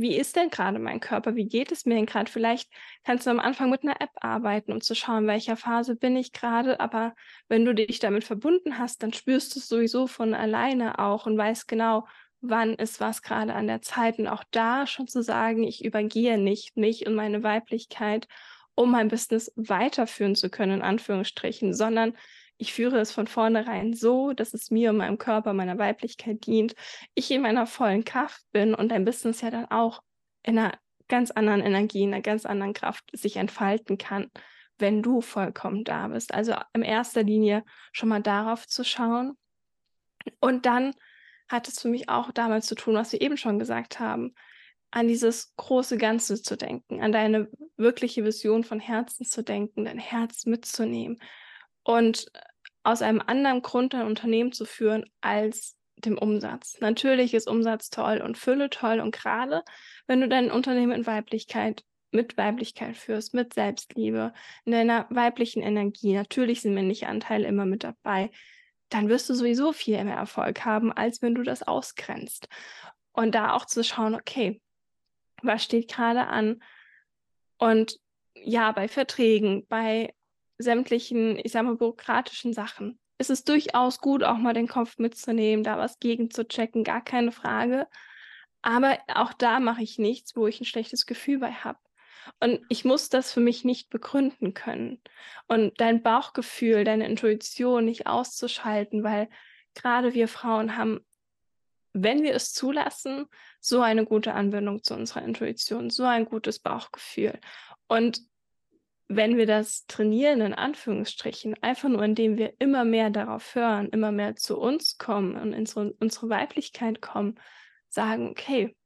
wie 0.00 0.16
ist 0.16 0.36
denn 0.36 0.50
gerade 0.50 0.78
mein 0.78 1.00
Körper? 1.00 1.36
Wie 1.36 1.46
geht 1.46 1.72
es 1.72 1.84
mir 1.84 1.94
denn 1.94 2.06
gerade? 2.06 2.30
Vielleicht 2.30 2.70
kannst 3.04 3.26
du 3.26 3.30
am 3.30 3.40
Anfang 3.40 3.70
mit 3.70 3.82
einer 3.82 4.00
App 4.00 4.10
arbeiten, 4.16 4.72
um 4.72 4.80
zu 4.80 4.94
schauen, 4.94 5.26
welcher 5.26 5.56
Phase 5.56 5.96
bin 5.96 6.16
ich 6.16 6.32
gerade. 6.32 6.80
Aber 6.80 7.14
wenn 7.48 7.64
du 7.64 7.74
dich 7.74 7.98
damit 7.98 8.24
verbunden 8.24 8.78
hast, 8.78 9.02
dann 9.02 9.12
spürst 9.12 9.54
du 9.54 9.58
es 9.58 9.68
sowieso 9.68 10.06
von 10.06 10.34
alleine 10.34 10.98
auch 10.98 11.26
und 11.26 11.36
weißt 11.36 11.68
genau, 11.68 12.06
wann 12.40 12.74
ist 12.74 13.00
was 13.00 13.22
gerade 13.22 13.54
an 13.54 13.66
der 13.66 13.82
Zeit. 13.82 14.18
Und 14.18 14.28
auch 14.28 14.44
da 14.50 14.86
schon 14.86 15.06
zu 15.06 15.22
sagen, 15.22 15.64
ich 15.64 15.84
übergehe 15.84 16.38
nicht 16.38 16.76
mich 16.76 17.06
und 17.06 17.14
meine 17.14 17.42
Weiblichkeit, 17.42 18.26
um 18.74 18.90
mein 18.90 19.08
Business 19.08 19.52
weiterführen 19.56 20.34
zu 20.34 20.50
können, 20.50 20.78
in 20.78 20.82
Anführungsstrichen, 20.82 21.74
sondern 21.74 22.14
ich 22.56 22.74
führe 22.74 22.98
es 22.98 23.10
von 23.10 23.26
vornherein 23.26 23.94
so, 23.94 24.32
dass 24.32 24.52
es 24.52 24.70
mir 24.70 24.90
und 24.90 24.98
meinem 24.98 25.18
Körper, 25.18 25.54
meiner 25.54 25.78
Weiblichkeit 25.78 26.44
dient, 26.46 26.74
ich 27.14 27.30
in 27.30 27.40
meiner 27.40 27.66
vollen 27.66 28.04
Kraft 28.04 28.42
bin 28.52 28.74
und 28.74 28.90
dein 28.90 29.04
Business 29.04 29.40
ja 29.40 29.50
dann 29.50 29.70
auch 29.70 30.02
in 30.42 30.58
einer 30.58 30.78
ganz 31.08 31.30
anderen 31.30 31.62
Energie, 31.62 32.02
in 32.02 32.12
einer 32.12 32.22
ganz 32.22 32.44
anderen 32.44 32.74
Kraft 32.74 33.04
sich 33.12 33.36
entfalten 33.36 33.96
kann, 33.96 34.30
wenn 34.78 35.02
du 35.02 35.20
vollkommen 35.22 35.84
da 35.84 36.08
bist. 36.08 36.34
Also 36.34 36.54
in 36.74 36.82
erster 36.82 37.22
Linie 37.22 37.64
schon 37.92 38.10
mal 38.10 38.22
darauf 38.22 38.66
zu 38.66 38.84
schauen 38.84 39.36
und 40.40 40.66
dann 40.66 40.94
hat 41.50 41.68
es 41.68 41.80
für 41.80 41.88
mich 41.88 42.08
auch 42.08 42.30
damals 42.30 42.66
zu 42.66 42.76
tun, 42.76 42.94
was 42.94 43.12
wir 43.12 43.20
eben 43.20 43.36
schon 43.36 43.58
gesagt 43.58 43.98
haben, 43.98 44.34
an 44.92 45.08
dieses 45.08 45.54
große 45.56 45.98
Ganze 45.98 46.40
zu 46.40 46.56
denken, 46.56 47.02
an 47.02 47.12
deine 47.12 47.48
wirkliche 47.76 48.24
Vision 48.24 48.64
von 48.64 48.80
Herzen 48.80 49.24
zu 49.24 49.42
denken, 49.42 49.84
dein 49.84 49.98
Herz 49.98 50.46
mitzunehmen 50.46 51.20
und 51.82 52.30
aus 52.82 53.02
einem 53.02 53.20
anderen 53.24 53.62
Grund 53.62 53.94
ein 53.94 54.06
Unternehmen 54.06 54.52
zu 54.52 54.64
führen 54.64 55.04
als 55.20 55.76
dem 55.96 56.16
Umsatz. 56.16 56.78
Natürlich 56.80 57.34
ist 57.34 57.48
Umsatz 57.48 57.90
toll 57.90 58.22
und 58.24 58.38
Fülle 58.38 58.70
toll 58.70 59.00
und 59.00 59.12
gerade 59.14 59.62
wenn 60.06 60.20
du 60.20 60.28
dein 60.28 60.50
Unternehmen 60.50 60.92
in 60.92 61.06
Weiblichkeit 61.06 61.84
mit 62.12 62.36
Weiblichkeit 62.36 62.96
führst, 62.96 63.34
mit 63.34 63.54
Selbstliebe, 63.54 64.32
in 64.64 64.72
deiner 64.72 65.06
weiblichen 65.10 65.62
Energie. 65.62 66.14
Natürlich 66.14 66.60
sind 66.60 66.74
männliche 66.74 67.08
Anteile 67.08 67.46
immer 67.46 67.66
mit 67.66 67.84
dabei 67.84 68.30
dann 68.90 69.08
wirst 69.08 69.30
du 69.30 69.34
sowieso 69.34 69.72
viel 69.72 70.02
mehr 70.04 70.16
Erfolg 70.16 70.64
haben, 70.64 70.92
als 70.92 71.22
wenn 71.22 71.34
du 71.34 71.42
das 71.42 71.62
ausgrenzt. 71.62 72.48
Und 73.12 73.34
da 73.34 73.54
auch 73.54 73.64
zu 73.64 73.82
schauen, 73.82 74.14
okay, 74.14 74.60
was 75.42 75.64
steht 75.64 75.90
gerade 75.90 76.26
an? 76.26 76.62
Und 77.58 77.98
ja, 78.34 78.72
bei 78.72 78.88
Verträgen, 78.88 79.66
bei 79.68 80.14
sämtlichen, 80.58 81.38
ich 81.42 81.52
sag 81.52 81.64
mal, 81.64 81.76
bürokratischen 81.76 82.52
Sachen 82.52 82.98
ist 83.18 83.30
es 83.30 83.44
durchaus 83.44 84.00
gut, 84.00 84.24
auch 84.24 84.38
mal 84.38 84.54
den 84.54 84.68
Kopf 84.68 84.98
mitzunehmen, 84.98 85.62
da 85.62 85.76
was 85.76 85.98
gegen 85.98 86.30
zu 86.30 86.48
checken, 86.48 86.84
gar 86.84 87.04
keine 87.04 87.32
Frage. 87.32 87.86
Aber 88.62 88.98
auch 89.08 89.34
da 89.34 89.60
mache 89.60 89.82
ich 89.82 89.98
nichts, 89.98 90.36
wo 90.36 90.46
ich 90.46 90.60
ein 90.60 90.64
schlechtes 90.64 91.04
Gefühl 91.04 91.38
bei 91.38 91.52
habe. 91.52 91.78
Und 92.38 92.60
ich 92.68 92.84
muss 92.84 93.08
das 93.08 93.32
für 93.32 93.40
mich 93.40 93.64
nicht 93.64 93.90
begründen 93.90 94.54
können. 94.54 95.00
Und 95.48 95.80
dein 95.80 96.02
Bauchgefühl, 96.02 96.84
deine 96.84 97.06
Intuition 97.06 97.84
nicht 97.84 98.06
auszuschalten, 98.06 99.02
weil 99.04 99.28
gerade 99.74 100.14
wir 100.14 100.28
Frauen 100.28 100.76
haben, 100.76 101.00
wenn 101.92 102.22
wir 102.22 102.34
es 102.34 102.52
zulassen, 102.52 103.26
so 103.60 103.80
eine 103.80 104.04
gute 104.04 104.34
Anbindung 104.34 104.82
zu 104.82 104.94
unserer 104.94 105.22
Intuition, 105.22 105.90
so 105.90 106.04
ein 106.04 106.24
gutes 106.24 106.58
Bauchgefühl. 106.58 107.38
Und 107.88 108.20
wenn 109.08 109.36
wir 109.36 109.46
das 109.46 109.86
trainieren, 109.86 110.40
in 110.40 110.54
Anführungsstrichen, 110.54 111.60
einfach 111.62 111.88
nur 111.88 112.04
indem 112.04 112.38
wir 112.38 112.54
immer 112.60 112.84
mehr 112.84 113.10
darauf 113.10 113.56
hören, 113.56 113.88
immer 113.88 114.12
mehr 114.12 114.36
zu 114.36 114.56
uns 114.56 114.98
kommen 114.98 115.34
und 115.34 115.52
in 115.52 115.66
so, 115.66 115.92
unsere 115.98 116.28
Weiblichkeit 116.28 117.02
kommen, 117.02 117.34
sagen, 117.88 118.30
okay, 118.30 118.76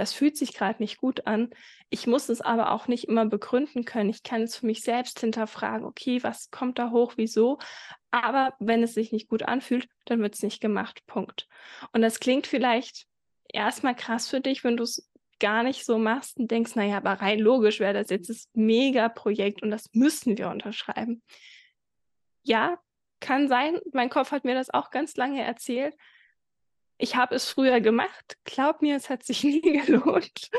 das 0.00 0.14
fühlt 0.14 0.34
sich 0.34 0.54
gerade 0.54 0.82
nicht 0.82 0.96
gut 0.96 1.26
an. 1.26 1.50
Ich 1.90 2.06
muss 2.06 2.30
es 2.30 2.40
aber 2.40 2.72
auch 2.72 2.88
nicht 2.88 3.04
immer 3.04 3.26
begründen 3.26 3.84
können. 3.84 4.08
Ich 4.08 4.22
kann 4.22 4.40
es 4.40 4.56
für 4.56 4.64
mich 4.64 4.80
selbst 4.80 5.20
hinterfragen, 5.20 5.84
okay, 5.84 6.22
was 6.22 6.50
kommt 6.50 6.78
da 6.78 6.90
hoch, 6.90 7.12
wieso? 7.16 7.58
Aber 8.10 8.54
wenn 8.60 8.82
es 8.82 8.94
sich 8.94 9.12
nicht 9.12 9.28
gut 9.28 9.42
anfühlt, 9.42 9.88
dann 10.06 10.22
wird 10.22 10.34
es 10.34 10.42
nicht 10.42 10.62
gemacht. 10.62 11.02
Punkt. 11.06 11.48
Und 11.92 12.00
das 12.00 12.18
klingt 12.18 12.46
vielleicht 12.46 13.04
erstmal 13.52 13.94
krass 13.94 14.26
für 14.26 14.40
dich, 14.40 14.64
wenn 14.64 14.78
du 14.78 14.84
es 14.84 15.06
gar 15.38 15.62
nicht 15.62 15.84
so 15.84 15.98
machst 15.98 16.38
und 16.38 16.50
denkst, 16.50 16.76
naja, 16.76 16.96
aber 16.96 17.12
rein 17.12 17.38
logisch 17.38 17.78
wäre 17.78 17.92
das 17.92 18.08
jetzt 18.08 18.30
das 18.30 18.48
Mega-Projekt 18.54 19.62
und 19.62 19.70
das 19.70 19.90
müssen 19.92 20.38
wir 20.38 20.48
unterschreiben. 20.48 21.22
Ja, 22.42 22.78
kann 23.20 23.48
sein. 23.48 23.78
Mein 23.92 24.08
Kopf 24.08 24.32
hat 24.32 24.44
mir 24.44 24.54
das 24.54 24.70
auch 24.70 24.90
ganz 24.90 25.16
lange 25.16 25.44
erzählt 25.44 25.94
ich 27.00 27.16
habe 27.16 27.34
es 27.34 27.48
früher 27.48 27.80
gemacht. 27.80 28.36
Glaub 28.44 28.82
mir, 28.82 28.96
es 28.96 29.08
hat 29.08 29.24
sich 29.24 29.42
nie 29.44 29.60
gelohnt. 29.60 30.50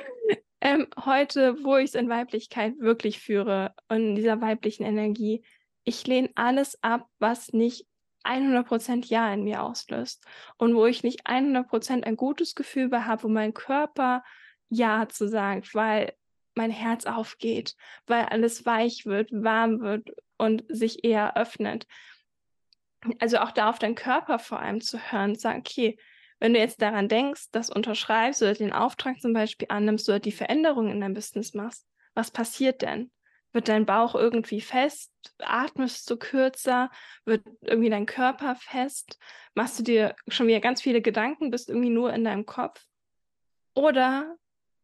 Ähm, 0.60 0.88
heute, 1.06 1.64
wo 1.64 1.78
ich 1.78 1.90
es 1.90 1.96
in 1.96 2.10
Weiblichkeit 2.10 2.74
wirklich 2.80 3.20
führe 3.20 3.74
und 3.90 4.10
in 4.10 4.16
dieser 4.16 4.42
weiblichen 4.42 4.84
Energie, 4.84 5.44
ich 5.84 6.06
lehne 6.06 6.30
alles 6.36 6.78
ab, 6.84 7.08
was 7.20 7.54
nicht 7.54 7.88
100% 8.24 9.08
Ja 9.08 9.34
in 9.34 9.44
mir 9.44 9.64
auslöst 9.64 10.24
und 10.58 10.76
wo 10.76 10.86
ich 10.86 11.02
nicht 11.02 11.26
100% 11.26 12.04
ein 12.04 12.16
gutes 12.16 12.54
Gefühl 12.54 12.92
habe, 13.06 13.24
wo 13.24 13.28
mein 13.28 13.54
Körper 13.54 14.24
Ja 14.70 15.08
zu 15.10 15.28
sagt, 15.28 15.74
weil 15.74 16.14
mein 16.54 16.70
Herz 16.70 17.06
aufgeht, 17.06 17.76
weil 18.06 18.26
alles 18.26 18.66
weich 18.66 19.06
wird, 19.06 19.32
warm 19.32 19.80
wird 19.82 20.10
und 20.38 20.64
sich 20.68 21.04
eher 21.04 21.36
öffnet. 21.36 21.88
Also 23.20 23.40
auch 23.40 23.52
da 23.52 23.70
auf 23.70 23.80
deinen 23.80 23.96
Körper 23.96 24.38
vor 24.38 24.60
allem 24.60 24.82
zu 24.82 25.00
hören, 25.00 25.34
sagen, 25.34 25.62
okay, 25.62 25.98
wenn 26.42 26.56
du 26.56 26.60
jetzt 26.60 26.82
daran 26.82 27.08
denkst, 27.08 27.52
das 27.52 27.70
unterschreibst 27.70 28.42
oder 28.42 28.56
den 28.56 28.74
Auftrag 28.74 29.22
zum 29.22 29.32
Beispiel 29.32 29.68
annimmst 29.70 30.10
oder 30.10 30.20
die 30.20 30.32
Veränderung 30.32 30.90
in 30.90 31.00
deinem 31.00 31.14
Business 31.14 31.54
machst, 31.54 31.86
was 32.16 32.32
passiert 32.32 32.82
denn? 32.82 33.12
Wird 33.54 33.68
dein 33.68 33.86
Bauch 33.86 34.16
irgendwie 34.16 34.60
fest? 34.60 35.14
Atmest 35.38 36.10
du 36.10 36.18
kürzer? 36.18 36.90
Wird 37.26 37.44
irgendwie 37.62 37.92
dein 37.92 38.08
Körper 38.08 38.56
fest? 38.56 39.20
Machst 39.54 39.78
du 39.78 39.84
dir 39.84 40.16
schon 40.30 40.48
wieder 40.48 40.62
ganz 40.62 40.82
viele 40.82 41.02
Gedanken, 41.02 41.52
bist 41.52 41.70
irgendwie 41.70 41.92
nur 41.92 42.12
in 42.12 42.24
deinem 42.24 42.48
Kopf? 42.48 42.84
Oder 43.76 44.36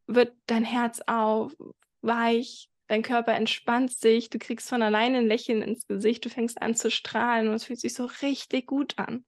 wird 0.06 0.36
dein 0.46 0.64
Herz 0.64 1.02
auf, 1.08 1.56
weich, 2.02 2.70
dein 2.88 3.02
Körper 3.02 3.34
entspannt 3.34 3.92
sich, 3.92 4.30
du 4.30 4.38
kriegst 4.38 4.70
von 4.70 4.84
alleine 4.84 5.18
ein 5.18 5.28
Lächeln 5.28 5.64
ins 5.64 5.88
Gesicht, 5.88 6.24
du 6.24 6.30
fängst 6.30 6.62
an 6.62 6.76
zu 6.76 6.92
strahlen 6.92 7.48
und 7.48 7.56
es 7.56 7.64
fühlt 7.64 7.80
sich 7.80 7.96
so 7.96 8.06
richtig 8.22 8.68
gut 8.68 8.94
an. 9.00 9.26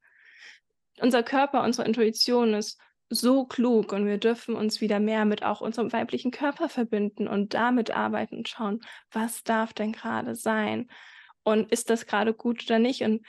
Unser 1.01 1.23
Körper, 1.23 1.63
unsere 1.63 1.87
Intuition 1.87 2.53
ist 2.53 2.79
so 3.09 3.45
klug 3.45 3.91
und 3.91 4.05
wir 4.05 4.17
dürfen 4.17 4.55
uns 4.55 4.81
wieder 4.81 4.99
mehr 4.99 5.25
mit 5.25 5.43
auch 5.43 5.61
unserem 5.61 5.91
weiblichen 5.91 6.31
Körper 6.31 6.69
verbinden 6.69 7.27
und 7.27 7.53
damit 7.53 7.91
arbeiten 7.91 8.37
und 8.37 8.49
schauen, 8.49 8.81
was 9.11 9.43
darf 9.43 9.73
denn 9.73 9.91
gerade 9.91 10.35
sein 10.35 10.89
und 11.43 11.71
ist 11.71 11.89
das 11.89 12.05
gerade 12.05 12.33
gut 12.33 12.63
oder 12.65 12.77
nicht? 12.77 13.01
Und 13.01 13.25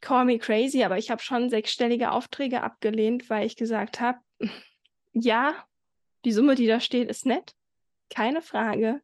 call 0.00 0.24
me 0.24 0.38
crazy, 0.38 0.82
aber 0.82 0.96
ich 0.96 1.10
habe 1.10 1.22
schon 1.22 1.50
sechsstellige 1.50 2.10
Aufträge 2.10 2.62
abgelehnt, 2.62 3.28
weil 3.28 3.46
ich 3.46 3.56
gesagt 3.56 4.00
habe, 4.00 4.18
ja, 5.12 5.54
die 6.24 6.32
Summe, 6.32 6.54
die 6.54 6.66
da 6.66 6.80
steht, 6.80 7.10
ist 7.10 7.26
nett, 7.26 7.52
keine 8.08 8.40
Frage, 8.40 9.02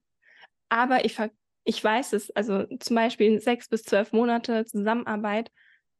aber 0.70 1.04
ich, 1.04 1.18
ich 1.64 1.84
weiß 1.84 2.14
es, 2.14 2.30
also 2.30 2.64
zum 2.78 2.96
Beispiel 2.96 3.40
sechs 3.40 3.68
bis 3.68 3.82
zwölf 3.82 4.12
Monate 4.12 4.64
Zusammenarbeit 4.64 5.50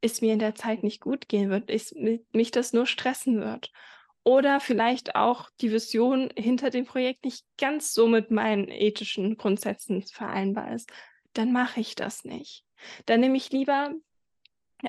es 0.00 0.20
mir 0.20 0.32
in 0.32 0.38
der 0.38 0.54
Zeit 0.54 0.82
nicht 0.82 1.00
gut 1.00 1.28
gehen 1.28 1.50
wird, 1.50 1.70
ich, 1.70 1.94
mich 2.32 2.50
das 2.50 2.72
nur 2.72 2.86
stressen 2.86 3.40
wird. 3.40 3.72
Oder 4.24 4.60
vielleicht 4.60 5.14
auch 5.14 5.48
die 5.60 5.72
Vision 5.72 6.30
hinter 6.36 6.70
dem 6.70 6.84
Projekt 6.84 7.24
nicht 7.24 7.44
ganz 7.56 7.94
so 7.94 8.06
mit 8.06 8.30
meinen 8.30 8.68
ethischen 8.68 9.36
Grundsätzen 9.36 10.02
vereinbar 10.02 10.72
ist, 10.74 10.90
dann 11.32 11.52
mache 11.52 11.80
ich 11.80 11.94
das 11.94 12.24
nicht. 12.24 12.64
Dann 13.06 13.20
nehme 13.20 13.36
ich 13.36 13.50
lieber 13.50 13.94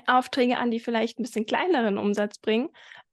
Aufträge 0.06 0.58
an, 0.58 0.70
die 0.70 0.80
vielleicht 0.80 1.18
ein 1.18 1.22
bisschen 1.22 1.46
kleineren 1.46 1.98
Umsatz 1.98 2.38
bringen, 2.38 2.70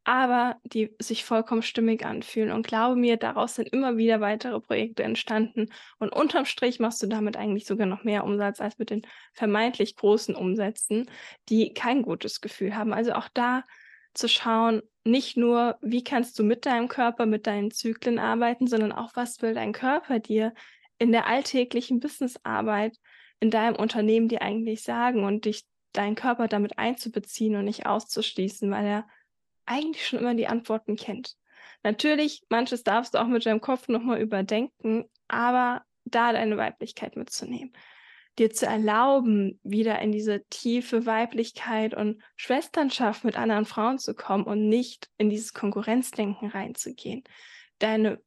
aber 0.08 0.56
die 0.64 0.96
sich 1.00 1.26
vollkommen 1.26 1.62
stimmig 1.62 2.06
anfühlen. 2.06 2.54
Und 2.54 2.66
glaube 2.66 2.96
mir, 2.96 3.18
daraus 3.18 3.56
sind 3.56 3.68
immer 3.68 3.98
wieder 3.98 4.22
weitere 4.22 4.62
Projekte 4.62 5.04
entstanden. 5.04 5.68
Und 6.00 6.16
unterm 6.16 6.46
Strich 6.46 6.80
machst 6.80 7.04
du 7.04 7.08
damit 7.08 7.36
eigentlich 7.36 7.66
sogar 7.66 7.88
noch 7.88 8.06
mehr 8.06 8.24
Umsatz 8.24 8.62
als 8.62 8.78
mit 8.78 8.90
den 8.90 9.02
vermeintlich 9.34 9.98
großen 9.98 10.34
Umsätzen, 10.34 11.10
die 11.50 11.74
kein 11.74 12.04
gutes 12.04 12.40
Gefühl 12.40 12.74
haben. 12.78 12.94
Also 12.94 13.12
auch 13.14 13.28
da 13.34 13.66
zu 14.14 14.30
schauen, 14.30 14.82
nicht 15.04 15.36
nur, 15.36 15.78
wie 15.82 16.06
kannst 16.06 16.40
du 16.40 16.46
mit 16.46 16.66
deinem 16.66 16.88
Körper, 16.88 17.26
mit 17.26 17.46
deinen 17.46 17.72
Zyklen 17.72 18.18
arbeiten, 18.18 18.66
sondern 18.66 18.94
auch, 18.94 19.12
was 19.14 19.42
will 19.42 19.56
dein 19.56 19.74
Körper 19.74 20.20
dir 20.20 20.54
in 21.00 21.12
der 21.12 21.28
alltäglichen 21.28 22.00
Businessarbeit 22.00 22.96
in 23.42 23.52
deinem 23.52 23.76
Unternehmen 23.76 24.30
dir 24.30 24.42
eigentlich 24.42 24.84
sagen 24.84 25.26
und 25.26 25.44
dich 25.44 25.66
deinen 25.92 26.16
Körper 26.16 26.48
damit 26.48 26.80
einzubeziehen 26.80 27.58
und 27.58 27.66
nicht 27.66 27.86
auszuschließen, 27.86 28.72
weil 28.72 28.86
er 28.86 29.08
eigentlich 29.68 30.08
schon 30.08 30.20
immer 30.20 30.34
die 30.34 30.48
Antworten 30.48 30.96
kennt. 30.96 31.36
Natürlich, 31.84 32.44
manches 32.50 32.84
darfst 32.84 33.14
du 33.14 33.20
auch 33.20 33.28
mit 33.28 33.46
deinem 33.46 33.62
Kopf 33.62 33.88
nochmal 33.88 34.20
überdenken, 34.20 35.06
aber 35.28 35.84
da 36.06 36.34
deine 36.34 36.58
Weiblichkeit 36.58 37.16
mitzunehmen, 37.16 37.74
dir 38.40 38.52
zu 38.52 38.66
erlauben, 38.66 39.60
wieder 39.64 40.00
in 40.00 40.12
diese 40.12 40.44
tiefe 40.50 41.06
Weiblichkeit 41.06 41.94
und 41.94 42.22
Schwesternschaft 42.36 43.24
mit 43.24 43.38
anderen 43.38 43.66
Frauen 43.66 44.00
zu 44.00 44.16
kommen 44.16 44.46
und 44.46 44.70
nicht 44.70 45.10
in 45.18 45.30
dieses 45.30 45.54
Konkurrenzdenken 45.54 46.50
reinzugehen, 46.50 47.24
deine 47.80 48.20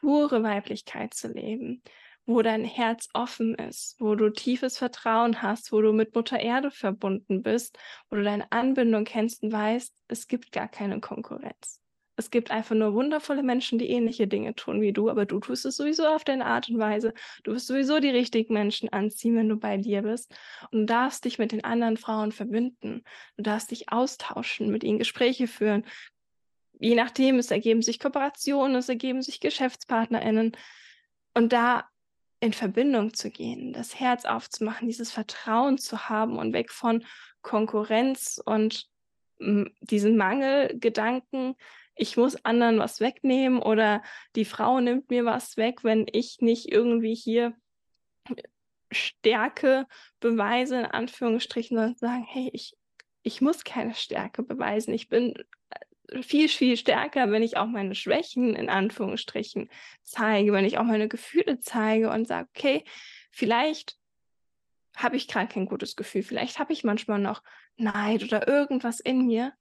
pure 0.00 0.42
Weiblichkeit 0.42 1.14
zu 1.14 1.28
leben 1.28 1.82
wo 2.28 2.42
dein 2.42 2.62
Herz 2.64 3.08
offen 3.14 3.54
ist, 3.54 3.96
wo 3.98 4.14
du 4.14 4.28
tiefes 4.28 4.76
Vertrauen 4.76 5.40
hast, 5.40 5.72
wo 5.72 5.80
du 5.80 5.94
mit 5.94 6.14
Mutter 6.14 6.38
Erde 6.38 6.70
verbunden 6.70 7.42
bist, 7.42 7.78
wo 8.10 8.16
du 8.16 8.22
deine 8.22 8.52
Anbindung 8.52 9.04
kennst 9.04 9.42
und 9.42 9.50
weißt, 9.50 9.94
es 10.08 10.28
gibt 10.28 10.52
gar 10.52 10.68
keine 10.68 11.00
Konkurrenz. 11.00 11.80
Es 12.16 12.30
gibt 12.30 12.50
einfach 12.50 12.74
nur 12.74 12.92
wundervolle 12.92 13.42
Menschen, 13.42 13.78
die 13.78 13.88
ähnliche 13.88 14.26
Dinge 14.26 14.54
tun 14.54 14.82
wie 14.82 14.92
du, 14.92 15.08
aber 15.08 15.24
du 15.24 15.40
tust 15.40 15.64
es 15.64 15.76
sowieso 15.76 16.04
auf 16.06 16.22
deine 16.22 16.44
Art 16.44 16.68
und 16.68 16.78
Weise. 16.78 17.14
Du 17.44 17.52
wirst 17.52 17.66
sowieso 17.66 17.98
die 17.98 18.10
richtigen 18.10 18.52
Menschen 18.52 18.92
anziehen, 18.92 19.34
wenn 19.36 19.48
du 19.48 19.56
bei 19.56 19.78
dir 19.78 20.02
bist. 20.02 20.34
Und 20.70 20.80
du 20.80 20.84
darfst 20.84 21.24
dich 21.24 21.38
mit 21.38 21.52
den 21.52 21.64
anderen 21.64 21.96
Frauen 21.96 22.32
verbinden. 22.32 23.04
Du 23.38 23.42
darfst 23.42 23.70
dich 23.70 23.90
austauschen, 23.90 24.70
mit 24.70 24.84
ihnen 24.84 24.98
Gespräche 24.98 25.46
führen. 25.46 25.86
Je 26.78 26.94
nachdem, 26.94 27.38
es 27.38 27.50
ergeben 27.50 27.80
sich 27.80 28.00
Kooperationen, 28.00 28.76
es 28.76 28.88
ergeben 28.90 29.22
sich 29.22 29.40
GeschäftspartnerInnen. 29.40 30.52
Und 31.34 31.52
da 31.52 31.88
in 32.40 32.52
Verbindung 32.52 33.14
zu 33.14 33.30
gehen, 33.30 33.72
das 33.72 33.98
Herz 33.98 34.24
aufzumachen, 34.24 34.86
dieses 34.86 35.10
Vertrauen 35.10 35.78
zu 35.78 36.08
haben 36.08 36.38
und 36.38 36.52
weg 36.52 36.70
von 36.70 37.04
Konkurrenz 37.42 38.40
und 38.44 38.86
hm, 39.38 39.72
diesen 39.80 40.16
Mangelgedanken, 40.16 41.56
ich 41.94 42.16
muss 42.16 42.44
anderen 42.44 42.78
was 42.78 43.00
wegnehmen 43.00 43.60
oder 43.60 44.02
die 44.36 44.44
Frau 44.44 44.80
nimmt 44.80 45.10
mir 45.10 45.24
was 45.24 45.56
weg, 45.56 45.82
wenn 45.82 46.06
ich 46.10 46.38
nicht 46.40 46.70
irgendwie 46.70 47.14
hier 47.14 47.54
Stärke 48.90 49.86
beweise, 50.20 50.78
in 50.78 50.86
Anführungsstrichen, 50.86 51.76
sondern 51.76 51.96
sagen, 51.96 52.24
hey, 52.24 52.50
ich, 52.52 52.76
ich 53.22 53.40
muss 53.40 53.64
keine 53.64 53.94
Stärke 53.94 54.42
beweisen. 54.42 54.94
Ich 54.94 55.08
bin 55.08 55.34
viel, 56.22 56.48
viel 56.48 56.76
stärker, 56.76 57.30
wenn 57.30 57.42
ich 57.42 57.56
auch 57.56 57.66
meine 57.66 57.94
Schwächen 57.94 58.54
in 58.54 58.68
Anführungsstrichen 58.68 59.70
zeige, 60.02 60.52
wenn 60.52 60.64
ich 60.64 60.78
auch 60.78 60.84
meine 60.84 61.08
Gefühle 61.08 61.60
zeige 61.60 62.10
und 62.10 62.26
sage, 62.26 62.48
okay, 62.54 62.84
vielleicht 63.30 63.96
habe 64.96 65.16
ich 65.16 65.28
gerade 65.28 65.52
kein 65.52 65.66
gutes 65.66 65.96
Gefühl, 65.96 66.22
vielleicht 66.22 66.58
habe 66.58 66.72
ich 66.72 66.84
manchmal 66.84 67.20
noch 67.20 67.42
Neid 67.76 68.24
oder 68.24 68.48
irgendwas 68.48 69.00
in 69.00 69.26
mir, 69.26 69.52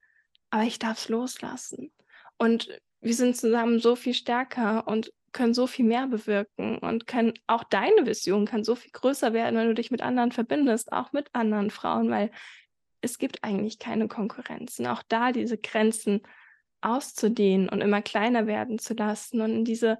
aber 0.49 0.63
ich 0.63 0.79
darf 0.79 0.97
es 0.97 1.09
loslassen. 1.09 1.91
Und 2.37 2.69
wir 3.01 3.13
sind 3.13 3.37
zusammen 3.37 3.79
so 3.79 3.95
viel 3.95 4.13
stärker 4.13 4.87
und 4.87 5.13
können 5.33 5.53
so 5.53 5.67
viel 5.67 5.85
mehr 5.85 6.07
bewirken 6.07 6.79
und 6.79 7.05
können 7.05 7.33
auch 7.45 7.63
deine 7.63 8.05
Vision 8.05 8.45
kann 8.45 8.63
so 8.63 8.75
viel 8.75 8.91
größer 8.91 9.33
werden, 9.33 9.57
wenn 9.57 9.67
du 9.67 9.75
dich 9.75 9.91
mit 9.91 10.01
anderen 10.01 10.31
verbindest, 10.31 10.91
auch 10.91 11.11
mit 11.11 11.29
anderen 11.33 11.69
Frauen, 11.69 12.09
weil 12.09 12.31
es 13.01 13.17
gibt 13.17 13.43
eigentlich 13.43 13.79
keine 13.79 14.07
Konkurrenz. 14.07 14.79
Und 14.79 14.87
auch 14.87 15.03
da 15.07 15.31
diese 15.31 15.57
Grenzen 15.57 16.21
auszudehnen 16.81 17.69
und 17.69 17.81
immer 17.81 18.01
kleiner 18.01 18.47
werden 18.47 18.79
zu 18.79 18.93
lassen 18.93 19.41
und 19.41 19.51
in 19.51 19.65
diese 19.65 19.99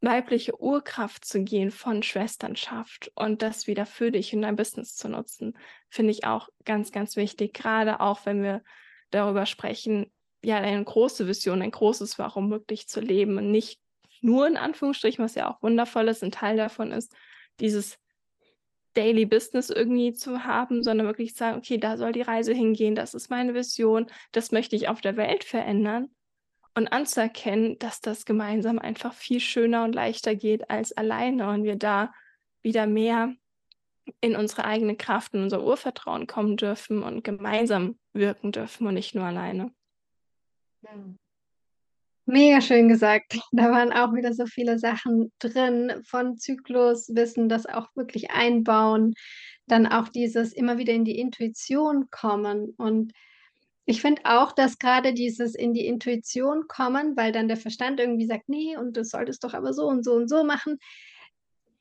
weibliche 0.00 0.58
Urkraft 0.60 1.24
zu 1.24 1.42
gehen 1.44 1.70
von 1.70 2.02
Schwesternschaft 2.02 3.12
und 3.14 3.42
das 3.42 3.66
wieder 3.66 3.84
für 3.84 4.10
dich 4.10 4.32
in 4.32 4.42
dein 4.42 4.56
Business 4.56 4.96
zu 4.96 5.08
nutzen, 5.08 5.58
finde 5.88 6.12
ich 6.12 6.24
auch 6.24 6.48
ganz, 6.64 6.90
ganz 6.90 7.16
wichtig. 7.16 7.52
Gerade 7.52 8.00
auch, 8.00 8.24
wenn 8.24 8.42
wir 8.42 8.62
darüber 9.10 9.44
sprechen, 9.44 10.10
ja, 10.42 10.56
eine 10.56 10.82
große 10.82 11.28
Vision, 11.28 11.60
ein 11.60 11.70
großes 11.70 12.18
Warum 12.18 12.50
wirklich 12.50 12.88
zu 12.88 13.00
leben 13.00 13.36
und 13.36 13.50
nicht 13.50 13.78
nur 14.22 14.46
in 14.46 14.56
Anführungsstrichen, 14.56 15.22
was 15.22 15.34
ja 15.34 15.50
auch 15.50 15.62
wundervoll 15.62 16.08
ist, 16.08 16.22
ein 16.22 16.30
Teil 16.30 16.56
davon 16.56 16.92
ist, 16.92 17.14
dieses 17.60 17.98
Daily 18.94 19.24
Business 19.24 19.70
irgendwie 19.70 20.12
zu 20.12 20.44
haben, 20.44 20.82
sondern 20.82 21.06
wirklich 21.06 21.34
sagen, 21.34 21.58
okay, 21.58 21.78
da 21.78 21.96
soll 21.96 22.12
die 22.12 22.22
Reise 22.22 22.52
hingehen, 22.52 22.94
das 22.94 23.14
ist 23.14 23.30
meine 23.30 23.54
Vision, 23.54 24.06
das 24.32 24.52
möchte 24.52 24.76
ich 24.76 24.88
auf 24.88 25.00
der 25.00 25.16
Welt 25.16 25.44
verändern 25.44 26.10
und 26.74 26.88
anzuerkennen, 26.88 27.78
dass 27.78 28.00
das 28.00 28.24
gemeinsam 28.24 28.78
einfach 28.78 29.14
viel 29.14 29.40
schöner 29.40 29.84
und 29.84 29.94
leichter 29.94 30.34
geht 30.34 30.70
als 30.70 30.92
alleine 30.92 31.50
und 31.50 31.64
wir 31.64 31.76
da 31.76 32.12
wieder 32.62 32.86
mehr 32.86 33.34
in 34.20 34.36
unsere 34.36 34.64
eigene 34.64 34.96
Kraft, 34.96 35.34
in 35.34 35.42
unser 35.42 35.64
Urvertrauen 35.64 36.26
kommen 36.26 36.56
dürfen 36.56 37.02
und 37.02 37.22
gemeinsam 37.22 37.98
wirken 38.12 38.52
dürfen 38.52 38.86
und 38.86 38.94
nicht 38.94 39.14
nur 39.14 39.24
alleine. 39.24 39.72
Hm. 40.84 41.16
Mega 42.30 42.60
schön 42.60 42.88
gesagt. 42.88 43.32
Da 43.52 43.72
waren 43.72 43.92
auch 43.92 44.14
wieder 44.14 44.32
so 44.32 44.46
viele 44.46 44.78
Sachen 44.78 45.32
drin, 45.40 45.92
von 46.04 46.38
Zykluswissen, 46.38 47.48
das 47.48 47.66
auch 47.66 47.88
wirklich 47.96 48.30
einbauen, 48.30 49.14
dann 49.66 49.86
auch 49.88 50.08
dieses 50.08 50.52
immer 50.52 50.78
wieder 50.78 50.92
in 50.92 51.04
die 51.04 51.18
Intuition 51.18 52.08
kommen. 52.10 52.72
Und 52.76 53.12
ich 53.84 54.00
finde 54.00 54.22
auch, 54.26 54.52
dass 54.52 54.78
gerade 54.78 55.12
dieses 55.12 55.56
in 55.56 55.74
die 55.74 55.86
Intuition 55.86 56.68
kommen, 56.68 57.16
weil 57.16 57.32
dann 57.32 57.48
der 57.48 57.56
Verstand 57.56 57.98
irgendwie 57.98 58.26
sagt, 58.26 58.48
nee, 58.48 58.76
und 58.76 58.96
du 58.96 59.04
solltest 59.04 59.42
doch 59.42 59.54
aber 59.54 59.72
so 59.72 59.86
und 59.86 60.04
so 60.04 60.12
und 60.12 60.28
so 60.28 60.44
machen, 60.44 60.78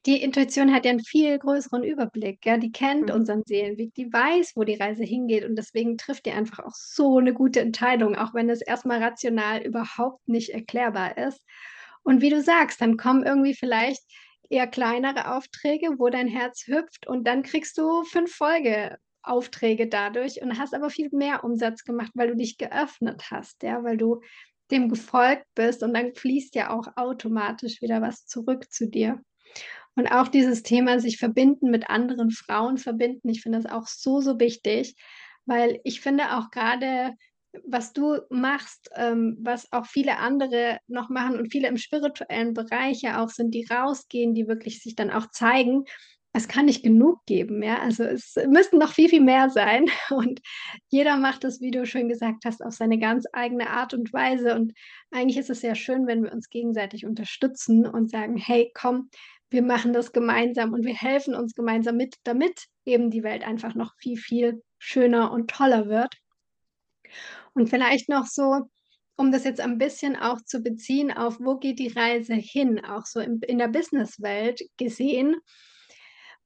die 0.05 0.21
Intuition 0.21 0.73
hat 0.73 0.85
ja 0.85 0.91
einen 0.91 1.01
viel 1.03 1.37
größeren 1.39 1.83
Überblick, 1.83 2.45
ja? 2.45 2.57
Die 2.57 2.71
kennt 2.71 3.11
Mhm. 3.11 3.11
unseren 3.11 3.43
Seelenweg, 3.45 3.93
die 3.95 4.11
weiß, 4.11 4.53
wo 4.55 4.63
die 4.63 4.75
Reise 4.75 5.03
hingeht 5.03 5.45
und 5.45 5.55
deswegen 5.55 5.97
trifft 5.97 6.25
die 6.25 6.31
einfach 6.31 6.59
auch 6.59 6.75
so 6.75 7.17
eine 7.19 7.33
gute 7.33 7.59
Entscheidung, 7.61 8.15
auch 8.15 8.33
wenn 8.33 8.49
es 8.49 8.61
erstmal 8.61 9.03
rational 9.03 9.61
überhaupt 9.61 10.27
nicht 10.27 10.49
erklärbar 10.51 11.17
ist. 11.17 11.41
Und 12.03 12.21
wie 12.21 12.29
du 12.29 12.41
sagst, 12.41 12.81
dann 12.81 12.97
kommen 12.97 13.23
irgendwie 13.23 13.53
vielleicht 13.53 14.01
eher 14.49 14.67
kleinere 14.67 15.35
Aufträge, 15.35 15.89
wo 15.97 16.09
dein 16.09 16.27
Herz 16.27 16.65
hüpft 16.65 17.07
und 17.07 17.27
dann 17.27 17.43
kriegst 17.43 17.77
du 17.77 18.03
5 18.03 18.33
Folgeaufträge 18.33 19.87
dadurch 19.87 20.41
und 20.41 20.57
hast 20.57 20.73
aber 20.73 20.89
viel 20.89 21.09
mehr 21.11 21.43
Umsatz 21.43 21.83
gemacht, 21.83 22.11
weil 22.15 22.29
du 22.29 22.35
dich 22.35 22.57
geöffnet 22.57 23.29
hast, 23.31 23.61
ja, 23.63 23.83
weil 23.83 23.97
du 23.97 24.21
dem 24.71 24.89
gefolgt 24.89 25.45
bist 25.55 25.83
und 25.83 25.93
dann 25.93 26.13
fließt 26.13 26.55
ja 26.55 26.69
auch 26.71 26.87
automatisch 26.95 27.81
wieder 27.81 28.01
was 28.01 28.25
zurück 28.25 28.71
zu 28.71 28.87
dir. 28.89 29.21
Und 29.99 30.07
auch 30.13 30.29
dieses 30.29 30.63
Thema 30.63 30.99
sich 30.99 31.17
verbinden 31.17 31.69
mit 31.71 31.89
anderen 31.89 32.31
Frauen 32.31 32.77
verbinden, 32.77 33.27
ich 33.27 33.41
finde 33.41 33.59
das 33.61 33.69
auch 33.69 33.85
so, 33.87 34.21
so 34.21 34.39
wichtig, 34.39 34.95
weil 35.45 35.81
ich 35.83 35.99
finde 35.99 36.37
auch 36.37 36.51
gerade, 36.51 37.15
was 37.65 37.91
du 37.91 38.19
machst, 38.29 38.89
ähm, 38.95 39.37
was 39.41 39.69
auch 39.73 39.85
viele 39.87 40.17
andere 40.19 40.79
noch 40.87 41.09
machen 41.09 41.37
und 41.37 41.51
viele 41.51 41.67
im 41.67 41.77
spirituellen 41.77 42.53
Bereich 42.53 43.01
ja 43.01 43.21
auch 43.21 43.29
sind, 43.29 43.51
die 43.53 43.67
rausgehen, 43.69 44.33
die 44.33 44.47
wirklich 44.47 44.81
sich 44.81 44.95
dann 44.95 45.11
auch 45.11 45.29
zeigen, 45.31 45.83
es 46.31 46.47
kann 46.47 46.65
nicht 46.67 46.83
genug 46.83 47.25
geben, 47.25 47.63
ja? 47.63 47.79
Also, 47.81 48.03
es 48.03 48.35
müssten 48.47 48.77
noch 48.77 48.93
viel, 48.93 49.09
viel 49.09 49.21
mehr 49.21 49.49
sein 49.49 49.85
und 50.11 50.39
jeder 50.89 51.17
macht 51.17 51.43
das, 51.43 51.59
wie 51.59 51.71
du 51.71 51.85
schön 51.85 52.07
gesagt 52.07 52.45
hast, 52.45 52.63
auf 52.63 52.73
seine 52.73 52.99
ganz 52.99 53.25
eigene 53.33 53.69
Art 53.69 53.93
und 53.93 54.13
Weise 54.13 54.55
und 54.55 54.73
eigentlich 55.11 55.37
ist 55.37 55.49
es 55.49 55.61
sehr 55.61 55.75
schön, 55.75 56.07
wenn 56.07 56.23
wir 56.23 56.31
uns 56.31 56.49
gegenseitig 56.49 57.05
unterstützen 57.05 57.85
und 57.87 58.11
sagen: 58.11 58.37
„Hey, 58.37 58.71
komm, 58.75 59.09
wir 59.49 59.63
machen 59.63 59.93
das 59.93 60.11
gemeinsam 60.11 60.73
und 60.73 60.85
wir 60.85 60.93
helfen 60.93 61.35
uns 61.35 61.55
gemeinsam 61.55 61.97
mit, 61.97 62.15
damit 62.23 62.65
eben 62.85 63.09
die 63.09 63.23
Welt 63.23 63.43
einfach 63.43 63.75
noch 63.75 63.95
viel, 63.97 64.17
viel 64.17 64.63
schöner 64.77 65.31
und 65.31 65.49
toller 65.49 65.87
wird. 65.87 66.15
Und 67.53 67.69
vielleicht 67.69 68.09
noch 68.09 68.25
so, 68.25 68.69
um 69.15 69.31
das 69.31 69.43
jetzt 69.43 69.59
ein 69.59 69.77
bisschen 69.77 70.15
auch 70.15 70.39
zu 70.41 70.61
beziehen 70.61 71.11
auf, 71.11 71.39
wo 71.39 71.57
geht 71.57 71.79
die 71.79 71.89
Reise 71.89 72.35
hin, 72.35 72.83
auch 72.85 73.05
so 73.05 73.19
in, 73.19 73.41
in 73.41 73.57
der 73.57 73.67
Businesswelt 73.67 74.61
gesehen. 74.77 75.35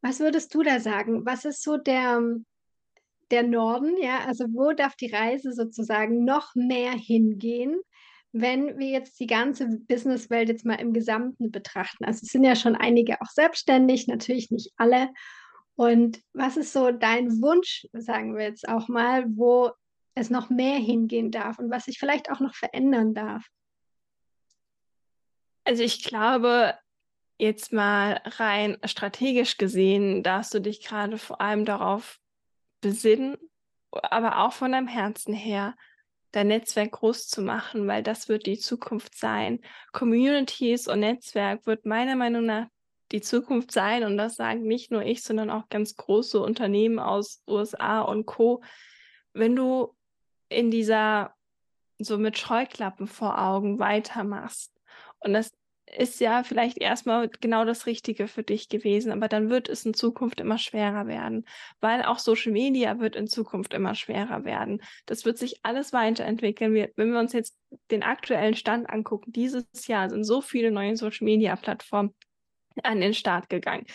Was 0.02 0.20
würdest 0.20 0.54
du 0.56 0.64
da 0.64 0.80
sagen? 0.80 1.26
Was 1.26 1.46
ist 1.46 1.62
so 1.62 1.78
der, 1.78 2.22
der 3.32 3.44
Norden, 3.44 3.96
ja? 4.02 4.26
Also 4.26 4.46
wo 4.46 4.72
darf 4.72 4.96
die 4.96 5.12
Reise 5.14 5.54
sozusagen 5.54 6.24
noch 6.24 6.56
mehr 6.56 6.94
hingehen? 6.94 7.80
Wenn 8.34 8.80
wir 8.80 8.90
jetzt 8.90 9.20
die 9.20 9.28
ganze 9.28 9.68
Businesswelt 9.68 10.50
jetzt 10.50 10.66
mal 10.66 10.82
im 10.82 10.92
Gesamten 10.92 11.52
betrachten, 11.52 12.04
also 12.04 12.22
es 12.24 12.32
sind 12.32 12.44
ja 12.44 12.56
schon 12.56 12.76
einige 12.76 13.22
auch 13.22 13.30
selbstständig, 13.30 14.08
natürlich 14.08 14.52
nicht 14.52 14.74
alle. 14.76 15.10
Und 15.76 16.20
was 16.34 16.58
ist 16.58 16.74
so 16.74 16.92
dein 16.92 17.42
Wunsch, 17.42 17.88
sagen 17.94 18.36
wir 18.36 18.44
jetzt 18.44 18.68
auch 18.68 18.88
mal, 18.88 19.26
wo 19.28 19.72
es 20.16 20.30
noch 20.30 20.50
mehr 20.50 20.78
hingehen 20.78 21.32
darf 21.32 21.60
und 21.60 21.72
was 21.72 21.86
sich 21.86 22.00
vielleicht 22.00 22.30
auch 22.32 22.40
noch 22.40 22.56
verändern 22.56 23.14
darf? 23.14 23.46
Also 25.64 25.84
ich 25.84 26.04
glaube, 26.04 26.78
jetzt 27.38 27.72
mal 27.72 28.22
rein 28.26 28.78
strategisch 28.86 29.58
gesehen, 29.58 30.24
darfst 30.24 30.54
du 30.54 30.60
dich 30.60 30.84
gerade 30.84 31.18
vor 31.18 31.42
allem 31.42 31.66
darauf 31.66 32.20
besinnen, 32.82 33.38
aber 33.92 34.40
auch 34.40 34.54
von 34.54 34.72
deinem 34.72 34.88
Herzen 34.88 35.34
her, 35.34 35.76
dein 36.34 36.48
Netzwerk 36.48 36.92
groß 36.92 37.28
zu 37.28 37.42
machen, 37.42 37.88
weil 37.88 38.04
das 38.04 38.28
wird 38.28 38.46
die 38.46 38.58
Zukunft 38.58 39.18
sein. 39.18 39.62
Communities 39.94 40.88
und 40.88 41.00
Netzwerk 41.00 41.66
wird 41.66 41.86
meiner 41.86 42.16
Meinung 42.16 42.46
nach 42.46 42.68
die 43.12 43.22
Zukunft 43.22 43.72
sein 43.72 44.04
und 44.04 44.18
das 44.18 44.36
sagen 44.36 44.64
nicht 44.64 44.92
nur 44.92 45.04
ich, 45.04 45.24
sondern 45.24 45.52
auch 45.52 45.70
ganz 45.70 45.96
große 45.96 46.42
Unternehmen 46.42 47.00
aus 47.00 47.44
USA 47.48 48.02
und 48.02 48.26
Co. 48.26 48.64
Wenn 49.34 49.56
du 49.56 49.96
in 50.50 50.72
dieser 50.72 51.34
so 52.00 52.18
mit 52.18 52.38
Scheuklappen 52.38 53.08
vor 53.08 53.40
Augen 53.40 53.78
weitermachst 53.78 54.74
und 55.20 55.34
das 55.34 55.52
ist 55.98 56.20
ja 56.20 56.44
vielleicht 56.44 56.78
erstmal 56.80 57.30
genau 57.30 57.66
das 57.66 57.86
Richtige 57.86 58.28
für 58.28 58.44
dich 58.44 58.70
gewesen, 58.70 59.12
aber 59.12 59.28
dann 59.28 59.50
wird 59.50 59.70
es 59.70 59.86
in 59.86 59.94
Zukunft 59.94 60.40
immer 60.40 60.58
schwerer 60.58 61.08
werden, 61.08 61.46
weil 61.80 62.04
auch 62.04 62.20
Social 62.20 62.52
Media 62.52 63.00
wird 63.00 63.16
in 63.16 63.28
Zukunft 63.28 63.74
immer 63.74 63.96
schwerer 63.96 64.46
werden. 64.46 64.82
Das 65.06 65.26
wird 65.26 65.38
sich 65.38 65.60
alles 65.64 65.94
weiterentwickeln. 65.94 66.74
Wir, 66.74 66.92
wenn 66.96 67.12
wir 67.12 67.20
uns 67.20 67.34
jetzt 67.34 67.58
den 67.92 68.04
aktuellen 68.04 68.56
Stand 68.56 68.90
angucken, 68.90 69.32
dieses 69.32 69.66
Jahr 69.88 70.10
sind 70.10 70.24
so 70.24 70.42
viele 70.42 70.72
neue 70.72 70.96
Social 70.96 71.26
Media 71.26 71.56
Plattformen 71.56 72.14
an 72.84 73.02
den 73.02 73.14
Start 73.14 73.50
gegangen. 73.50 73.86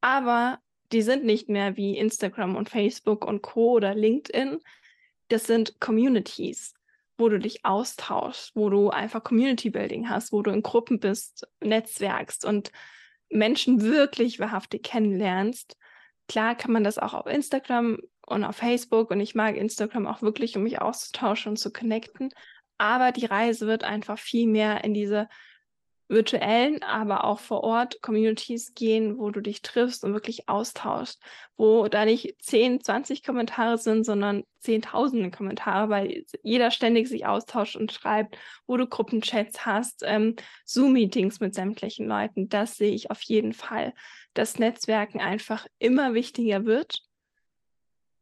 Aber 0.00 0.58
die 0.92 1.02
sind 1.02 1.24
nicht 1.24 1.48
mehr 1.48 1.76
wie 1.76 1.96
Instagram 1.96 2.56
und 2.56 2.68
Facebook 2.68 3.24
und 3.24 3.42
Co. 3.42 3.72
oder 3.72 3.94
LinkedIn. 3.94 4.58
Das 5.28 5.44
sind 5.44 5.80
Communities 5.80 6.74
wo 7.18 7.28
du 7.28 7.38
dich 7.38 7.64
austauschst, 7.64 8.54
wo 8.54 8.70
du 8.70 8.90
einfach 8.90 9.22
Community 9.22 9.70
Building 9.70 10.08
hast, 10.08 10.32
wo 10.32 10.42
du 10.42 10.50
in 10.50 10.62
Gruppen 10.62 10.98
bist, 10.98 11.46
netzwerkst 11.60 12.44
und 12.44 12.72
Menschen 13.28 13.82
wirklich 13.82 14.40
wahrhaftig 14.40 14.82
kennenlernst. 14.82 15.76
Klar 16.28 16.54
kann 16.54 16.72
man 16.72 16.84
das 16.84 16.98
auch 16.98 17.14
auf 17.14 17.26
Instagram 17.26 17.98
und 18.26 18.44
auf 18.44 18.56
Facebook 18.56 19.10
und 19.10 19.20
ich 19.20 19.34
mag 19.34 19.56
Instagram 19.56 20.06
auch 20.06 20.22
wirklich, 20.22 20.56
um 20.56 20.62
mich 20.62 20.80
auszutauschen 20.80 21.50
und 21.50 21.56
zu 21.56 21.72
connecten. 21.72 22.30
Aber 22.78 23.12
die 23.12 23.26
Reise 23.26 23.66
wird 23.66 23.84
einfach 23.84 24.18
viel 24.18 24.46
mehr 24.46 24.84
in 24.84 24.94
diese 24.94 25.28
virtuellen, 26.12 26.82
aber 26.82 27.24
auch 27.24 27.40
vor 27.40 27.64
Ort 27.64 28.00
Communities 28.02 28.74
gehen, 28.74 29.18
wo 29.18 29.30
du 29.30 29.40
dich 29.40 29.62
triffst 29.62 30.04
und 30.04 30.12
wirklich 30.12 30.48
austauschst, 30.48 31.20
wo 31.56 31.88
da 31.88 32.04
nicht 32.04 32.36
10, 32.40 32.82
20 32.82 33.22
Kommentare 33.24 33.78
sind, 33.78 34.04
sondern 34.04 34.44
zehntausende 34.60 35.30
Kommentare, 35.30 35.88
weil 35.88 36.24
jeder 36.42 36.70
ständig 36.70 37.08
sich 37.08 37.26
austauscht 37.26 37.76
und 37.76 37.90
schreibt, 37.92 38.36
wo 38.66 38.76
du 38.76 38.86
Gruppenchats 38.86 39.66
hast, 39.66 40.02
ähm, 40.04 40.36
Zoom-Meetings 40.64 41.40
mit 41.40 41.54
sämtlichen 41.54 42.06
Leuten. 42.06 42.48
Das 42.48 42.76
sehe 42.76 42.92
ich 42.92 43.10
auf 43.10 43.22
jeden 43.22 43.54
Fall, 43.54 43.92
dass 44.34 44.58
Netzwerken 44.58 45.20
einfach 45.20 45.66
immer 45.78 46.14
wichtiger 46.14 46.66
wird. 46.66 47.02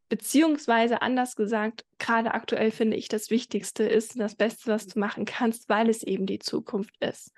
Beziehungsweise 0.08 1.02
anders 1.02 1.36
gesagt, 1.36 1.84
gerade 1.98 2.34
aktuell 2.34 2.70
finde 2.70 2.96
ich, 2.96 3.08
das 3.08 3.30
Wichtigste 3.30 3.84
ist 3.84 4.18
das 4.18 4.34
Beste, 4.34 4.70
was 4.70 4.86
du 4.86 4.98
machen 4.98 5.24
kannst, 5.24 5.68
weil 5.68 5.88
es 5.88 6.02
eben 6.02 6.26
die 6.26 6.40
Zukunft 6.40 6.96
ist 7.00 7.32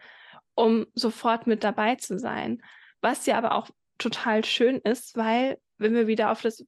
um 0.55 0.86
sofort 0.94 1.46
mit 1.46 1.64
dabei 1.64 1.96
zu 1.96 2.18
sein. 2.18 2.62
Was 3.00 3.26
ja 3.26 3.38
aber 3.38 3.55
auch 3.55 3.68
total 3.98 4.44
schön 4.44 4.78
ist, 4.78 5.16
weil, 5.16 5.59
wenn 5.78 5.94
wir 5.94 6.07
wieder 6.07 6.30
auf 6.30 6.42
das, 6.42 6.64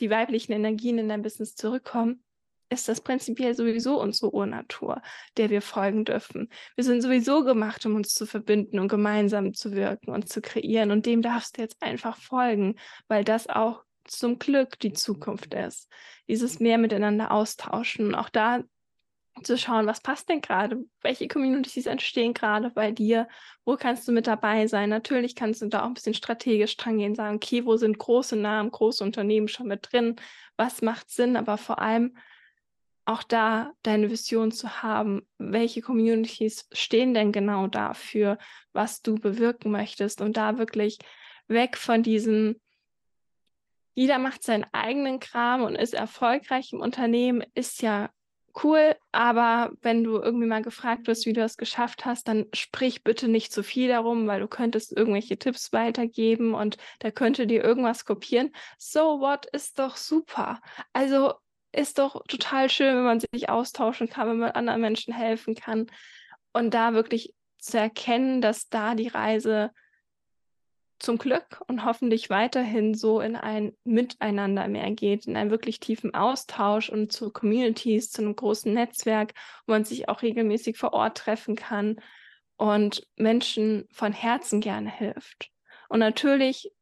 die 0.00 0.10
weiblichen 0.10 0.52
Energien 0.52 0.98
in 0.98 1.08
dein 1.08 1.22
Business 1.22 1.54
zurückkommen, 1.54 2.22
ist 2.70 2.88
das 2.88 3.00
prinzipiell 3.00 3.54
sowieso 3.54 4.00
unsere 4.00 4.32
Urnatur, 4.34 5.00
der 5.36 5.50
wir 5.50 5.62
folgen 5.62 6.04
dürfen. 6.04 6.50
Wir 6.74 6.84
sind 6.84 7.00
sowieso 7.00 7.42
gemacht, 7.44 7.84
um 7.86 7.94
uns 7.94 8.12
zu 8.12 8.26
verbinden 8.26 8.78
und 8.78 8.88
gemeinsam 8.88 9.54
zu 9.54 9.72
wirken 9.72 10.10
und 10.10 10.28
zu 10.28 10.42
kreieren. 10.42 10.90
Und 10.90 11.06
dem 11.06 11.22
darfst 11.22 11.56
du 11.56 11.62
jetzt 11.62 11.82
einfach 11.82 12.18
folgen, 12.18 12.76
weil 13.08 13.24
das 13.24 13.48
auch 13.48 13.84
zum 14.04 14.38
Glück 14.38 14.78
die 14.80 14.92
Zukunft 14.92 15.54
ist. 15.54 15.88
Dieses 16.28 16.60
mehr 16.60 16.78
miteinander 16.78 17.30
austauschen. 17.30 18.14
Auch 18.14 18.28
da 18.28 18.62
zu 19.46 19.58
schauen, 19.58 19.86
was 19.86 20.00
passt 20.00 20.28
denn 20.28 20.40
gerade? 20.40 20.84
Welche 21.02 21.28
Communities 21.28 21.86
entstehen 21.86 22.34
gerade 22.34 22.70
bei 22.70 22.90
dir? 22.92 23.28
Wo 23.64 23.76
kannst 23.76 24.06
du 24.08 24.12
mit 24.12 24.26
dabei 24.26 24.66
sein? 24.66 24.90
Natürlich 24.90 25.34
kannst 25.34 25.62
du 25.62 25.66
da 25.66 25.82
auch 25.82 25.86
ein 25.86 25.94
bisschen 25.94 26.14
strategisch 26.14 26.76
dran 26.76 26.98
gehen, 26.98 27.14
sagen, 27.14 27.36
okay, 27.36 27.64
wo 27.64 27.76
sind 27.76 27.98
große 27.98 28.36
Namen, 28.36 28.70
große 28.70 29.02
Unternehmen 29.04 29.48
schon 29.48 29.68
mit 29.68 29.92
drin? 29.92 30.16
Was 30.56 30.82
macht 30.82 31.10
Sinn? 31.10 31.36
Aber 31.36 31.58
vor 31.58 31.78
allem 31.80 32.16
auch 33.04 33.22
da 33.22 33.72
deine 33.82 34.10
Vision 34.10 34.52
zu 34.52 34.82
haben, 34.82 35.26
welche 35.38 35.80
Communities 35.80 36.68
stehen 36.72 37.14
denn 37.14 37.32
genau 37.32 37.66
dafür, 37.66 38.38
was 38.72 39.02
du 39.02 39.14
bewirken 39.14 39.70
möchtest 39.70 40.20
und 40.20 40.36
da 40.36 40.58
wirklich 40.58 40.98
weg 41.46 41.76
von 41.76 42.02
diesem 42.02 42.60
jeder 43.98 44.20
macht 44.20 44.44
seinen 44.44 44.64
eigenen 44.70 45.18
Kram 45.18 45.62
und 45.62 45.74
ist 45.74 45.92
erfolgreich 45.92 46.72
im 46.72 46.80
Unternehmen, 46.80 47.42
ist 47.54 47.82
ja 47.82 48.10
cool, 48.62 48.96
aber 49.12 49.72
wenn 49.82 50.04
du 50.04 50.18
irgendwie 50.18 50.46
mal 50.46 50.62
gefragt 50.62 51.06
wirst, 51.06 51.26
wie 51.26 51.32
du 51.32 51.40
das 51.40 51.56
geschafft 51.56 52.04
hast, 52.04 52.28
dann 52.28 52.46
sprich 52.52 53.04
bitte 53.04 53.28
nicht 53.28 53.52
zu 53.52 53.62
viel 53.62 53.88
darum, 53.88 54.26
weil 54.26 54.40
du 54.40 54.48
könntest 54.48 54.96
irgendwelche 54.96 55.38
Tipps 55.38 55.72
weitergeben 55.72 56.54
und 56.54 56.76
da 56.98 57.10
könnte 57.10 57.46
dir 57.46 57.62
irgendwas 57.62 58.04
kopieren. 58.04 58.52
So 58.78 59.20
what 59.20 59.46
ist 59.46 59.78
doch 59.78 59.96
super. 59.96 60.60
Also 60.92 61.34
ist 61.72 61.98
doch 61.98 62.22
total 62.28 62.70
schön, 62.70 62.96
wenn 62.96 63.04
man 63.04 63.20
sich 63.20 63.48
austauschen 63.48 64.08
kann, 64.08 64.28
wenn 64.28 64.38
man 64.38 64.50
anderen 64.52 64.80
Menschen 64.80 65.14
helfen 65.14 65.54
kann 65.54 65.86
und 66.52 66.74
da 66.74 66.94
wirklich 66.94 67.34
zu 67.58 67.78
erkennen, 67.78 68.40
dass 68.40 68.68
da 68.68 68.94
die 68.94 69.08
Reise 69.08 69.70
zum 70.98 71.18
Glück 71.18 71.62
und 71.68 71.84
hoffentlich 71.84 72.28
weiterhin 72.28 72.94
so 72.94 73.20
in 73.20 73.36
ein 73.36 73.72
Miteinander 73.84 74.66
mehr 74.68 74.90
geht, 74.90 75.26
in 75.26 75.36
einen 75.36 75.50
wirklich 75.50 75.80
tiefen 75.80 76.14
Austausch 76.14 76.88
und 76.88 77.12
zu 77.12 77.30
Communities, 77.30 78.10
zu 78.10 78.22
einem 78.22 78.34
großen 78.34 78.72
Netzwerk, 78.72 79.34
wo 79.66 79.72
man 79.72 79.84
sich 79.84 80.08
auch 80.08 80.22
regelmäßig 80.22 80.76
vor 80.76 80.92
Ort 80.92 81.18
treffen 81.18 81.54
kann 81.54 82.00
und 82.56 83.06
Menschen 83.16 83.86
von 83.92 84.12
Herzen 84.12 84.60
gerne 84.60 84.90
hilft. 84.90 85.50
Und 85.88 86.00
natürlich 86.00 86.72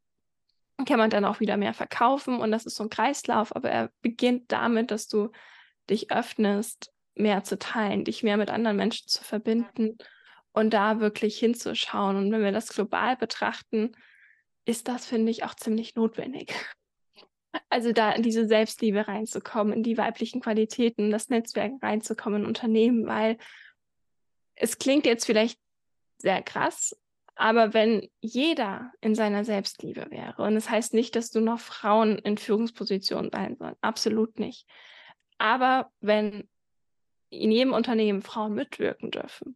kann 0.85 0.99
man 0.99 1.09
dann 1.09 1.25
auch 1.25 1.39
wieder 1.39 1.57
mehr 1.57 1.73
verkaufen 1.73 2.39
und 2.39 2.51
das 2.51 2.65
ist 2.65 2.75
so 2.75 2.83
ein 2.83 2.89
Kreislauf, 2.89 3.55
aber 3.55 3.69
er 3.69 3.91
beginnt 4.01 4.51
damit, 4.51 4.91
dass 4.91 5.07
du 5.07 5.31
dich 5.89 6.11
öffnest, 6.11 6.91
mehr 7.15 7.43
zu 7.43 7.57
teilen, 7.57 8.03
dich 8.03 8.21
mehr 8.23 8.37
mit 8.37 8.49
anderen 8.49 8.77
Menschen 8.77 9.07
zu 9.07 9.23
verbinden 9.23 9.97
und 10.51 10.73
da 10.73 10.99
wirklich 10.99 11.37
hinzuschauen. 11.37 12.15
Und 12.15 12.31
wenn 12.31 12.43
wir 12.43 12.51
das 12.51 12.69
global 12.69 13.15
betrachten, 13.15 13.91
ist 14.65 14.87
das, 14.87 15.05
finde 15.05 15.31
ich, 15.31 15.43
auch 15.43 15.55
ziemlich 15.55 15.95
notwendig. 15.95 16.53
Also 17.69 17.91
da 17.91 18.11
in 18.11 18.23
diese 18.23 18.47
Selbstliebe 18.47 19.07
reinzukommen, 19.07 19.73
in 19.73 19.83
die 19.83 19.97
weiblichen 19.97 20.41
Qualitäten, 20.41 21.09
das 21.09 21.29
Netzwerk 21.29 21.73
reinzukommen 21.81 22.41
in 22.41 22.47
Unternehmen, 22.47 23.07
weil 23.07 23.37
es 24.55 24.77
klingt 24.77 25.05
jetzt 25.05 25.25
vielleicht 25.25 25.59
sehr 26.17 26.41
krass, 26.41 26.95
aber 27.37 27.73
wenn 27.75 28.09
jeder 28.19 28.91
in 28.99 29.13
seiner 29.13 29.45
Selbstliebe 29.45 30.07
wäre, 30.09 30.41
und 30.41 30.55
es 30.55 30.65
das 30.65 30.71
heißt 30.71 30.93
nicht, 30.95 31.15
dass 31.15 31.29
du 31.29 31.39
noch 31.39 31.59
Frauen 31.59 32.17
in 32.17 32.37
Führungspositionen 32.37 33.29
sein 33.31 33.55
sollen, 33.57 33.75
absolut 33.81 34.39
nicht. 34.39 34.67
Aber 35.37 35.91
wenn 35.99 36.49
in 37.29 37.51
jedem 37.51 37.73
Unternehmen 37.73 38.23
Frauen 38.23 38.55
mitwirken 38.55 39.11
dürfen 39.11 39.55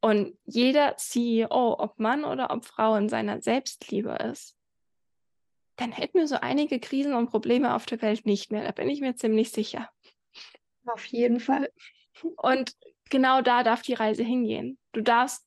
und 0.00 0.38
jeder 0.44 0.96
CEO, 0.96 1.76
ob 1.78 1.98
Mann 1.98 2.24
oder 2.24 2.50
ob 2.50 2.64
Frau 2.64 2.94
in 2.96 3.08
seiner 3.08 3.40
Selbstliebe 3.40 4.12
ist, 4.30 4.56
dann 5.76 5.92
hätten 5.92 6.18
wir 6.18 6.26
so 6.26 6.36
einige 6.36 6.80
Krisen 6.80 7.14
und 7.14 7.30
Probleme 7.30 7.74
auf 7.74 7.86
der 7.86 8.02
Welt 8.02 8.26
nicht 8.26 8.50
mehr. 8.50 8.64
Da 8.64 8.72
bin 8.72 8.88
ich 8.90 9.00
mir 9.00 9.14
ziemlich 9.14 9.50
sicher. 9.50 9.88
Auf 10.86 11.04
jeden 11.06 11.40
Fall. 11.40 11.70
Und 12.36 12.74
genau 13.10 13.42
da 13.42 13.62
darf 13.62 13.82
die 13.82 13.94
Reise 13.94 14.24
hingehen. 14.24 14.78
Du 14.92 15.02
darfst 15.02 15.46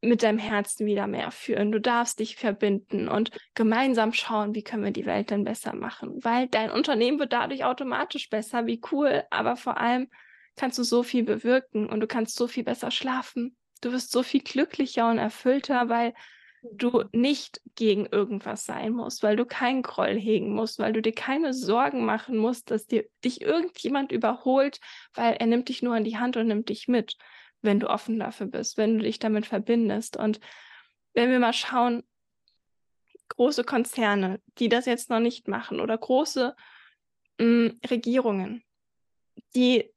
mit 0.00 0.22
deinem 0.22 0.38
Herzen 0.38 0.86
wieder 0.86 1.06
mehr 1.06 1.30
führen. 1.30 1.70
Du 1.70 1.80
darfst 1.80 2.18
dich 2.18 2.36
verbinden 2.36 3.08
und 3.08 3.30
gemeinsam 3.54 4.12
schauen, 4.12 4.54
wie 4.54 4.64
können 4.64 4.84
wir 4.84 4.90
die 4.90 5.06
Welt 5.06 5.30
denn 5.30 5.44
besser 5.44 5.74
machen. 5.74 6.22
Weil 6.24 6.48
dein 6.48 6.70
Unternehmen 6.70 7.20
wird 7.20 7.32
dadurch 7.32 7.64
automatisch 7.64 8.28
besser, 8.28 8.66
wie 8.66 8.80
cool, 8.90 9.22
aber 9.30 9.56
vor 9.56 9.78
allem 9.78 10.08
kannst 10.56 10.78
du 10.78 10.82
so 10.82 11.02
viel 11.02 11.22
bewirken 11.22 11.88
und 11.88 12.00
du 12.00 12.06
kannst 12.06 12.34
so 12.36 12.48
viel 12.48 12.64
besser 12.64 12.90
schlafen. 12.90 13.56
Du 13.82 13.92
wirst 13.92 14.12
so 14.12 14.22
viel 14.22 14.40
glücklicher 14.40 15.10
und 15.10 15.18
erfüllter, 15.18 15.90
weil 15.90 16.14
du 16.62 17.04
nicht 17.12 17.60
gegen 17.74 18.06
irgendwas 18.06 18.64
sein 18.64 18.92
musst, 18.92 19.22
weil 19.22 19.36
du 19.36 19.44
keinen 19.44 19.82
Groll 19.82 20.18
hegen 20.18 20.54
musst, 20.54 20.78
weil 20.78 20.92
du 20.92 21.02
dir 21.02 21.12
keine 21.12 21.52
Sorgen 21.52 22.04
machen 22.04 22.36
musst, 22.36 22.70
dass 22.70 22.86
dir 22.86 23.04
dich 23.24 23.40
irgendjemand 23.42 24.12
überholt, 24.12 24.80
weil 25.14 25.34
er 25.34 25.46
nimmt 25.46 25.68
dich 25.68 25.82
nur 25.82 25.94
an 25.94 26.04
die 26.04 26.18
Hand 26.18 26.36
und 26.36 26.46
nimmt 26.46 26.68
dich 26.68 26.86
mit, 26.86 27.16
wenn 27.62 27.80
du 27.80 27.90
offen 27.90 28.18
dafür 28.18 28.46
bist, 28.46 28.76
wenn 28.76 28.98
du 28.98 29.04
dich 29.04 29.18
damit 29.18 29.46
verbindest. 29.46 30.16
Und 30.16 30.38
wenn 31.14 31.30
wir 31.30 31.40
mal 31.40 31.52
schauen, 31.52 32.04
große 33.28 33.64
Konzerne, 33.64 34.40
die 34.58 34.68
das 34.68 34.86
jetzt 34.86 35.10
noch 35.10 35.20
nicht 35.20 35.48
machen 35.48 35.80
oder 35.80 35.98
große 35.98 36.54
mh, 37.38 37.44
hm, 37.44 37.80
Regierungen, 37.90 38.62
die 39.56 39.92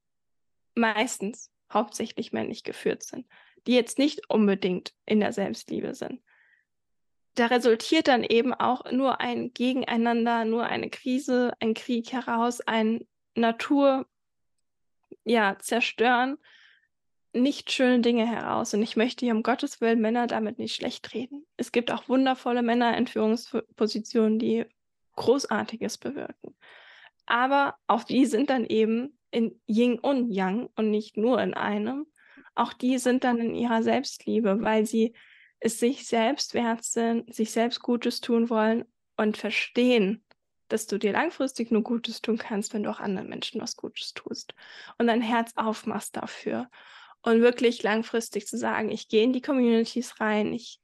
meistens 0.74 1.52
hauptsächlich 1.72 2.32
männlich 2.32 2.64
geführt 2.64 3.02
sind, 3.02 3.26
die 3.66 3.74
jetzt 3.74 3.98
nicht 3.98 4.30
unbedingt 4.30 4.92
in 5.04 5.20
der 5.20 5.32
Selbstliebe 5.32 5.94
sind. 5.94 6.20
Da 7.34 7.46
resultiert 7.46 8.08
dann 8.08 8.24
eben 8.24 8.54
auch 8.54 8.90
nur 8.90 9.20
ein 9.20 9.52
Gegeneinander, 9.52 10.44
nur 10.44 10.64
eine 10.64 10.88
Krise, 10.88 11.52
ein 11.60 11.74
Krieg 11.74 12.12
heraus, 12.12 12.60
ein 12.62 13.06
Natur, 13.34 14.06
ja, 15.24 15.58
zerstören, 15.58 16.38
nicht 17.34 17.70
schöne 17.70 18.00
Dinge 18.00 18.26
heraus. 18.26 18.72
Und 18.72 18.82
ich 18.82 18.96
möchte 18.96 19.26
hier 19.26 19.34
um 19.34 19.42
Gottes 19.42 19.80
Willen 19.80 20.00
Männer 20.00 20.26
damit 20.26 20.58
nicht 20.58 20.74
schlecht 20.74 21.12
reden. 21.12 21.46
Es 21.58 21.72
gibt 21.72 21.90
auch 21.90 22.08
wundervolle 22.08 22.62
Männer 22.62 22.96
in 22.96 23.06
Führungspositionen, 23.06 24.38
die 24.38 24.64
Großartiges 25.16 25.98
bewirken. 25.98 26.56
Aber 27.26 27.76
auch 27.86 28.04
die 28.04 28.24
sind 28.24 28.48
dann 28.48 28.64
eben 28.64 29.18
in 29.30 29.60
Yin 29.66 29.98
und 29.98 30.30
Yang 30.30 30.70
und 30.76 30.90
nicht 30.90 31.16
nur 31.16 31.42
in 31.42 31.54
einem. 31.54 32.06
Auch 32.56 32.72
die 32.72 32.98
sind 32.98 33.22
dann 33.22 33.38
in 33.38 33.54
ihrer 33.54 33.82
Selbstliebe, 33.82 34.62
weil 34.62 34.86
sie 34.86 35.14
es 35.60 35.78
sich 35.78 36.06
selbst 36.06 36.54
wert 36.54 36.84
sind, 36.84 37.32
sich 37.32 37.52
selbst 37.52 37.80
Gutes 37.80 38.20
tun 38.20 38.50
wollen 38.50 38.84
und 39.16 39.36
verstehen, 39.36 40.24
dass 40.68 40.86
du 40.86 40.98
dir 40.98 41.12
langfristig 41.12 41.70
nur 41.70 41.82
Gutes 41.82 42.22
tun 42.22 42.38
kannst, 42.38 42.74
wenn 42.74 42.82
du 42.82 42.90
auch 42.90 42.98
anderen 42.98 43.28
Menschen 43.28 43.60
was 43.60 43.76
Gutes 43.76 44.14
tust 44.14 44.54
und 44.98 45.06
dein 45.06 45.22
Herz 45.22 45.52
aufmachst 45.54 46.16
dafür. 46.16 46.68
Und 47.22 47.40
wirklich 47.40 47.82
langfristig 47.82 48.46
zu 48.46 48.56
sagen, 48.56 48.90
ich 48.90 49.08
gehe 49.08 49.24
in 49.24 49.32
die 49.32 49.42
Communities 49.42 50.20
rein, 50.20 50.52
ich 50.52 50.80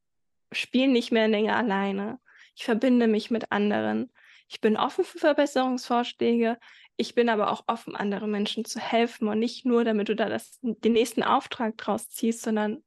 spiele 0.51 0.89
nicht 0.91 1.13
mehr 1.13 1.29
länger 1.29 1.57
alleine, 1.57 2.19
ich 2.55 2.65
verbinde 2.65 3.07
mich 3.07 3.31
mit 3.31 3.51
anderen, 3.51 4.13
ich 4.49 4.61
bin 4.61 4.77
offen 4.77 5.05
für 5.05 5.19
Verbesserungsvorschläge, 5.19 6.59
ich 6.97 7.15
bin 7.15 7.29
aber 7.29 7.51
auch 7.51 7.65
offen, 7.67 7.97
anderen 7.97 8.31
Menschen 8.31 8.65
zu 8.65 8.79
helfen 8.79 9.29
und 9.29 9.39
nicht 9.39 9.65
nur, 9.65 9.85
damit 9.85 10.09
du 10.09 10.15
da 10.15 10.29
das, 10.29 10.59
den 10.63 10.93
nächsten 10.93 11.23
Auftrag 11.23 11.77
draus 11.79 12.09
ziehst, 12.09 12.43
sondern 12.43 12.83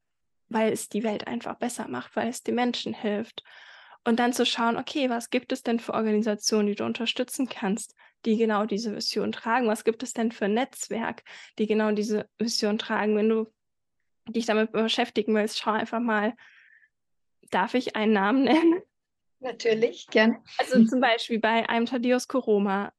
weil 0.47 0.71
es 0.71 0.89
die 0.89 1.03
Welt 1.03 1.27
einfach 1.27 1.55
besser 1.55 1.87
macht, 1.87 2.15
weil 2.15 2.29
es 2.29 2.43
den 2.43 2.55
Menschen 2.55 2.93
hilft. 2.93 3.43
Und 4.03 4.19
dann 4.19 4.33
zu 4.33 4.45
schauen, 4.45 4.77
okay, 4.77 5.09
was 5.09 5.31
gibt 5.31 5.51
es 5.51 5.63
denn 5.63 5.79
für 5.79 5.95
Organisationen, 5.95 6.67
die 6.67 6.75
du 6.75 6.85
unterstützen 6.85 7.49
kannst, 7.49 7.95
die 8.25 8.37
genau 8.37 8.65
diese 8.65 8.91
Mission 8.91 9.31
tragen? 9.31 9.67
Was 9.67 9.83
gibt 9.83 10.03
es 10.03 10.13
denn 10.13 10.31
für 10.31 10.45
ein 10.45 10.53
Netzwerk, 10.53 11.23
die 11.57 11.65
genau 11.65 11.91
diese 11.91 12.29
Mission 12.39 12.77
tragen? 12.77 13.15
Wenn 13.15 13.29
du 13.29 13.51
dich 14.27 14.45
damit 14.45 14.71
beschäftigen 14.71 15.33
willst, 15.33 15.57
schau 15.57 15.71
einfach 15.71 15.99
mal, 15.99 16.35
darf 17.49 17.73
ich 17.73 17.95
einen 17.95 18.13
Namen 18.13 18.43
nennen? 18.43 18.81
Natürlich, 19.39 20.07
gern. 20.07 20.37
Also 20.57 20.83
zum 20.85 21.01
Beispiel 21.01 21.39
bei 21.39 21.67
einem 21.67 21.85
Thaddeus 21.85 22.27
Koroma 22.27 22.93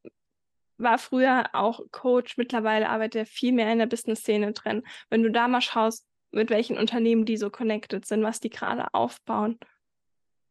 war 0.79 0.99
früher 0.99 1.47
auch 1.53 1.81
Coach, 1.91 2.37
mittlerweile 2.37 2.89
arbeitet 2.89 3.17
er 3.17 3.27
viel 3.27 3.53
mehr 3.53 3.73
in 3.73 3.79
der 3.79 3.87
Business-Szene 3.87 4.53
drin. 4.53 4.83
Wenn 5.09 5.23
du 5.23 5.31
da 5.31 5.49
mal 5.49 5.61
schaust, 5.61 6.07
mit 6.31 6.51
welchen 6.51 6.77
Unternehmen 6.77 7.25
die 7.25 7.37
so 7.37 7.51
connected 7.51 8.05
sind, 8.07 8.23
was 8.23 8.41
die 8.41 8.51
gerade 8.51 8.93
aufbauen, 8.93 9.59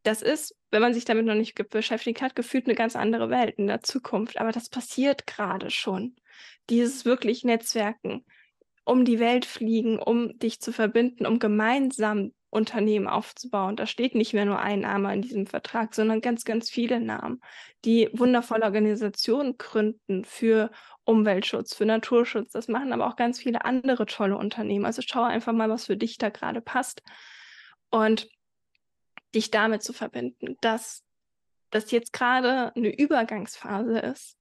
das 0.06 0.22
ist, 0.22 0.56
wenn 0.72 0.82
man 0.82 0.94
sich 0.94 1.06
damit 1.06 1.26
noch 1.26 1.36
nicht 1.36 1.56
beschäftigt 1.70 2.22
hat, 2.22 2.36
gefühlt 2.36 2.66
eine 2.66 2.76
ganz 2.76 2.96
andere 2.96 3.30
Welt 3.30 3.58
in 3.58 3.68
der 3.68 3.82
Zukunft. 3.82 4.40
Aber 4.40 4.52
das 4.52 4.70
passiert 4.70 5.26
gerade 5.26 5.72
schon. 5.72 6.16
Dieses 6.70 7.06
wirklich 7.06 7.44
Netzwerken, 7.44 8.24
um 8.84 9.04
die 9.04 9.20
Welt 9.20 9.46
fliegen, 9.46 9.98
um 9.98 10.38
dich 10.38 10.60
zu 10.60 10.72
verbinden, 10.72 11.26
um 11.26 11.40
gemeinsam 11.40 12.34
Unternehmen 12.56 13.08
aufzubauen. 13.08 13.76
Da 13.76 13.86
steht 13.86 14.16
nicht 14.16 14.34
mehr 14.34 14.46
nur 14.46 14.60
ein 14.60 14.80
Name 14.82 15.14
in 15.14 15.22
diesem 15.22 15.46
Vertrag, 15.46 15.94
sondern 15.94 16.22
ganz, 16.22 16.46
ganz 16.46 16.70
viele 16.70 17.00
Namen, 17.00 17.42
die 17.84 18.10
wundervolle 18.14 18.64
Organisationen 18.64 19.58
gründen 19.58 20.26
für 20.26 20.72
Umweltschutz, 21.04 21.76
für 21.76 21.86
Naturschutz. 21.86 22.54
Das 22.54 22.68
machen 22.68 22.94
aber 22.94 23.08
auch 23.08 23.16
ganz 23.16 23.40
viele 23.40 23.66
andere 23.66 24.06
tolle 24.06 24.38
Unternehmen. 24.38 24.86
Also 24.86 25.02
schau 25.06 25.24
einfach 25.24 25.54
mal, 25.54 25.70
was 25.70 25.86
für 25.86 25.98
dich 25.98 26.18
da 26.18 26.30
gerade 26.30 26.62
passt. 26.62 27.04
Und 27.92 28.28
dich 29.36 29.52
damit 29.52 29.84
zu 29.84 29.94
verbinden, 29.94 30.58
dass 30.62 31.04
das 31.70 31.92
jetzt 31.92 32.14
gerade 32.14 32.74
eine 32.76 32.98
Übergangsphase 32.98 34.00
ist, 34.00 34.38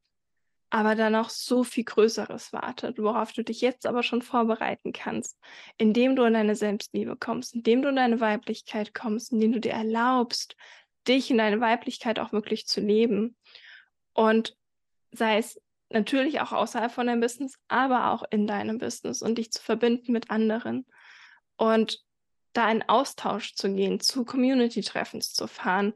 aber 0.75 0.97
dann 0.97 1.13
noch 1.13 1.31
so 1.31 1.63
viel 1.63 1.85
Größeres 1.85 2.53
wartet, 2.53 2.99
worauf 2.99 3.33
du 3.33 3.45
dich 3.45 3.61
jetzt 3.61 3.87
aber 3.87 4.03
schon 4.03 4.23
vorbereiten 4.23 4.93
kannst, 4.93 5.39
indem 5.79 6.17
du 6.17 6.25
in 6.25 6.33
deine 6.33 6.57
Selbstliebe 6.57 7.15
kommst, 7.15 7.55
indem 7.55 7.81
du 7.81 7.91
in 7.91 7.95
deine 7.95 8.19
Weiblichkeit 8.19 8.93
kommst, 8.93 9.31
indem 9.31 9.53
du 9.53 9.61
dir 9.61 9.71
erlaubst, 9.71 10.57
dich 11.07 11.31
in 11.31 11.39
deine 11.39 11.61
Weiblichkeit 11.61 12.19
auch 12.19 12.33
wirklich 12.33 12.67
zu 12.67 12.81
leben. 12.81 13.37
Und 14.15 14.57
sei 15.13 15.39
es 15.39 15.61
natürlich 15.91 16.41
auch 16.41 16.51
außerhalb 16.51 16.91
von 16.91 17.07
deinem 17.07 17.21
Business, 17.21 17.55
aber 17.69 18.11
auch 18.11 18.25
in 18.31 18.49
deinem 18.49 18.79
Business 18.79 19.23
und 19.23 19.39
dich 19.39 19.53
zu 19.53 19.63
verbinden 19.63 20.11
mit 20.11 20.33
anderen. 20.33 20.87
Und 21.57 22.01
da 22.53 22.69
in 22.69 22.83
Austausch 22.83 23.55
zu 23.55 23.73
gehen, 23.73 24.01
zu 24.01 24.25
Community-Treffens 24.25 25.35
zu 25.35 25.47
fahren, 25.47 25.95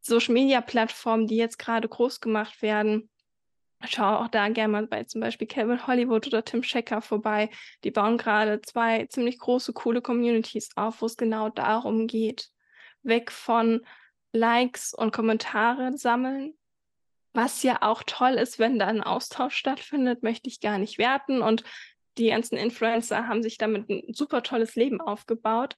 Social-Media-Plattformen, 0.00 1.26
die 1.26 1.36
jetzt 1.36 1.58
gerade 1.58 1.86
groß 1.86 2.22
gemacht 2.22 2.62
werden. 2.62 3.10
Schau 3.86 4.16
auch 4.16 4.28
da 4.28 4.48
gerne 4.48 4.72
mal 4.72 4.86
bei 4.86 5.04
zum 5.04 5.20
Beispiel 5.20 5.46
Kevin 5.46 5.86
Hollywood 5.86 6.26
oder 6.26 6.44
Tim 6.44 6.62
Schecker 6.64 7.00
vorbei. 7.00 7.48
Die 7.84 7.92
bauen 7.92 8.18
gerade 8.18 8.60
zwei 8.62 9.06
ziemlich 9.06 9.38
große, 9.38 9.72
coole 9.72 10.02
Communities 10.02 10.70
auf, 10.76 11.00
wo 11.00 11.06
es 11.06 11.16
genau 11.16 11.48
darum 11.48 12.08
geht. 12.08 12.48
Weg 13.02 13.30
von 13.30 13.86
Likes 14.32 14.94
und 14.94 15.12
Kommentare 15.12 15.96
sammeln, 15.96 16.54
was 17.32 17.62
ja 17.62 17.78
auch 17.82 18.02
toll 18.04 18.32
ist, 18.32 18.58
wenn 18.58 18.78
da 18.80 18.86
ein 18.86 19.02
Austausch 19.02 19.54
stattfindet, 19.54 20.24
möchte 20.24 20.48
ich 20.48 20.60
gar 20.60 20.78
nicht 20.78 20.98
werten. 20.98 21.40
Und 21.40 21.62
die 22.18 22.30
ganzen 22.30 22.56
Influencer 22.56 23.28
haben 23.28 23.44
sich 23.44 23.58
damit 23.58 23.88
ein 23.88 24.12
super 24.12 24.42
tolles 24.42 24.74
Leben 24.74 25.00
aufgebaut. 25.00 25.76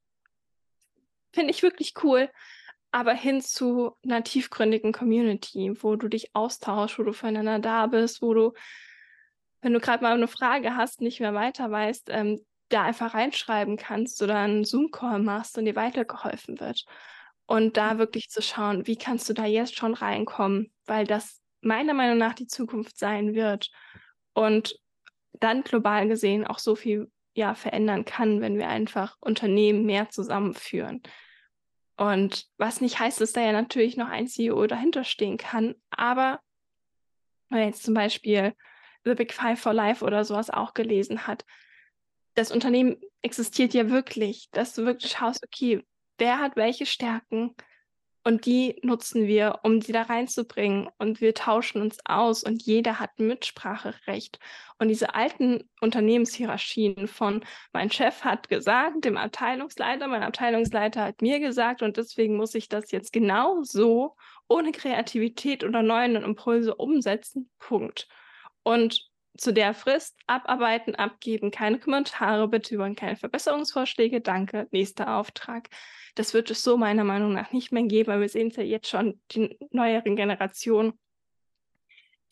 Finde 1.32 1.50
ich 1.50 1.62
wirklich 1.62 1.92
cool. 2.02 2.30
Aber 2.92 3.12
hin 3.12 3.40
zu 3.40 3.96
einer 4.04 4.24
tiefgründigen 4.24 4.92
Community, 4.92 5.72
wo 5.80 5.96
du 5.96 6.08
dich 6.08 6.34
austauschst, 6.34 6.98
wo 6.98 7.04
du 7.04 7.12
füreinander 7.12 7.58
da 7.58 7.86
bist, 7.86 8.20
wo 8.20 8.34
du, 8.34 8.52
wenn 9.60 9.72
du 9.72 9.80
gerade 9.80 10.02
mal 10.02 10.14
eine 10.14 10.28
Frage 10.28 10.76
hast, 10.76 11.00
nicht 11.00 11.20
mehr 11.20 11.34
weiter 11.34 11.70
weißt, 11.70 12.08
ähm, 12.10 12.44
da 12.68 12.82
einfach 12.82 13.14
reinschreiben 13.14 13.76
kannst 13.76 14.22
oder 14.22 14.38
einen 14.38 14.64
Zoom-Call 14.64 15.20
machst 15.20 15.58
und 15.58 15.64
dir 15.64 15.76
weitergeholfen 15.76 16.58
wird. 16.60 16.84
Und 17.46 17.76
da 17.76 17.98
wirklich 17.98 18.28
zu 18.28 18.42
schauen, 18.42 18.86
wie 18.86 18.96
kannst 18.96 19.28
du 19.28 19.34
da 19.34 19.44
jetzt 19.44 19.76
schon 19.76 19.94
reinkommen, 19.94 20.72
weil 20.86 21.04
das 21.04 21.40
meiner 21.60 21.94
Meinung 21.94 22.18
nach 22.18 22.34
die 22.34 22.46
Zukunft 22.46 22.96
sein 22.96 23.34
wird. 23.34 23.70
Und 24.34 24.78
dann 25.32 25.62
global 25.62 26.08
gesehen 26.08 26.46
auch 26.46 26.58
so 26.58 26.76
viel 26.76 27.10
ja 27.34 27.54
verändern 27.54 28.04
kann, 28.04 28.40
wenn 28.40 28.58
wir 28.58 28.68
einfach 28.68 29.16
Unternehmen 29.20 29.84
mehr 29.84 30.10
zusammenführen. 30.10 31.02
Und 32.00 32.46
was 32.56 32.80
nicht 32.80 32.98
heißt, 32.98 33.20
dass 33.20 33.34
da 33.34 33.42
ja 33.42 33.52
natürlich 33.52 33.98
noch 33.98 34.08
ein 34.08 34.26
CEO 34.26 34.66
dahinter 34.66 35.04
stehen 35.04 35.36
kann, 35.36 35.74
aber 35.90 36.40
wenn 37.50 37.66
jetzt 37.66 37.82
zum 37.82 37.92
Beispiel 37.92 38.54
The 39.04 39.12
Big 39.12 39.34
Five 39.34 39.60
for 39.60 39.74
Life 39.74 40.02
oder 40.02 40.24
sowas 40.24 40.48
auch 40.48 40.72
gelesen 40.72 41.26
hat, 41.26 41.44
das 42.36 42.52
Unternehmen 42.52 42.96
existiert 43.20 43.74
ja 43.74 43.90
wirklich, 43.90 44.48
dass 44.50 44.72
du 44.72 44.86
wirklich 44.86 45.12
schaust, 45.12 45.44
okay, 45.44 45.84
wer 46.16 46.38
hat 46.38 46.56
welche 46.56 46.86
Stärken, 46.86 47.54
und 48.22 48.44
die 48.44 48.76
nutzen 48.82 49.26
wir, 49.26 49.60
um 49.62 49.80
sie 49.80 49.92
da 49.92 50.02
reinzubringen. 50.02 50.88
Und 50.98 51.20
wir 51.20 51.34
tauschen 51.34 51.80
uns 51.80 51.98
aus 52.04 52.44
und 52.44 52.62
jeder 52.62 53.00
hat 53.00 53.18
Mitspracherecht. 53.18 54.38
Und 54.78 54.88
diese 54.88 55.14
alten 55.14 55.68
Unternehmenshierarchien 55.80 57.08
von 57.08 57.44
mein 57.72 57.90
Chef 57.90 58.22
hat 58.22 58.48
gesagt, 58.48 59.04
dem 59.04 59.16
Abteilungsleiter, 59.16 60.06
mein 60.06 60.22
Abteilungsleiter 60.22 61.02
hat 61.02 61.22
mir 61.22 61.40
gesagt 61.40 61.82
und 61.82 61.96
deswegen 61.96 62.36
muss 62.36 62.54
ich 62.54 62.68
das 62.68 62.90
jetzt 62.90 63.12
genau 63.12 63.62
so 63.62 64.16
ohne 64.48 64.72
Kreativität 64.72 65.64
oder 65.64 65.82
neuen 65.82 66.16
Impulse 66.16 66.74
umsetzen. 66.74 67.50
Punkt. 67.58 68.08
Und 68.62 69.09
zu 69.36 69.52
der 69.52 69.74
Frist 69.74 70.18
abarbeiten, 70.26 70.94
abgeben, 70.94 71.50
keine 71.50 71.78
Kommentare, 71.78 72.48
bitte 72.48 72.74
über 72.74 72.92
keine 72.94 73.16
Verbesserungsvorschläge, 73.16 74.20
danke, 74.20 74.68
nächster 74.70 75.16
Auftrag. 75.16 75.68
Das 76.14 76.34
wird 76.34 76.50
es 76.50 76.62
so 76.62 76.76
meiner 76.76 77.04
Meinung 77.04 77.32
nach 77.32 77.52
nicht 77.52 77.72
mehr 77.72 77.84
geben, 77.84 78.08
weil 78.08 78.20
wir 78.20 78.28
sehen 78.28 78.48
es 78.48 78.56
ja 78.56 78.62
jetzt 78.62 78.88
schon, 78.88 79.20
die 79.30 79.56
neueren 79.70 80.16
Generationen, 80.16 80.92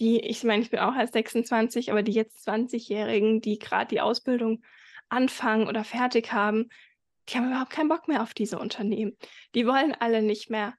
die, 0.01 0.21
ich 0.21 0.45
meine, 0.45 0.63
ich 0.63 0.71
bin 0.71 0.81
auch 0.81 0.95
erst 0.95 1.15
26, 1.15 1.91
aber 1.91 2.03
die 2.03 2.13
jetzt 2.13 2.49
20-Jährigen, 2.49 3.41
die 3.41 3.59
gerade 3.59 3.89
die 3.89 4.01
Ausbildung 4.01 4.63
anfangen 5.09 5.67
oder 5.67 5.85
fertig 5.85 6.33
haben, 6.33 6.69
die 7.29 7.37
haben 7.37 7.49
überhaupt 7.49 7.71
keinen 7.71 7.89
Bock 7.89 8.09
mehr 8.09 8.23
auf 8.23 8.35
diese 8.35 8.59
Unternehmen. 8.59 9.17
Die 9.55 9.67
wollen 9.67 9.95
alle 9.95 10.23
nicht 10.23 10.51
mehr 10.51 10.75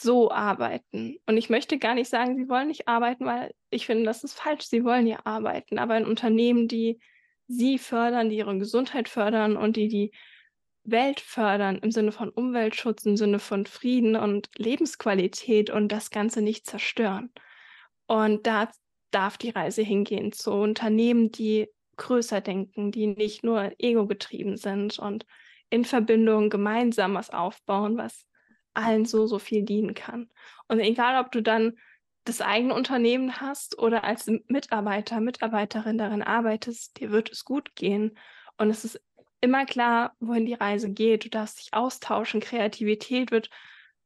so 0.00 0.30
arbeiten. 0.30 1.16
Und 1.26 1.36
ich 1.36 1.50
möchte 1.50 1.78
gar 1.78 1.94
nicht 1.94 2.08
sagen, 2.08 2.36
sie 2.36 2.48
wollen 2.48 2.68
nicht 2.68 2.88
arbeiten, 2.88 3.24
weil 3.26 3.52
ich 3.70 3.86
finde, 3.86 4.04
das 4.04 4.24
ist 4.24 4.34
falsch. 4.34 4.64
Sie 4.64 4.84
wollen 4.84 5.06
ja 5.06 5.20
arbeiten, 5.24 5.78
aber 5.78 5.96
in 5.96 6.06
Unternehmen, 6.06 6.68
die 6.68 6.98
sie 7.46 7.78
fördern, 7.78 8.30
die 8.30 8.36
ihre 8.36 8.58
Gesundheit 8.58 9.08
fördern 9.08 9.56
und 9.56 9.76
die 9.76 9.88
die 9.88 10.12
Welt 10.84 11.20
fördern 11.20 11.78
im 11.78 11.90
Sinne 11.90 12.12
von 12.12 12.28
Umweltschutz, 12.28 13.06
im 13.06 13.16
Sinne 13.16 13.38
von 13.38 13.66
Frieden 13.66 14.16
und 14.16 14.50
Lebensqualität 14.56 15.70
und 15.70 15.88
das 15.88 16.10
Ganze 16.10 16.42
nicht 16.42 16.66
zerstören. 16.66 17.32
Und 18.06 18.46
da 18.46 18.70
darf 19.10 19.38
die 19.38 19.50
Reise 19.50 19.82
hingehen 19.82 20.32
zu 20.32 20.52
Unternehmen, 20.52 21.30
die 21.30 21.68
größer 21.96 22.40
denken, 22.40 22.90
die 22.90 23.06
nicht 23.06 23.44
nur 23.44 23.72
ego-getrieben 23.78 24.56
sind 24.56 24.98
und 24.98 25.24
in 25.70 25.84
Verbindung 25.84 26.50
gemeinsam 26.50 27.14
was 27.14 27.30
aufbauen, 27.30 27.96
was 27.96 28.26
allen 28.74 29.04
so, 29.04 29.26
so 29.26 29.38
viel 29.38 29.62
dienen 29.62 29.94
kann. 29.94 30.30
Und 30.68 30.80
egal, 30.80 31.22
ob 31.22 31.32
du 31.32 31.42
dann 31.42 31.78
das 32.24 32.40
eigene 32.40 32.74
Unternehmen 32.74 33.40
hast 33.40 33.78
oder 33.78 34.04
als 34.04 34.30
Mitarbeiter, 34.48 35.20
Mitarbeiterin 35.20 35.98
darin 35.98 36.22
arbeitest, 36.22 36.98
dir 36.98 37.10
wird 37.10 37.30
es 37.30 37.44
gut 37.44 37.76
gehen. 37.76 38.18
Und 38.56 38.70
es 38.70 38.84
ist 38.84 39.00
immer 39.40 39.66
klar, 39.66 40.16
wohin 40.20 40.46
die 40.46 40.54
Reise 40.54 40.90
geht. 40.90 41.24
Du 41.24 41.28
darfst 41.28 41.60
dich 41.60 41.74
austauschen. 41.74 42.40
Kreativität 42.40 43.30
wird 43.30 43.50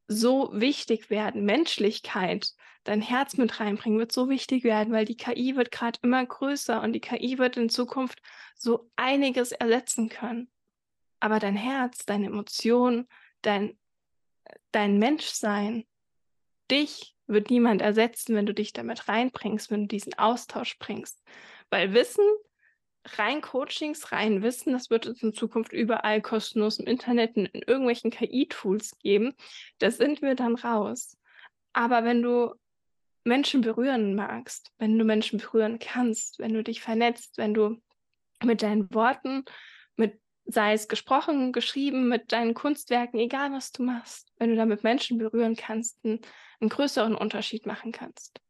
so 0.09 0.51
wichtig 0.53 1.11
werden. 1.11 1.45
Menschlichkeit, 1.45 2.55
dein 2.83 3.03
Herz 3.03 3.37
mit 3.37 3.61
reinbringen, 3.61 3.99
wird 3.99 4.11
so 4.11 4.29
wichtig 4.29 4.65
werden, 4.65 4.93
weil 4.93 5.05
die 5.05 5.17
KI 5.17 5.55
wird 5.55 5.71
gerade 5.71 5.99
immer 6.03 6.25
größer 6.25 6.83
und 6.83 6.93
die 6.95 7.01
KI 7.01 7.39
wird 7.39 7.57
in 7.57 7.69
Zukunft 7.69 8.21
so 8.57 8.91
einiges 8.97 9.53
ersetzen 9.53 10.09
können. 10.09 10.51
Aber 11.21 11.39
dein 11.39 11.57
Herz, 11.57 12.05
deine 12.05 12.27
Emotionen, 12.27 13.07
dein, 13.43 13.79
dein 14.73 14.99
Menschsein, 14.99 15.85
dich 16.71 17.15
wird 17.27 17.51
niemand 17.51 17.83
ersetzen, 17.83 18.35
wenn 18.35 18.47
du 18.47 18.55
dich 18.55 18.73
damit 18.73 19.09
reinbringst, 19.09 19.71
wenn 19.71 19.83
du 19.83 19.89
diesen 19.89 20.15
Austausch 20.19 20.79
bringst. 20.79 21.23
Weil 21.71 21.93
Wissen 21.93 22.25
rein 23.05 23.41
Coachings, 23.41 24.13
rein 24.13 24.43
Wissen, 24.43 24.73
das 24.73 24.91
wird 24.91 25.07
es 25.07 25.23
in 25.23 25.33
Zukunft 25.33 25.73
überall 25.73 26.21
kostenlos 26.21 26.79
im 26.79 26.87
Internet 26.87 27.37
und 27.37 27.47
in 27.47 27.63
irgendwelchen 27.63 28.11
KI-Tools 28.11 28.99
geben. 28.99 29.35
Da 29.79 29.91
sind 29.91 30.23
wir 30.23 30.35
dann 30.35 30.57
raus. 30.57 31.17
Aber 31.73 32.05
wenn 32.05 32.23
du 32.23 32.55
Menschen 33.25 33.61
berühren 33.61 34.15
magst, 34.15 34.73
wenn 34.79 34.99
du 34.99 35.05
Menschen 35.05 35.39
berühren 35.39 35.79
kannst, 35.79 36.39
wenn 36.39 36.55
du 36.55 36.63
dich 36.63 36.81
vernetzt, 36.81 37.37
wenn 37.39 37.55
du 37.55 37.81
mit 38.43 38.63
deinen 38.63 38.93
Worten, 38.95 39.45
sei 40.49 40.73
es 40.73 40.89
gesprochen, 40.89 41.53
geschrieben, 41.53 42.09
mit 42.09 42.33
deinen 42.33 42.55
Kunstwerken, 42.55 43.21
egal 43.21 43.53
was 43.53 43.71
du 43.71 43.83
machst, 43.83 44.33
wenn 44.39 44.51
du 44.51 44.57
damit 44.57 44.83
Menschen 44.83 45.19
berühren 45.19 45.55
kannst, 45.55 46.05
einen, 46.05 46.21
einen 46.61 46.71
größeren 46.71 47.15
Unterschied 47.15 47.67
machen 47.67 47.93
kannst, 47.93 48.41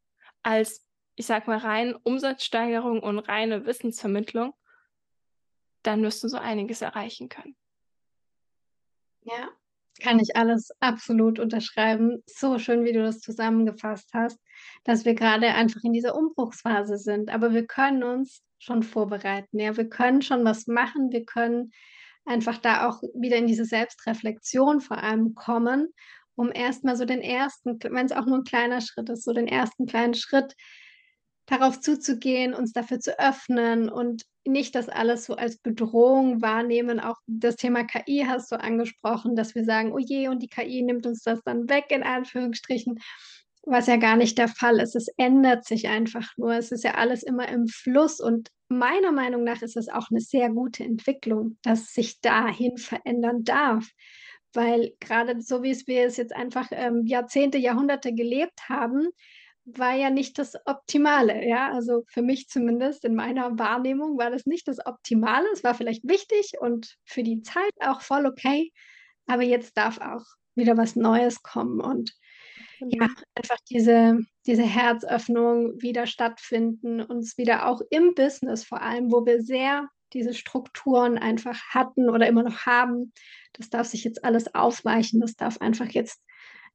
als 0.42 0.88
ich 1.18 1.26
sag 1.26 1.48
mal, 1.48 1.58
rein 1.58 1.96
Umsatzsteigerung 1.96 3.00
und 3.00 3.18
reine 3.18 3.66
Wissensvermittlung, 3.66 4.54
dann 5.82 6.00
wirst 6.02 6.22
du 6.22 6.28
so 6.28 6.38
einiges 6.38 6.80
erreichen 6.80 7.28
können. 7.28 7.56
Ja, 9.22 9.48
kann 10.00 10.20
ich 10.20 10.36
alles 10.36 10.70
absolut 10.78 11.40
unterschreiben. 11.40 12.22
So 12.26 12.60
schön, 12.60 12.84
wie 12.84 12.92
du 12.92 13.02
das 13.02 13.18
zusammengefasst 13.20 14.10
hast, 14.14 14.38
dass 14.84 15.04
wir 15.04 15.14
gerade 15.14 15.48
einfach 15.48 15.82
in 15.82 15.92
dieser 15.92 16.14
Umbruchsphase 16.14 16.98
sind. 16.98 17.30
Aber 17.30 17.52
wir 17.52 17.66
können 17.66 18.04
uns 18.04 18.44
schon 18.58 18.82
vorbereiten. 18.82 19.58
Ja, 19.58 19.76
wir 19.76 19.88
können 19.88 20.22
schon 20.22 20.44
was 20.44 20.66
machen. 20.66 21.12
Wir 21.12 21.24
können 21.24 21.72
einfach 22.24 22.58
da 22.58 22.88
auch 22.88 23.02
wieder 23.14 23.36
in 23.36 23.46
diese 23.46 23.64
Selbstreflexion 23.64 24.80
vor 24.80 24.98
allem 24.98 25.34
kommen, 25.34 25.88
um 26.34 26.52
erstmal 26.52 26.96
so 26.96 27.04
den 27.04 27.22
ersten, 27.22 27.78
wenn 27.82 28.06
es 28.06 28.12
auch 28.12 28.26
nur 28.26 28.38
ein 28.38 28.44
kleiner 28.44 28.80
Schritt 28.80 29.08
ist, 29.08 29.24
so 29.24 29.32
den 29.32 29.48
ersten 29.48 29.86
kleinen 29.86 30.14
Schritt 30.14 30.54
darauf 31.46 31.80
zuzugehen, 31.80 32.52
uns 32.52 32.72
dafür 32.72 33.00
zu 33.00 33.18
öffnen 33.18 33.88
und 33.88 34.24
nicht 34.46 34.74
das 34.74 34.88
alles 34.88 35.24
so 35.24 35.34
als 35.34 35.58
Bedrohung 35.58 36.42
wahrnehmen. 36.42 37.00
Auch 37.00 37.16
das 37.26 37.56
Thema 37.56 37.84
KI 37.84 38.24
hast 38.26 38.52
du 38.52 38.60
angesprochen, 38.60 39.34
dass 39.34 39.54
wir 39.54 39.64
sagen, 39.64 39.92
oh 39.92 39.98
je, 39.98 40.28
und 40.28 40.42
die 40.42 40.48
KI 40.48 40.82
nimmt 40.82 41.06
uns 41.06 41.22
das 41.22 41.40
dann 41.44 41.68
weg, 41.68 41.86
in 41.88 42.02
Anführungsstrichen, 42.02 42.98
was 43.64 43.86
ja 43.86 43.96
gar 43.96 44.16
nicht 44.16 44.38
der 44.38 44.48
Fall 44.48 44.80
ist. 44.80 44.96
Es 44.96 45.08
ändert 45.16 45.64
sich 45.64 45.88
einfach 45.88 46.30
nur. 46.36 46.54
Es 46.54 46.72
ist 46.72 46.84
ja 46.84 46.94
alles 46.94 47.22
immer 47.22 47.48
im 47.48 47.66
Fluss 47.66 48.20
und 48.20 48.50
meiner 48.68 49.12
Meinung 49.12 49.44
nach 49.44 49.62
ist 49.62 49.76
es 49.76 49.88
auch 49.88 50.10
eine 50.10 50.20
sehr 50.20 50.50
gute 50.50 50.84
Entwicklung, 50.84 51.58
dass 51.62 51.92
sich 51.92 52.20
dahin 52.20 52.76
verändern 52.76 53.44
darf. 53.44 53.88
Weil 54.52 54.92
gerade 55.00 55.40
so 55.42 55.62
wie 55.62 55.70
es 55.70 55.86
wir 55.86 56.06
es 56.06 56.16
jetzt 56.16 56.34
einfach 56.34 56.68
ähm, 56.70 57.04
Jahrzehnte, 57.04 57.58
Jahrhunderte 57.58 58.14
gelebt 58.14 58.68
haben, 58.68 59.08
war 59.76 59.94
ja 59.94 60.08
nicht 60.08 60.38
das 60.38 60.54
Optimale, 60.66 61.46
ja. 61.46 61.70
Also 61.72 62.04
für 62.08 62.22
mich 62.22 62.48
zumindest 62.48 63.04
in 63.04 63.14
meiner 63.14 63.58
Wahrnehmung 63.58 64.18
war 64.18 64.30
das 64.30 64.46
nicht 64.46 64.68
das 64.68 64.84
Optimale. 64.84 65.46
Es 65.52 65.64
war 65.64 65.74
vielleicht 65.74 66.08
wichtig 66.08 66.54
und 66.58 66.96
für 67.04 67.22
die 67.22 67.42
Zeit 67.42 67.72
auch 67.80 68.00
voll 68.00 68.26
okay, 68.26 68.72
aber 69.26 69.42
jetzt 69.42 69.76
darf 69.76 70.00
auch 70.00 70.24
wieder 70.54 70.76
was 70.76 70.96
Neues 70.96 71.42
kommen 71.42 71.80
und 71.80 72.12
ja, 72.80 73.08
mhm. 73.08 73.16
einfach 73.34 73.58
diese, 73.70 74.18
diese 74.46 74.62
Herzöffnung 74.62 75.80
wieder 75.80 76.06
stattfinden, 76.06 77.00
uns 77.00 77.38
wieder 77.38 77.66
auch 77.66 77.80
im 77.90 78.14
Business 78.14 78.64
vor 78.64 78.82
allem, 78.82 79.10
wo 79.12 79.24
wir 79.26 79.42
sehr 79.42 79.88
diese 80.12 80.34
Strukturen 80.34 81.18
einfach 81.18 81.60
hatten 81.70 82.08
oder 82.08 82.26
immer 82.26 82.42
noch 82.42 82.66
haben. 82.66 83.12
Das 83.52 83.68
darf 83.68 83.86
sich 83.86 84.04
jetzt 84.04 84.24
alles 84.24 84.54
aufweichen, 84.54 85.20
das 85.20 85.36
darf 85.36 85.60
einfach 85.60 85.88
jetzt 85.88 86.22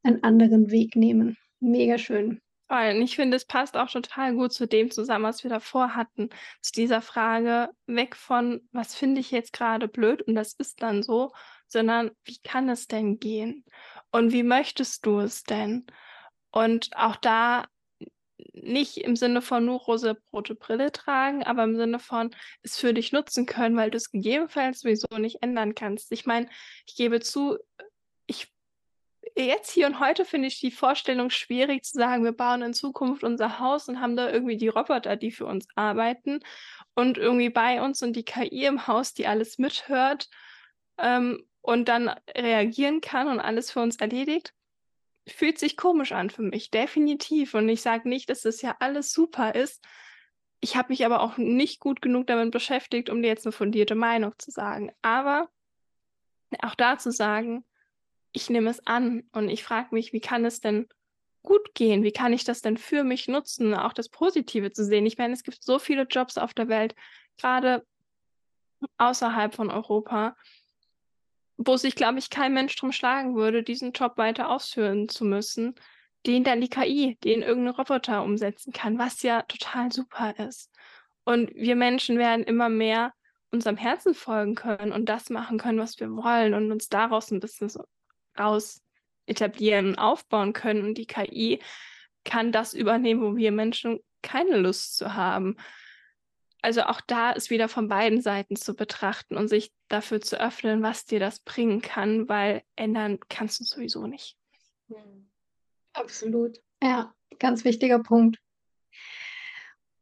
einen 0.03 0.23
anderen 0.23 0.69
Weg 0.69 0.95
nehmen. 0.95 1.37
Mega 1.59 1.97
schön. 1.97 2.41
Und 2.69 3.01
ich 3.01 3.15
finde, 3.15 3.37
es 3.37 3.45
passt 3.45 3.77
auch 3.77 3.89
total 3.89 4.33
gut 4.33 4.51
zu 4.51 4.67
dem 4.67 4.89
zusammen, 4.89 5.25
was 5.25 5.43
wir 5.43 5.49
davor 5.49 5.95
hatten. 5.95 6.29
Zu 6.61 6.71
dieser 6.71 7.01
Frage 7.01 7.69
weg 7.85 8.15
von, 8.15 8.67
was 8.71 8.95
finde 8.95 9.21
ich 9.21 9.29
jetzt 9.31 9.53
gerade 9.53 9.87
blöd 9.87 10.23
und 10.23 10.33
das 10.33 10.53
ist 10.53 10.81
dann 10.81 11.03
so, 11.03 11.31
sondern 11.73 12.11
wie 12.23 12.37
kann 12.39 12.69
es 12.69 12.87
denn 12.87 13.19
gehen? 13.19 13.65
Und 14.11 14.31
wie 14.31 14.43
möchtest 14.43 15.05
du 15.05 15.19
es 15.19 15.43
denn? 15.43 15.85
Und 16.51 16.95
auch 16.95 17.17
da 17.17 17.65
nicht 18.53 18.97
im 18.97 19.15
Sinne 19.15 19.41
von 19.41 19.65
nur 19.65 19.79
rosa-rote 19.79 20.55
Brille 20.55 20.91
tragen, 20.91 21.43
aber 21.43 21.63
im 21.63 21.75
Sinne 21.75 21.99
von 21.99 22.33
es 22.61 22.77
für 22.77 22.93
dich 22.93 23.11
nutzen 23.11 23.45
können, 23.45 23.75
weil 23.75 23.91
du 23.91 23.97
es 23.97 24.11
gegebenenfalls 24.11 24.81
sowieso 24.81 25.07
nicht 25.17 25.41
ändern 25.41 25.75
kannst. 25.75 26.11
Ich 26.11 26.25
meine, 26.25 26.47
ich 26.85 26.95
gebe 26.95 27.19
zu, 27.19 27.57
ich 28.27 28.53
jetzt 29.35 29.71
hier 29.71 29.87
und 29.87 29.99
heute 29.99 30.25
finde 30.25 30.47
ich 30.47 30.59
die 30.59 30.71
Vorstellung 30.71 31.29
schwierig 31.29 31.83
zu 31.83 31.97
sagen, 31.97 32.23
wir 32.23 32.33
bauen 32.33 32.61
in 32.61 32.73
Zukunft 32.73 33.23
unser 33.23 33.59
Haus 33.59 33.87
und 33.87 33.99
haben 33.99 34.15
da 34.15 34.29
irgendwie 34.29 34.57
die 34.57 34.67
Roboter, 34.67 35.15
die 35.15 35.31
für 35.31 35.45
uns 35.45 35.65
arbeiten 35.75 36.39
und 36.93 37.17
irgendwie 37.17 37.49
bei 37.49 37.81
uns 37.81 38.03
und 38.03 38.13
die 38.13 38.25
KI 38.25 38.65
im 38.65 38.87
Haus, 38.87 39.13
die 39.13 39.27
alles 39.27 39.57
mithört. 39.57 40.29
Ähm, 40.97 41.43
und 41.63 41.87
dann 41.87 42.09
reagieren 42.35 43.01
kann 43.01 43.27
und 43.27 43.39
alles 43.39 43.71
für 43.71 43.79
uns 43.79 43.95
erledigt, 43.95 44.53
fühlt 45.25 45.57
sich 45.57 45.77
komisch 45.77 46.11
an 46.11 46.29
für 46.29 46.41
mich, 46.41 46.69
definitiv. 46.69 47.53
Und 47.53 47.69
ich 47.69 47.81
sage 47.81 48.07
nicht, 48.07 48.29
dass 48.29 48.41
das 48.41 48.61
ja 48.61 48.75
alles 48.79 49.13
super 49.13 49.55
ist. 49.55 49.81
Ich 50.59 50.75
habe 50.75 50.89
mich 50.89 51.05
aber 51.05 51.21
auch 51.21 51.37
nicht 51.37 51.79
gut 51.79 52.01
genug 52.01 52.27
damit 52.27 52.51
beschäftigt, 52.51 53.09
um 53.09 53.21
dir 53.21 53.29
jetzt 53.29 53.45
eine 53.45 53.53
fundierte 53.53 53.95
Meinung 53.95 54.33
zu 54.37 54.51
sagen. 54.51 54.91
Aber 55.01 55.49
auch 56.61 56.75
da 56.75 56.97
zu 56.97 57.11
sagen, 57.11 57.63
ich 58.33 58.49
nehme 58.49 58.69
es 58.69 58.85
an 58.85 59.23
und 59.31 59.47
ich 59.47 59.63
frage 59.63 59.89
mich, 59.91 60.11
wie 60.11 60.19
kann 60.19 60.43
es 60.43 60.59
denn 60.59 60.89
gut 61.43 61.73
gehen? 61.75 62.03
Wie 62.03 62.11
kann 62.11 62.33
ich 62.33 62.43
das 62.43 62.61
denn 62.61 62.77
für 62.77 63.05
mich 63.05 63.29
nutzen, 63.29 63.73
auch 63.73 63.93
das 63.93 64.09
Positive 64.09 64.73
zu 64.73 64.83
sehen? 64.83 65.05
Ich 65.05 65.17
meine, 65.17 65.33
es 65.33 65.43
gibt 65.43 65.63
so 65.63 65.79
viele 65.79 66.03
Jobs 66.03 66.37
auf 66.37 66.53
der 66.53 66.67
Welt, 66.67 66.93
gerade 67.37 67.85
außerhalb 68.97 69.55
von 69.55 69.71
Europa, 69.71 70.35
wo 71.57 71.77
sich, 71.77 71.95
glaube 71.95 72.19
ich, 72.19 72.29
kein 72.29 72.53
Mensch 72.53 72.75
drum 72.75 72.91
schlagen 72.91 73.35
würde, 73.35 73.63
diesen 73.63 73.91
Job 73.91 74.17
weiter 74.17 74.49
ausführen 74.49 75.09
zu 75.09 75.25
müssen, 75.25 75.75
den 76.25 76.43
dann 76.43 76.61
die 76.61 76.69
KI, 76.69 77.17
den 77.23 77.41
irgendein 77.41 77.75
Roboter 77.75 78.23
umsetzen 78.23 78.73
kann, 78.73 78.97
was 78.97 79.21
ja 79.23 79.41
total 79.43 79.91
super 79.91 80.33
ist. 80.39 80.71
Und 81.25 81.53
wir 81.55 81.75
Menschen 81.75 82.17
werden 82.17 82.43
immer 82.43 82.69
mehr 82.69 83.13
unserem 83.51 83.77
Herzen 83.77 84.15
folgen 84.15 84.55
können 84.55 84.91
und 84.91 85.07
das 85.07 85.29
machen 85.29 85.57
können, 85.59 85.79
was 85.79 85.99
wir 85.99 86.09
wollen 86.09 86.53
und 86.53 86.71
uns 86.71 86.89
daraus 86.89 87.31
ein 87.31 87.39
bisschen 87.39 87.71
raus 88.37 88.81
etablieren 89.25 89.87
und 89.89 89.95
aufbauen 89.99 90.53
können. 90.53 90.83
Und 90.83 90.97
die 90.97 91.05
KI 91.05 91.59
kann 92.23 92.51
das 92.51 92.73
übernehmen, 92.73 93.21
wo 93.21 93.35
wir 93.35 93.51
Menschen 93.51 93.99
keine 94.21 94.57
Lust 94.57 94.97
zu 94.97 95.13
haben. 95.13 95.57
Also 96.63 96.83
auch 96.83 97.01
da 97.01 97.31
ist 97.31 97.49
wieder 97.49 97.67
von 97.67 97.89
beiden 97.89 98.21
Seiten 98.21 98.55
zu 98.55 98.73
betrachten 98.73 99.35
und 99.35 99.49
sich 99.49 99.73
dafür 99.89 100.21
zu 100.21 100.39
öffnen, 100.39 100.81
was 100.81 101.05
dir 101.05 101.19
das 101.19 101.41
bringen 101.41 101.81
kann, 101.81 102.29
weil 102.29 102.63
ändern 102.77 103.19
kannst 103.27 103.59
du 103.59 103.65
sowieso 103.65 104.07
nicht. 104.07 104.37
Absolut. 105.91 106.59
Ja, 106.81 107.13
ganz 107.37 107.65
wichtiger 107.65 107.99
Punkt. 107.99 108.37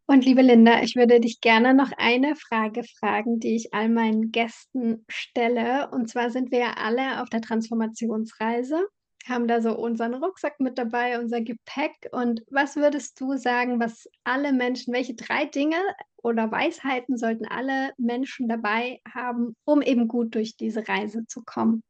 Und 0.05 0.23
liebe 0.23 0.43
Linda, 0.43 0.83
ich 0.83 0.95
würde 0.95 1.19
dich 1.19 1.41
gerne 1.41 1.73
noch 1.73 1.93
eine 1.97 2.35
Frage 2.35 2.83
fragen, 2.83 3.39
die 3.39 3.55
ich 3.55 3.73
all 3.73 3.89
meinen 3.89 4.31
Gästen 4.31 5.03
stelle. 5.07 5.89
Und 5.89 6.09
zwar 6.09 6.29
sind 6.29 6.51
wir 6.51 6.59
ja 6.59 6.73
alle 6.73 7.23
auf 7.23 7.29
der 7.29 7.41
Transformationsreise, 7.41 8.87
haben 9.27 9.47
da 9.47 9.61
so 9.61 9.77
unseren 9.77 10.13
Rucksack 10.13 10.59
mit 10.59 10.77
dabei, 10.77 11.19
unser 11.19 11.41
Gepäck. 11.41 12.09
Und 12.11 12.43
was 12.49 12.75
würdest 12.75 13.19
du 13.19 13.37
sagen, 13.37 13.79
was 13.79 14.09
alle 14.23 14.53
Menschen, 14.53 14.93
welche 14.93 15.15
drei 15.15 15.45
Dinge 15.45 15.77
oder 16.17 16.51
Weisheiten 16.51 17.17
sollten 17.17 17.45
alle 17.45 17.91
Menschen 17.97 18.47
dabei 18.47 19.01
haben, 19.13 19.55
um 19.65 19.81
eben 19.81 20.07
gut 20.07 20.35
durch 20.35 20.55
diese 20.55 20.87
Reise 20.87 21.25
zu 21.27 21.43
kommen? 21.43 21.83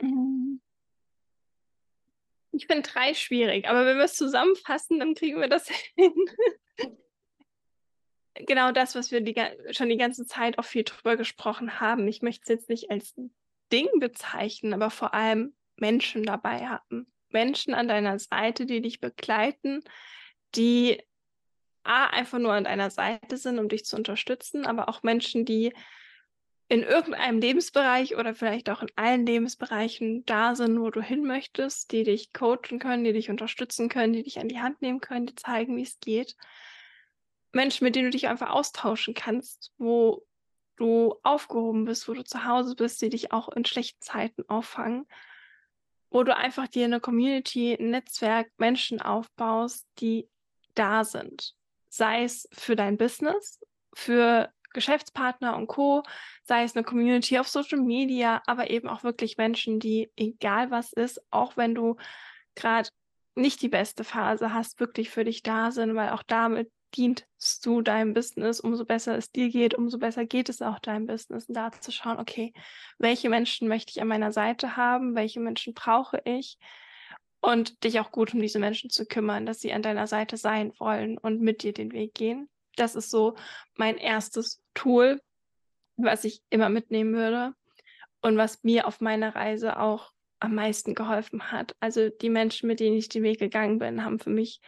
Mhm. 0.00 0.60
Ich 2.52 2.66
finde 2.66 2.82
drei 2.82 3.14
schwierig, 3.14 3.68
aber 3.68 3.86
wenn 3.86 3.96
wir 3.96 4.04
es 4.04 4.16
zusammenfassen, 4.16 4.98
dann 4.98 5.14
kriegen 5.14 5.40
wir 5.40 5.48
das 5.48 5.68
hin. 5.96 6.12
genau 8.34 8.72
das, 8.72 8.94
was 8.94 9.10
wir 9.10 9.20
die, 9.20 9.34
schon 9.70 9.88
die 9.88 9.96
ganze 9.96 10.26
Zeit 10.26 10.58
auch 10.58 10.64
viel 10.64 10.84
drüber 10.84 11.16
gesprochen 11.16 11.80
haben. 11.80 12.08
Ich 12.08 12.22
möchte 12.22 12.42
es 12.42 12.48
jetzt 12.48 12.68
nicht 12.68 12.90
als 12.90 13.14
Ding 13.72 13.88
bezeichnen, 14.00 14.74
aber 14.74 14.90
vor 14.90 15.14
allem 15.14 15.54
Menschen 15.80 16.22
dabei 16.22 16.66
haben. 16.66 17.10
Menschen 17.30 17.74
an 17.74 17.88
deiner 17.88 18.18
Seite, 18.18 18.66
die 18.66 18.82
dich 18.82 19.00
begleiten, 19.00 19.82
die 20.54 21.00
A, 21.82 22.06
einfach 22.06 22.38
nur 22.38 22.52
an 22.52 22.64
deiner 22.64 22.90
Seite 22.90 23.36
sind, 23.36 23.58
um 23.58 23.68
dich 23.68 23.84
zu 23.84 23.96
unterstützen, 23.96 24.66
aber 24.66 24.88
auch 24.88 25.02
Menschen, 25.02 25.44
die 25.44 25.72
in 26.68 26.82
irgendeinem 26.82 27.40
Lebensbereich 27.40 28.16
oder 28.16 28.32
vielleicht 28.32 28.70
auch 28.70 28.82
in 28.82 28.90
allen 28.94 29.26
Lebensbereichen 29.26 30.24
da 30.24 30.54
sind, 30.54 30.80
wo 30.80 30.90
du 30.90 31.02
hin 31.02 31.24
möchtest, 31.24 31.90
die 31.90 32.04
dich 32.04 32.32
coachen 32.32 32.78
können, 32.78 33.02
die 33.02 33.12
dich 33.12 33.28
unterstützen 33.28 33.88
können, 33.88 34.12
die 34.12 34.22
dich 34.22 34.38
an 34.38 34.48
die 34.48 34.60
Hand 34.60 34.80
nehmen 34.80 35.00
können, 35.00 35.26
die 35.26 35.34
zeigen, 35.34 35.76
wie 35.76 35.82
es 35.82 35.98
geht. 35.98 36.36
Menschen, 37.52 37.84
mit 37.84 37.96
denen 37.96 38.06
du 38.06 38.10
dich 38.10 38.28
einfach 38.28 38.50
austauschen 38.50 39.14
kannst, 39.14 39.72
wo 39.78 40.24
du 40.76 41.16
aufgehoben 41.24 41.86
bist, 41.86 42.08
wo 42.08 42.14
du 42.14 42.22
zu 42.22 42.44
Hause 42.44 42.76
bist, 42.76 43.02
die 43.02 43.08
dich 43.08 43.32
auch 43.32 43.48
in 43.48 43.64
schlechten 43.64 44.00
Zeiten 44.00 44.48
auffangen, 44.48 45.06
wo 46.10 46.24
du 46.24 46.36
einfach 46.36 46.68
dir 46.68 46.84
eine 46.84 47.00
Community, 47.00 47.74
ein 47.74 47.90
Netzwerk, 47.90 48.50
Menschen 48.58 49.00
aufbaust, 49.00 49.86
die 49.98 50.28
da 50.74 51.04
sind. 51.04 51.54
Sei 51.88 52.24
es 52.24 52.48
für 52.52 52.76
dein 52.76 52.96
Business, 52.96 53.60
für 53.94 54.52
Geschäftspartner 54.72 55.56
und 55.56 55.66
Co., 55.66 56.02
sei 56.44 56.62
es 56.62 56.76
eine 56.76 56.84
Community 56.84 57.38
auf 57.38 57.48
Social 57.48 57.80
Media, 57.80 58.42
aber 58.46 58.70
eben 58.70 58.88
auch 58.88 59.02
wirklich 59.02 59.36
Menschen, 59.36 59.80
die, 59.80 60.10
egal 60.16 60.70
was 60.70 60.92
ist, 60.92 61.20
auch 61.30 61.56
wenn 61.56 61.74
du 61.74 61.96
gerade 62.54 62.88
nicht 63.34 63.62
die 63.62 63.68
beste 63.68 64.04
Phase 64.04 64.52
hast, 64.52 64.80
wirklich 64.80 65.10
für 65.10 65.24
dich 65.24 65.42
da 65.42 65.70
sind, 65.70 65.94
weil 65.94 66.10
auch 66.10 66.22
damit 66.22 66.70
dienst 66.90 67.64
du 67.64 67.82
deinem 67.82 68.14
Business, 68.14 68.60
umso 68.60 68.84
besser 68.84 69.16
es 69.16 69.30
dir 69.32 69.50
geht, 69.50 69.74
umso 69.74 69.98
besser 69.98 70.26
geht 70.26 70.48
es 70.48 70.62
auch 70.62 70.78
deinem 70.78 71.06
Business. 71.06 71.46
Und 71.46 71.54
da 71.54 71.70
zu 71.72 71.92
schauen, 71.92 72.18
okay, 72.18 72.52
welche 72.98 73.28
Menschen 73.28 73.68
möchte 73.68 73.92
ich 73.92 74.00
an 74.00 74.08
meiner 74.08 74.32
Seite 74.32 74.76
haben, 74.76 75.14
welche 75.14 75.40
Menschen 75.40 75.74
brauche 75.74 76.20
ich 76.24 76.58
und 77.40 77.84
dich 77.84 78.00
auch 78.00 78.12
gut 78.12 78.34
um 78.34 78.40
diese 78.40 78.58
Menschen 78.58 78.90
zu 78.90 79.06
kümmern, 79.06 79.46
dass 79.46 79.60
sie 79.60 79.72
an 79.72 79.82
deiner 79.82 80.06
Seite 80.06 80.36
sein 80.36 80.72
wollen 80.78 81.18
und 81.18 81.40
mit 81.40 81.62
dir 81.62 81.72
den 81.72 81.92
Weg 81.92 82.14
gehen. 82.14 82.48
Das 82.76 82.94
ist 82.94 83.10
so 83.10 83.36
mein 83.76 83.96
erstes 83.96 84.62
Tool, 84.74 85.20
was 85.96 86.24
ich 86.24 86.42
immer 86.50 86.68
mitnehmen 86.68 87.14
würde 87.14 87.54
und 88.22 88.36
was 88.36 88.62
mir 88.62 88.86
auf 88.86 89.00
meiner 89.00 89.34
Reise 89.34 89.78
auch 89.78 90.12
am 90.38 90.54
meisten 90.54 90.94
geholfen 90.94 91.52
hat. 91.52 91.76
Also 91.80 92.08
die 92.08 92.30
Menschen, 92.30 92.66
mit 92.66 92.80
denen 92.80 92.96
ich 92.96 93.08
den 93.08 93.22
Weg 93.22 93.38
gegangen 93.38 93.78
bin, 93.78 94.04
haben 94.04 94.18
für 94.18 94.30
mich 94.30 94.60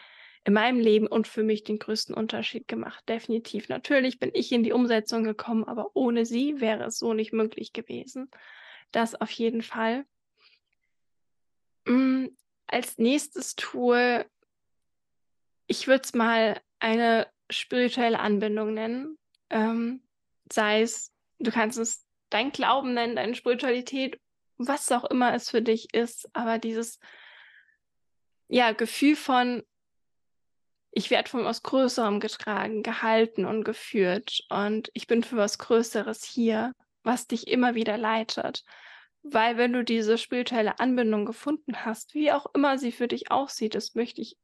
in 0.44 0.54
meinem 0.54 0.80
Leben 0.80 1.06
und 1.06 1.28
für 1.28 1.42
mich 1.42 1.62
den 1.62 1.78
größten 1.78 2.14
Unterschied 2.14 2.66
gemacht. 2.66 3.08
Definitiv. 3.08 3.68
Natürlich 3.68 4.18
bin 4.18 4.30
ich 4.34 4.50
in 4.50 4.64
die 4.64 4.72
Umsetzung 4.72 5.22
gekommen, 5.22 5.64
aber 5.64 5.90
ohne 5.94 6.26
sie 6.26 6.60
wäre 6.60 6.84
es 6.84 6.98
so 6.98 7.14
nicht 7.14 7.32
möglich 7.32 7.72
gewesen. 7.72 8.30
Das 8.90 9.14
auf 9.14 9.30
jeden 9.30 9.62
Fall. 9.62 10.04
Mhm. 11.86 12.36
Als 12.66 12.98
nächstes 12.98 13.54
Tool, 13.54 14.24
ich 15.66 15.86
würde 15.86 16.02
es 16.04 16.14
mal 16.14 16.60
eine 16.80 17.28
spirituelle 17.50 18.18
Anbindung 18.18 18.74
nennen. 18.74 19.18
Ähm, 19.50 20.02
sei 20.50 20.82
es, 20.82 21.12
du 21.38 21.50
kannst 21.50 21.78
es 21.78 22.04
dein 22.30 22.50
Glauben 22.50 22.94
nennen, 22.94 23.16
deine 23.16 23.34
Spiritualität, 23.34 24.20
was 24.56 24.90
auch 24.90 25.04
immer 25.04 25.34
es 25.34 25.50
für 25.50 25.62
dich 25.62 25.92
ist, 25.94 26.28
aber 26.34 26.58
dieses 26.58 26.98
ja, 28.48 28.72
Gefühl 28.72 29.16
von, 29.16 29.62
ich 30.92 31.10
werde 31.10 31.30
von 31.30 31.44
was 31.44 31.62
Größerem 31.62 32.20
getragen, 32.20 32.82
gehalten 32.82 33.46
und 33.46 33.64
geführt 33.64 34.42
und 34.50 34.90
ich 34.92 35.06
bin 35.06 35.24
für 35.24 35.36
was 35.36 35.58
Größeres 35.58 36.22
hier, 36.22 36.74
was 37.02 37.26
dich 37.26 37.48
immer 37.48 37.74
wieder 37.74 37.96
leitet. 37.96 38.62
Weil 39.22 39.56
wenn 39.56 39.72
du 39.72 39.84
diese 39.84 40.18
spirituelle 40.18 40.80
Anbindung 40.80 41.24
gefunden 41.24 41.84
hast, 41.84 42.14
wie 42.14 42.30
auch 42.30 42.46
immer 42.54 42.76
sie 42.76 42.92
für 42.92 43.08
dich 43.08 43.30
aussieht, 43.30 43.74
das 43.74 43.94
möchte 43.94 44.20
ich 44.20 44.36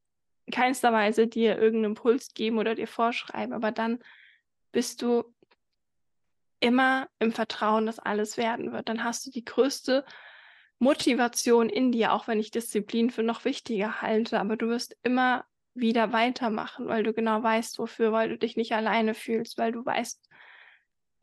keinster 0.51 0.91
Weise 0.91 1.27
dir 1.27 1.57
irgendeinen 1.57 1.91
Impuls 1.91 2.33
geben 2.33 2.57
oder 2.57 2.73
dir 2.73 2.87
vorschreiben, 2.87 3.53
aber 3.53 3.71
dann 3.71 3.99
bist 4.71 5.03
du 5.03 5.23
immer 6.59 7.07
im 7.19 7.31
Vertrauen, 7.31 7.85
dass 7.85 7.99
alles 7.99 8.37
werden 8.37 8.71
wird. 8.71 8.89
Dann 8.89 9.03
hast 9.03 9.25
du 9.25 9.31
die 9.31 9.45
größte 9.45 10.03
Motivation 10.79 11.69
in 11.69 11.91
dir, 11.91 12.13
auch 12.13 12.27
wenn 12.27 12.39
ich 12.39 12.49
Disziplin 12.49 13.11
für 13.11 13.23
noch 13.23 13.45
wichtiger 13.45 14.01
halte, 14.01 14.39
aber 14.39 14.57
du 14.57 14.67
wirst 14.67 14.97
immer 15.03 15.45
wieder 15.79 16.13
weitermachen, 16.13 16.87
weil 16.87 17.03
du 17.03 17.13
genau 17.13 17.41
weißt, 17.41 17.79
wofür, 17.79 18.11
weil 18.11 18.29
du 18.29 18.37
dich 18.37 18.57
nicht 18.57 18.73
alleine 18.73 19.13
fühlst, 19.13 19.57
weil 19.57 19.71
du 19.71 19.85
weißt, 19.85 20.29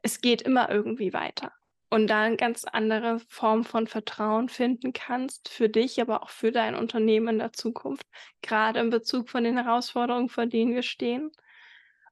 es 0.02 0.20
geht 0.20 0.42
immer 0.42 0.70
irgendwie 0.70 1.12
weiter 1.12 1.52
und 1.90 2.08
da 2.08 2.22
eine 2.22 2.36
ganz 2.36 2.64
andere 2.64 3.20
Form 3.28 3.64
von 3.64 3.86
Vertrauen 3.86 4.48
finden 4.48 4.92
kannst 4.92 5.48
für 5.48 5.68
dich, 5.68 6.00
aber 6.00 6.22
auch 6.22 6.30
für 6.30 6.52
dein 6.52 6.74
Unternehmen 6.74 7.28
in 7.28 7.38
der 7.38 7.52
Zukunft, 7.52 8.06
gerade 8.42 8.80
in 8.80 8.90
Bezug 8.90 9.28
von 9.30 9.44
den 9.44 9.56
Herausforderungen, 9.56 10.28
vor 10.28 10.46
denen 10.46 10.74
wir 10.74 10.82
stehen. 10.82 11.30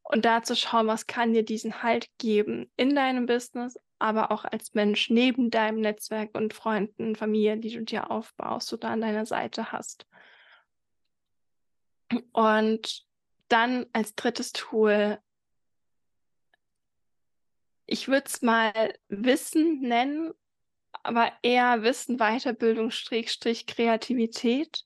Und 0.02 0.24
da 0.24 0.42
zu 0.42 0.54
schauen, 0.54 0.86
was 0.86 1.06
kann 1.06 1.32
dir 1.32 1.44
diesen 1.44 1.82
Halt 1.82 2.08
geben 2.18 2.70
in 2.76 2.94
deinem 2.94 3.26
Business, 3.26 3.78
aber 3.98 4.30
auch 4.30 4.44
als 4.44 4.74
Mensch 4.74 5.10
neben 5.10 5.50
deinem 5.50 5.80
Netzwerk 5.80 6.34
und 6.34 6.52
Freunden, 6.52 7.16
Familie, 7.16 7.56
die 7.56 7.72
du 7.72 7.82
dir 7.82 8.10
aufbaust 8.10 8.72
oder 8.72 8.90
an 8.90 9.00
deiner 9.00 9.26
Seite 9.26 9.72
hast. 9.72 10.06
Und 12.32 13.04
dann 13.48 13.86
als 13.92 14.14
drittes 14.14 14.52
Tool 14.52 15.18
ich 17.86 18.08
würde 18.08 18.24
es 18.26 18.42
mal 18.42 18.94
Wissen 19.08 19.80
nennen, 19.80 20.32
aber 21.02 21.32
eher 21.42 21.82
Wissen, 21.82 22.18
Weiterbildung, 22.18 22.90
Strich, 22.90 23.66
Kreativität, 23.66 24.84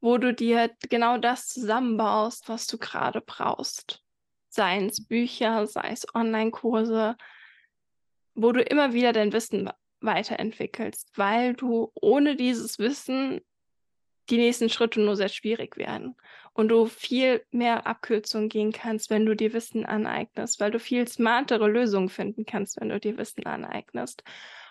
wo 0.00 0.18
du 0.18 0.32
dir 0.32 0.70
genau 0.88 1.18
das 1.18 1.48
zusammenbaust, 1.48 2.48
was 2.48 2.66
du 2.66 2.78
gerade 2.78 3.20
brauchst. 3.20 4.02
Seien 4.48 4.86
es 4.86 5.06
Bücher, 5.06 5.66
sei 5.66 5.90
es 5.90 6.06
Online-Kurse, 6.14 7.16
wo 8.34 8.52
du 8.52 8.62
immer 8.62 8.92
wieder 8.92 9.12
dein 9.12 9.32
Wissen 9.32 9.70
weiterentwickelst, 10.00 11.10
weil 11.16 11.54
du 11.54 11.92
ohne 11.94 12.36
dieses 12.36 12.78
Wissen 12.78 13.40
die 14.30 14.38
nächsten 14.38 14.70
Schritte 14.70 15.00
nur 15.00 15.16
sehr 15.16 15.28
schwierig 15.28 15.76
werden 15.76 16.16
und 16.52 16.68
du 16.68 16.86
viel 16.86 17.44
mehr 17.50 17.86
Abkürzungen 17.86 18.48
gehen 18.48 18.72
kannst, 18.72 19.10
wenn 19.10 19.26
du 19.26 19.34
dir 19.34 19.52
Wissen 19.52 19.86
aneignest, 19.86 20.60
weil 20.60 20.70
du 20.70 20.78
viel 20.78 21.06
smartere 21.08 21.68
Lösungen 21.68 22.08
finden 22.08 22.44
kannst, 22.44 22.80
wenn 22.80 22.88
du 22.88 23.00
dir 23.00 23.16
Wissen 23.18 23.46
aneignest. 23.46 24.24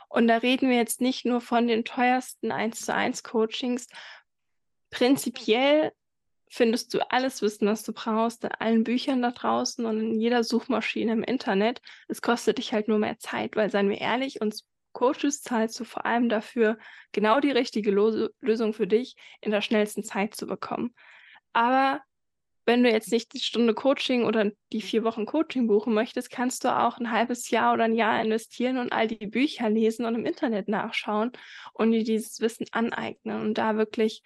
Und 0.09 0.27
da 0.27 0.37
reden 0.37 0.69
wir 0.69 0.77
jetzt 0.77 1.01
nicht 1.01 1.25
nur 1.25 1.39
von 1.39 1.67
den 1.67 1.85
teuersten 1.85 2.51
1 2.51 2.81
zu 2.81 2.93
1 2.93 3.23
Coachings. 3.23 3.87
Prinzipiell 4.89 5.91
findest 6.49 6.93
du 6.93 6.99
alles 7.11 7.41
Wissen, 7.41 7.67
was 7.67 7.83
du 7.83 7.93
brauchst, 7.93 8.43
in 8.43 8.51
allen 8.51 8.83
Büchern 8.83 9.21
da 9.21 9.31
draußen 9.31 9.85
und 9.85 9.99
in 9.99 10.19
jeder 10.19 10.43
Suchmaschine 10.43 11.13
im 11.13 11.23
Internet. 11.23 11.81
Es 12.07 12.21
kostet 12.21 12.57
dich 12.57 12.73
halt 12.73 12.87
nur 12.87 12.97
mehr 12.97 13.19
Zeit, 13.19 13.55
weil, 13.55 13.69
seien 13.69 13.89
wir 13.89 14.01
ehrlich, 14.01 14.41
uns 14.41 14.65
Coaches 14.91 15.43
zahlst 15.43 15.79
du 15.79 15.83
vor 15.83 16.05
allem 16.05 16.29
dafür, 16.29 16.79
genau 17.11 17.39
die 17.39 17.51
richtige 17.51 17.91
Lösung 17.91 18.73
für 18.73 18.87
dich 18.87 19.15
in 19.41 19.51
der 19.51 19.61
schnellsten 19.61 20.03
Zeit 20.03 20.35
zu 20.35 20.47
bekommen. 20.47 20.95
Aber 21.53 22.01
wenn 22.65 22.83
du 22.83 22.91
jetzt 22.91 23.11
nicht 23.11 23.33
die 23.33 23.39
Stunde 23.39 23.73
Coaching 23.73 24.25
oder 24.25 24.51
die 24.71 24.81
vier 24.81 25.03
Wochen 25.03 25.25
Coaching 25.25 25.65
buchen 25.65 25.93
möchtest, 25.93 26.29
kannst 26.29 26.63
du 26.63 26.69
auch 26.69 26.99
ein 26.99 27.11
halbes 27.11 27.49
Jahr 27.49 27.73
oder 27.73 27.85
ein 27.85 27.95
Jahr 27.95 28.21
investieren 28.21 28.77
und 28.77 28.93
all 28.93 29.07
die 29.07 29.25
Bücher 29.25 29.69
lesen 29.69 30.05
und 30.05 30.13
im 30.13 30.25
Internet 30.25 30.67
nachschauen 30.67 31.31
und 31.73 31.91
dir 31.91 32.03
dieses 32.03 32.41
Wissen 32.41 32.67
aneignen 32.71 33.41
und 33.41 33.57
da 33.57 33.75
wirklich 33.75 34.21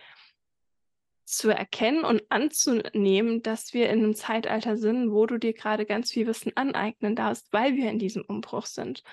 zu 1.24 1.50
erkennen 1.50 2.04
und 2.04 2.22
anzunehmen, 2.30 3.42
dass 3.42 3.74
wir 3.74 3.90
in 3.90 4.00
einem 4.00 4.16
Zeitalter 4.16 4.76
sind, 4.76 5.12
wo 5.12 5.26
du 5.26 5.38
dir 5.38 5.54
gerade 5.54 5.86
ganz 5.86 6.12
viel 6.12 6.28
Wissen 6.28 6.52
aneignen 6.56 7.16
darfst, 7.16 7.48
weil 7.52 7.76
wir 7.76 7.90
in 7.90 7.98
diesem 7.98 8.24
Umbruch 8.24 8.66
sind. 8.66 9.04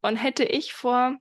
Und 0.00 0.16
hätte 0.16 0.42
ich 0.42 0.72
vor 0.72 1.18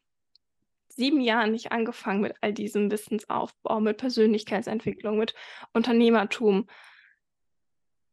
sieben 0.92 1.22
Jahren 1.22 1.52
nicht 1.52 1.72
angefangen 1.72 2.22
mit 2.22 2.36
all 2.42 2.54
diesem 2.54 2.92
Wissensaufbau, 2.92 3.80
mit 3.80 3.98
Persönlichkeitsentwicklung, 3.98 5.18
mit 5.18 5.34
Unternehmertum, 5.74 6.68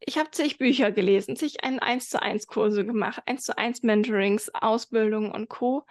ich 0.00 0.16
habe 0.16 0.30
zig 0.30 0.58
Bücher 0.58 0.92
gelesen, 0.92 1.36
zig 1.36 1.64
ein 1.64 1.80
1 1.80 2.08
zu 2.08 2.22
1 2.22 2.46
Kurse 2.46 2.84
gemacht, 2.84 3.22
1 3.26 3.44
zu 3.44 3.58
1 3.58 3.82
Mentorings, 3.82 4.50
Ausbildungen 4.54 5.30
und 5.30 5.48
Co., 5.48 5.84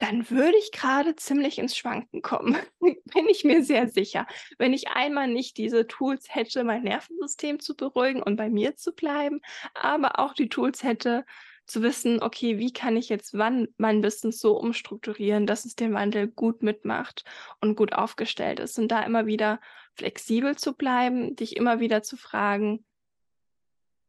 dann 0.00 0.28
würde 0.28 0.58
ich 0.58 0.72
gerade 0.72 1.14
ziemlich 1.14 1.58
ins 1.58 1.76
Schwanken 1.76 2.20
kommen. 2.20 2.56
Bin 2.80 3.28
ich 3.28 3.44
mir 3.44 3.62
sehr 3.62 3.88
sicher. 3.88 4.26
Wenn 4.58 4.72
ich 4.72 4.88
einmal 4.88 5.28
nicht 5.28 5.56
diese 5.56 5.86
Tools 5.86 6.34
hätte, 6.34 6.64
mein 6.64 6.82
Nervensystem 6.82 7.60
zu 7.60 7.76
beruhigen 7.76 8.22
und 8.22 8.36
bei 8.36 8.50
mir 8.50 8.76
zu 8.76 8.92
bleiben, 8.92 9.40
aber 9.72 10.18
auch 10.18 10.34
die 10.34 10.48
Tools 10.48 10.82
hätte, 10.82 11.24
zu 11.66 11.82
wissen, 11.82 12.22
okay, 12.22 12.58
wie 12.58 12.72
kann 12.72 12.96
ich 12.96 13.08
jetzt 13.08 13.36
wann 13.36 13.68
mein 13.78 14.02
Wissen 14.02 14.32
so 14.32 14.58
umstrukturieren, 14.58 15.46
dass 15.46 15.64
es 15.64 15.74
den 15.74 15.94
Wandel 15.94 16.28
gut 16.28 16.62
mitmacht 16.62 17.24
und 17.60 17.76
gut 17.76 17.94
aufgestellt 17.94 18.60
ist. 18.60 18.78
Und 18.78 18.88
da 18.88 19.02
immer 19.02 19.26
wieder 19.26 19.60
flexibel 19.94 20.56
zu 20.56 20.74
bleiben, 20.74 21.36
dich 21.36 21.56
immer 21.56 21.80
wieder 21.80 22.02
zu 22.02 22.16
fragen, 22.16 22.84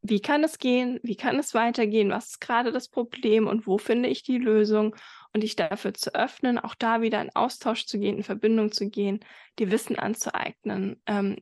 wie 0.01 0.19
kann 0.19 0.43
es 0.43 0.59
gehen, 0.59 0.99
wie 1.01 1.15
kann 1.15 1.39
es 1.39 1.53
weitergehen, 1.53 2.11
was 2.11 2.27
ist 2.27 2.41
gerade 2.41 2.71
das 2.71 2.89
Problem 2.89 3.47
und 3.47 3.65
wo 3.65 3.77
finde 3.77 4.09
ich 4.09 4.21
die 4.21 4.37
Lösung 4.37 4.95
und 5.33 5.41
dich 5.41 5.55
dafür 5.55 5.93
zu 5.93 6.13
öffnen, 6.13 6.59
auch 6.59 6.75
da 6.75 7.01
wieder 7.01 7.21
in 7.21 7.35
Austausch 7.35 7.85
zu 7.85 7.97
gehen, 7.97 8.17
in 8.17 8.23
Verbindung 8.23 8.71
zu 8.71 8.89
gehen, 8.89 9.21
dir 9.57 9.71
Wissen 9.71 9.97
anzueignen, 9.97 11.01
ähm, 11.07 11.37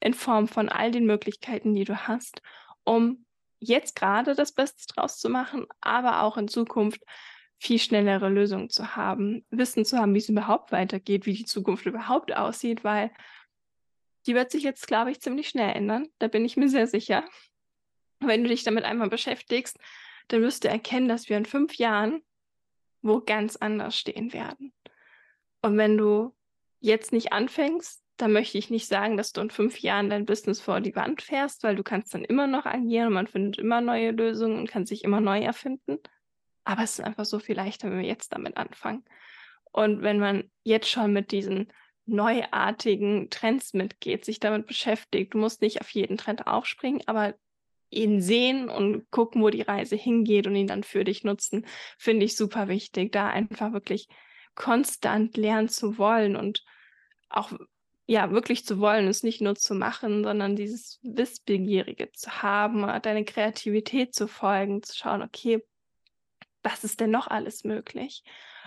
in 0.00 0.14
Form 0.14 0.48
von 0.48 0.68
all 0.68 0.90
den 0.90 1.06
Möglichkeiten, 1.06 1.74
die 1.74 1.84
du 1.84 2.08
hast, 2.08 2.42
um 2.84 3.24
jetzt 3.60 3.96
gerade 3.96 4.34
das 4.34 4.52
Beste 4.52 4.92
draus 4.94 5.18
zu 5.18 5.28
machen, 5.28 5.66
aber 5.80 6.22
auch 6.22 6.36
in 6.36 6.48
Zukunft 6.48 7.02
viel 7.58 7.78
schnellere 7.78 8.28
Lösungen 8.28 8.70
zu 8.70 8.94
haben, 8.94 9.44
Wissen 9.50 9.84
zu 9.84 9.98
haben, 9.98 10.14
wie 10.14 10.18
es 10.18 10.28
überhaupt 10.28 10.70
weitergeht, 10.70 11.26
wie 11.26 11.34
die 11.34 11.44
Zukunft 11.44 11.86
überhaupt 11.86 12.36
aussieht, 12.36 12.84
weil 12.84 13.10
die 14.26 14.34
wird 14.34 14.50
sich 14.50 14.62
jetzt, 14.62 14.86
glaube 14.86 15.10
ich, 15.10 15.20
ziemlich 15.20 15.48
schnell 15.48 15.74
ändern. 15.74 16.08
Da 16.18 16.28
bin 16.28 16.44
ich 16.44 16.56
mir 16.56 16.68
sehr 16.68 16.86
sicher 16.86 17.24
wenn 18.20 18.42
du 18.42 18.48
dich 18.48 18.64
damit 18.64 18.84
einmal 18.84 19.08
beschäftigst, 19.08 19.78
dann 20.28 20.42
wirst 20.42 20.64
du 20.64 20.68
erkennen, 20.68 21.08
dass 21.08 21.28
wir 21.28 21.36
in 21.36 21.46
fünf 21.46 21.76
Jahren 21.76 22.22
wo 23.00 23.20
ganz 23.20 23.54
anders 23.54 23.96
stehen 23.96 24.32
werden. 24.32 24.72
Und 25.62 25.78
wenn 25.78 25.96
du 25.96 26.34
jetzt 26.80 27.12
nicht 27.12 27.32
anfängst, 27.32 28.02
dann 28.18 28.32
möchte 28.32 28.58
ich 28.58 28.68
nicht 28.68 28.86
sagen, 28.86 29.16
dass 29.16 29.32
du 29.32 29.40
in 29.40 29.50
fünf 29.50 29.78
Jahren 29.80 30.10
dein 30.10 30.26
Business 30.26 30.60
vor 30.60 30.80
die 30.80 30.94
Wand 30.94 31.22
fährst, 31.22 31.62
weil 31.62 31.76
du 31.76 31.82
kannst 31.82 32.12
dann 32.14 32.24
immer 32.24 32.46
noch 32.46 32.66
agieren 32.66 33.08
und 33.08 33.14
man 33.14 33.26
findet 33.26 33.58
immer 33.58 33.80
neue 33.80 34.10
Lösungen 34.10 34.58
und 34.58 34.68
kann 34.68 34.86
sich 34.86 35.04
immer 35.04 35.20
neu 35.20 35.40
erfinden. 35.40 35.98
Aber 36.64 36.82
es 36.82 36.98
ist 36.98 37.04
einfach 37.04 37.24
so 37.24 37.38
viel 37.38 37.56
leichter, 37.56 37.90
wenn 37.90 38.00
wir 38.00 38.06
jetzt 38.06 38.32
damit 38.32 38.56
anfangen. 38.56 39.04
Und 39.72 40.02
wenn 40.02 40.18
man 40.18 40.50
jetzt 40.64 40.90
schon 40.90 41.12
mit 41.12 41.30
diesen 41.30 41.72
neuartigen 42.06 43.30
Trends 43.30 43.74
mitgeht, 43.74 44.24
sich 44.24 44.40
damit 44.40 44.66
beschäftigt, 44.66 45.34
du 45.34 45.38
musst 45.38 45.62
nicht 45.62 45.80
auf 45.80 45.90
jeden 45.90 46.16
Trend 46.16 46.46
aufspringen, 46.46 47.02
aber 47.06 47.34
ihn 47.90 48.20
sehen 48.20 48.68
und 48.68 49.10
gucken, 49.10 49.42
wo 49.42 49.50
die 49.50 49.62
Reise 49.62 49.96
hingeht 49.96 50.46
und 50.46 50.56
ihn 50.56 50.66
dann 50.66 50.82
für 50.82 51.04
dich 51.04 51.24
nutzen, 51.24 51.66
finde 51.96 52.26
ich 52.26 52.36
super 52.36 52.68
wichtig, 52.68 53.12
da 53.12 53.28
einfach 53.28 53.72
wirklich 53.72 54.08
konstant 54.54 55.36
lernen 55.36 55.68
zu 55.68 55.98
wollen 55.98 56.36
und 56.36 56.64
auch 57.28 57.52
ja 58.08 58.30
wirklich 58.30 58.64
zu 58.64 58.80
wollen, 58.80 59.06
es 59.06 59.22
nicht 59.22 59.42
nur 59.42 59.54
zu 59.54 59.74
machen, 59.74 60.24
sondern 60.24 60.56
dieses 60.56 60.98
Wissbegierige 61.02 62.10
zu 62.12 62.42
haben, 62.42 62.86
deine 63.02 63.24
Kreativität 63.24 64.14
zu 64.14 64.26
folgen, 64.26 64.82
zu 64.82 64.96
schauen, 64.96 65.22
okay, 65.22 65.62
was 66.62 66.84
ist 66.84 67.00
denn 67.00 67.10
noch 67.10 67.28
alles 67.28 67.64
möglich? 67.64 68.24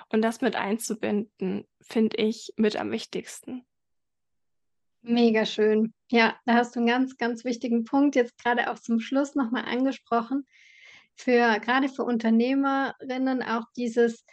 Und 0.09 0.21
das 0.21 0.41
mit 0.41 0.55
einzubinden, 0.55 1.67
finde 1.81 2.17
ich 2.17 2.53
mit 2.55 2.75
am 2.77 2.91
wichtigsten. 2.91 3.65
Mega 5.01 5.47
schön. 5.47 5.91
Ja, 6.11 6.35
da 6.45 6.53
hast 6.53 6.75
du 6.75 6.79
einen 6.79 6.87
ganz, 6.87 7.17
ganz 7.17 7.43
wichtigen 7.43 7.83
Punkt 7.83 8.15
jetzt 8.15 8.37
gerade 8.37 8.69
auch 8.69 8.77
zum 8.77 8.99
Schluss 8.99 9.33
nochmal 9.33 9.65
angesprochen. 9.65 10.45
Für 11.15 11.59
gerade 11.59 11.89
für 11.89 12.03
Unternehmerinnen 12.03 13.41
auch 13.41 13.65
dieses 13.75 14.23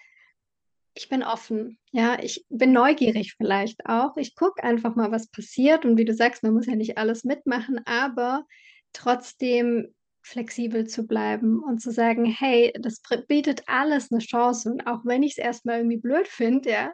ich 0.99 1.09
bin 1.09 1.23
offen, 1.23 1.79
ja, 1.93 2.19
ich 2.21 2.45
bin 2.49 2.73
neugierig 2.73 3.35
vielleicht 3.37 3.87
auch. 3.87 4.17
Ich 4.17 4.35
gucke 4.35 4.65
einfach 4.65 4.97
mal, 4.97 5.13
was 5.13 5.29
passiert 5.29 5.85
und 5.85 5.97
wie 5.97 6.05
du 6.05 6.13
sagst, 6.13 6.43
man 6.43 6.55
muss 6.55 6.67
ja 6.67 6.75
nicht 6.75 6.99
alles 6.99 7.23
mitmachen, 7.23 7.81
aber 7.87 8.45
trotzdem 8.93 9.95
flexibel 10.23 10.87
zu 10.87 11.07
bleiben 11.07 11.63
und 11.63 11.81
zu 11.81 11.91
sagen, 11.91 12.25
hey, 12.25 12.73
das 12.81 13.01
bietet 13.29 13.63
alles 13.67 14.11
eine 14.11 14.21
Chance 14.21 14.71
und 14.71 14.87
auch 14.87 15.01
wenn 15.05 15.23
ich 15.23 15.33
es 15.33 15.39
erstmal 15.39 15.79
irgendwie 15.79 15.97
blöd 15.97 16.27
finde, 16.27 16.71
ja, 16.71 16.93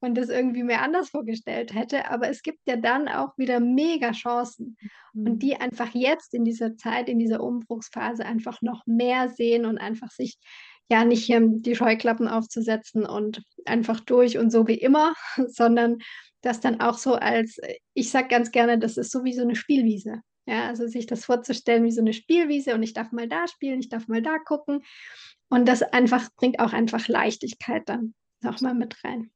und 0.00 0.18
das 0.18 0.28
irgendwie 0.28 0.64
mir 0.64 0.82
anders 0.82 1.10
vorgestellt 1.10 1.72
hätte, 1.72 2.10
aber 2.10 2.28
es 2.28 2.42
gibt 2.42 2.60
ja 2.66 2.76
dann 2.76 3.08
auch 3.08 3.38
wieder 3.38 3.60
mega 3.60 4.10
Chancen 4.10 4.76
mhm. 5.12 5.26
und 5.26 5.38
die 5.42 5.56
einfach 5.56 5.94
jetzt 5.94 6.34
in 6.34 6.44
dieser 6.44 6.76
Zeit, 6.76 7.08
in 7.08 7.18
dieser 7.20 7.40
Umbruchsphase 7.40 8.26
einfach 8.26 8.60
noch 8.60 8.84
mehr 8.86 9.28
sehen 9.30 9.64
und 9.64 9.78
einfach 9.78 10.10
sich 10.10 10.38
ja 10.90 11.04
nicht 11.04 11.28
ähm, 11.30 11.62
die 11.62 11.76
Scheuklappen 11.76 12.28
aufzusetzen 12.28 13.06
und 13.06 13.42
einfach 13.64 14.00
durch 14.00 14.38
und 14.38 14.50
so 14.50 14.66
wie 14.66 14.78
immer, 14.78 15.14
sondern 15.48 15.98
das 16.42 16.60
dann 16.60 16.80
auch 16.80 16.98
so 16.98 17.14
als, 17.14 17.58
ich 17.94 18.10
sage 18.10 18.28
ganz 18.28 18.50
gerne, 18.50 18.78
das 18.78 18.96
ist 18.96 19.10
so 19.10 19.24
wie 19.24 19.32
so 19.32 19.42
eine 19.42 19.56
Spielwiese. 19.56 20.20
Ja, 20.46 20.66
also 20.66 20.86
sich 20.86 21.06
das 21.06 21.24
vorzustellen 21.24 21.84
wie 21.84 21.90
so 21.90 22.02
eine 22.02 22.12
Spielwiese 22.12 22.74
und 22.74 22.82
ich 22.82 22.92
darf 22.92 23.12
mal 23.12 23.26
da 23.26 23.48
spielen, 23.48 23.80
ich 23.80 23.88
darf 23.88 24.08
mal 24.08 24.20
da 24.20 24.36
gucken. 24.38 24.82
Und 25.48 25.66
das 25.66 25.82
einfach 25.82 26.28
bringt 26.36 26.58
auch 26.60 26.74
einfach 26.74 27.08
Leichtigkeit 27.08 27.88
dann 27.88 28.14
nochmal 28.42 28.74
mit 28.74 29.02
rein. 29.04 29.30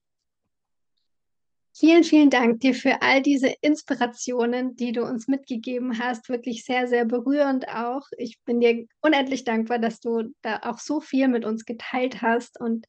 Vielen, 1.79 2.03
vielen 2.03 2.29
Dank 2.29 2.59
dir 2.59 2.75
für 2.75 3.03
all 3.03 3.23
diese 3.23 3.55
Inspirationen, 3.61 4.75
die 4.75 4.91
du 4.91 5.05
uns 5.05 5.29
mitgegeben 5.29 6.01
hast. 6.01 6.29
Wirklich 6.29 6.65
sehr, 6.65 6.89
sehr 6.89 7.05
berührend 7.05 7.69
auch. 7.69 8.03
Ich 8.17 8.41
bin 8.45 8.59
dir 8.59 8.85
unendlich 9.01 9.45
dankbar, 9.45 9.79
dass 9.79 10.01
du 10.01 10.35
da 10.43 10.59
auch 10.65 10.81
so 10.81 11.01
viel 11.01 11.29
mit 11.29 11.45
uns 11.45 11.65
geteilt 11.65 12.21
hast. 12.21 12.61
Und 12.61 12.87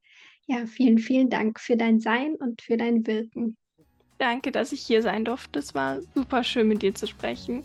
ja, 0.48 0.66
vielen, 0.66 0.98
vielen 0.98 1.30
Dank 1.30 1.60
für 1.60 1.78
dein 1.78 2.00
Sein 2.00 2.34
und 2.34 2.64
für 2.64 2.78
dein 2.78 3.06
Wirken. 3.06 3.58
Danke, 4.18 4.52
dass 4.52 4.72
ich 4.72 4.82
hier 4.82 5.04
sein 5.04 5.24
durfte. 5.24 5.60
Es 5.60 5.76
war 5.76 6.02
super 6.16 6.44
schön, 6.44 6.68
mit 6.68 6.82
dir 6.82 6.96
zu 6.96 7.06
sprechen. 7.06 7.64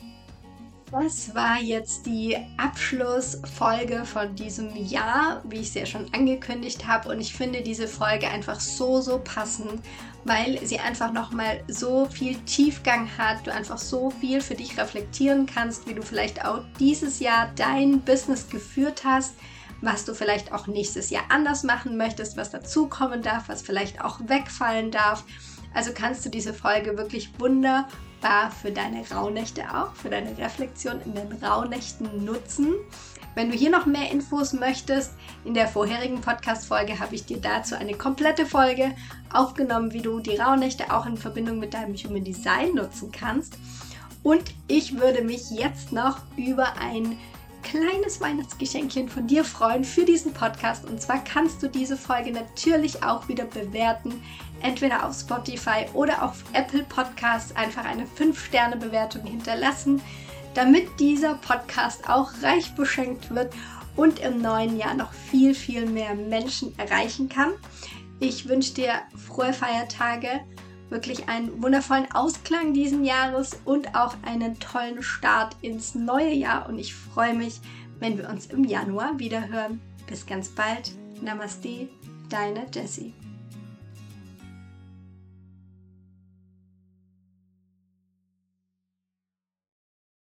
Das 1.02 1.34
war 1.34 1.58
jetzt 1.60 2.06
die 2.06 2.36
Abschlussfolge 2.56 4.04
von 4.04 4.36
diesem 4.36 4.76
Jahr, 4.76 5.42
wie 5.42 5.56
ich 5.56 5.68
es 5.68 5.74
ja 5.74 5.86
schon 5.86 6.06
angekündigt 6.14 6.86
habe. 6.86 7.08
Und 7.08 7.20
ich 7.20 7.34
finde 7.34 7.62
diese 7.62 7.88
Folge 7.88 8.28
einfach 8.28 8.60
so, 8.60 9.00
so 9.00 9.18
passend, 9.18 9.82
weil 10.22 10.64
sie 10.64 10.78
einfach 10.78 11.12
nochmal 11.12 11.64
so 11.66 12.06
viel 12.06 12.36
Tiefgang 12.44 13.08
hat, 13.18 13.44
du 13.44 13.52
einfach 13.52 13.78
so 13.78 14.10
viel 14.10 14.40
für 14.40 14.54
dich 14.54 14.78
reflektieren 14.78 15.46
kannst, 15.46 15.88
wie 15.88 15.94
du 15.94 16.02
vielleicht 16.02 16.44
auch 16.44 16.60
dieses 16.78 17.18
Jahr 17.18 17.50
dein 17.56 18.00
Business 18.00 18.48
geführt 18.48 19.02
hast 19.04 19.34
was 19.80 20.06
du 20.06 20.14
vielleicht 20.14 20.50
auch 20.50 20.66
nächstes 20.66 21.10
Jahr 21.10 21.24
anders 21.28 21.62
machen 21.62 21.98
möchtest, 21.98 22.38
was 22.38 22.50
dazukommen 22.50 23.20
darf, 23.20 23.50
was 23.50 23.60
vielleicht 23.60 24.00
auch 24.00 24.18
wegfallen 24.20 24.90
darf. 24.90 25.24
Also 25.74 25.90
kannst 25.92 26.24
du 26.24 26.30
diese 26.30 26.54
Folge 26.54 26.96
wirklich 26.96 27.32
wunderbar 28.24 28.50
für 28.50 28.70
deine 28.70 29.04
Rauhnächte 29.10 29.62
auch, 29.74 29.94
für 29.94 30.08
deine 30.08 30.36
Reflexion 30.38 31.00
in 31.04 31.14
den 31.14 31.32
Rauhnächten 31.44 32.24
nutzen. 32.24 32.74
Wenn 33.34 33.50
du 33.50 33.56
hier 33.56 33.70
noch 33.70 33.84
mehr 33.84 34.10
Infos 34.10 34.52
möchtest, 34.52 35.12
in 35.44 35.54
der 35.54 35.68
vorherigen 35.68 36.20
Podcast-Folge 36.20 36.98
habe 37.00 37.14
ich 37.14 37.26
dir 37.26 37.38
dazu 37.38 37.74
eine 37.74 37.94
komplette 37.94 38.46
Folge 38.46 38.94
aufgenommen, 39.32 39.92
wie 39.92 40.00
du 40.00 40.20
die 40.20 40.36
Rauhnächte 40.36 40.92
auch 40.92 41.04
in 41.04 41.16
Verbindung 41.16 41.58
mit 41.58 41.74
deinem 41.74 41.94
Human 41.96 42.24
Design 42.24 42.74
nutzen 42.74 43.12
kannst. 43.12 43.58
Und 44.22 44.42
ich 44.68 44.98
würde 44.98 45.22
mich 45.22 45.50
jetzt 45.50 45.92
noch 45.92 46.18
über 46.36 46.78
ein 46.80 47.18
kleines 47.62 48.20
Weihnachtsgeschenkchen 48.20 49.08
von 49.08 49.26
dir 49.26 49.44
freuen 49.44 49.84
für 49.84 50.04
diesen 50.04 50.32
Podcast. 50.32 50.84
Und 50.84 51.02
zwar 51.02 51.22
kannst 51.24 51.62
du 51.62 51.68
diese 51.68 51.96
Folge 51.96 52.30
natürlich 52.30 53.02
auch 53.02 53.28
wieder 53.28 53.44
bewerten, 53.44 54.22
entweder 54.64 55.06
auf 55.06 55.14
Spotify 55.14 55.86
oder 55.92 56.24
auf 56.24 56.42
Apple 56.52 56.82
Podcasts 56.82 57.54
einfach 57.54 57.84
eine 57.84 58.06
5-Sterne-Bewertung 58.06 59.22
hinterlassen 59.22 60.02
damit 60.54 61.00
dieser 61.00 61.34
Podcast 61.34 62.08
auch 62.08 62.30
reich 62.42 62.74
beschenkt 62.74 63.34
wird 63.34 63.52
und 63.96 64.20
im 64.20 64.40
neuen 64.40 64.78
Jahr 64.78 64.94
noch 64.94 65.12
viel, 65.12 65.54
viel 65.54 65.86
mehr 65.86 66.14
Menschen 66.14 66.76
erreichen 66.78 67.28
kann. 67.28 67.52
Ich 68.20 68.48
wünsche 68.48 68.74
dir 68.74 68.92
frohe 69.16 69.52
Feiertage, 69.52 70.40
wirklich 70.88 71.28
einen 71.28 71.62
wundervollen 71.62 72.10
Ausklang 72.12 72.72
diesen 72.72 73.04
Jahres 73.04 73.58
und 73.64 73.94
auch 73.94 74.16
einen 74.22 74.58
tollen 74.60 75.02
Start 75.02 75.56
ins 75.60 75.94
neue 75.94 76.32
Jahr. 76.32 76.68
Und 76.68 76.78
ich 76.78 76.94
freue 76.94 77.34
mich, 77.34 77.60
wenn 77.98 78.16
wir 78.16 78.28
uns 78.28 78.46
im 78.46 78.64
Januar 78.64 79.18
wieder 79.18 79.48
hören. 79.48 79.80
Bis 80.06 80.26
ganz 80.26 80.48
bald. 80.48 80.92
Namaste, 81.20 81.88
deine 82.28 82.66
Jessie. 82.72 83.14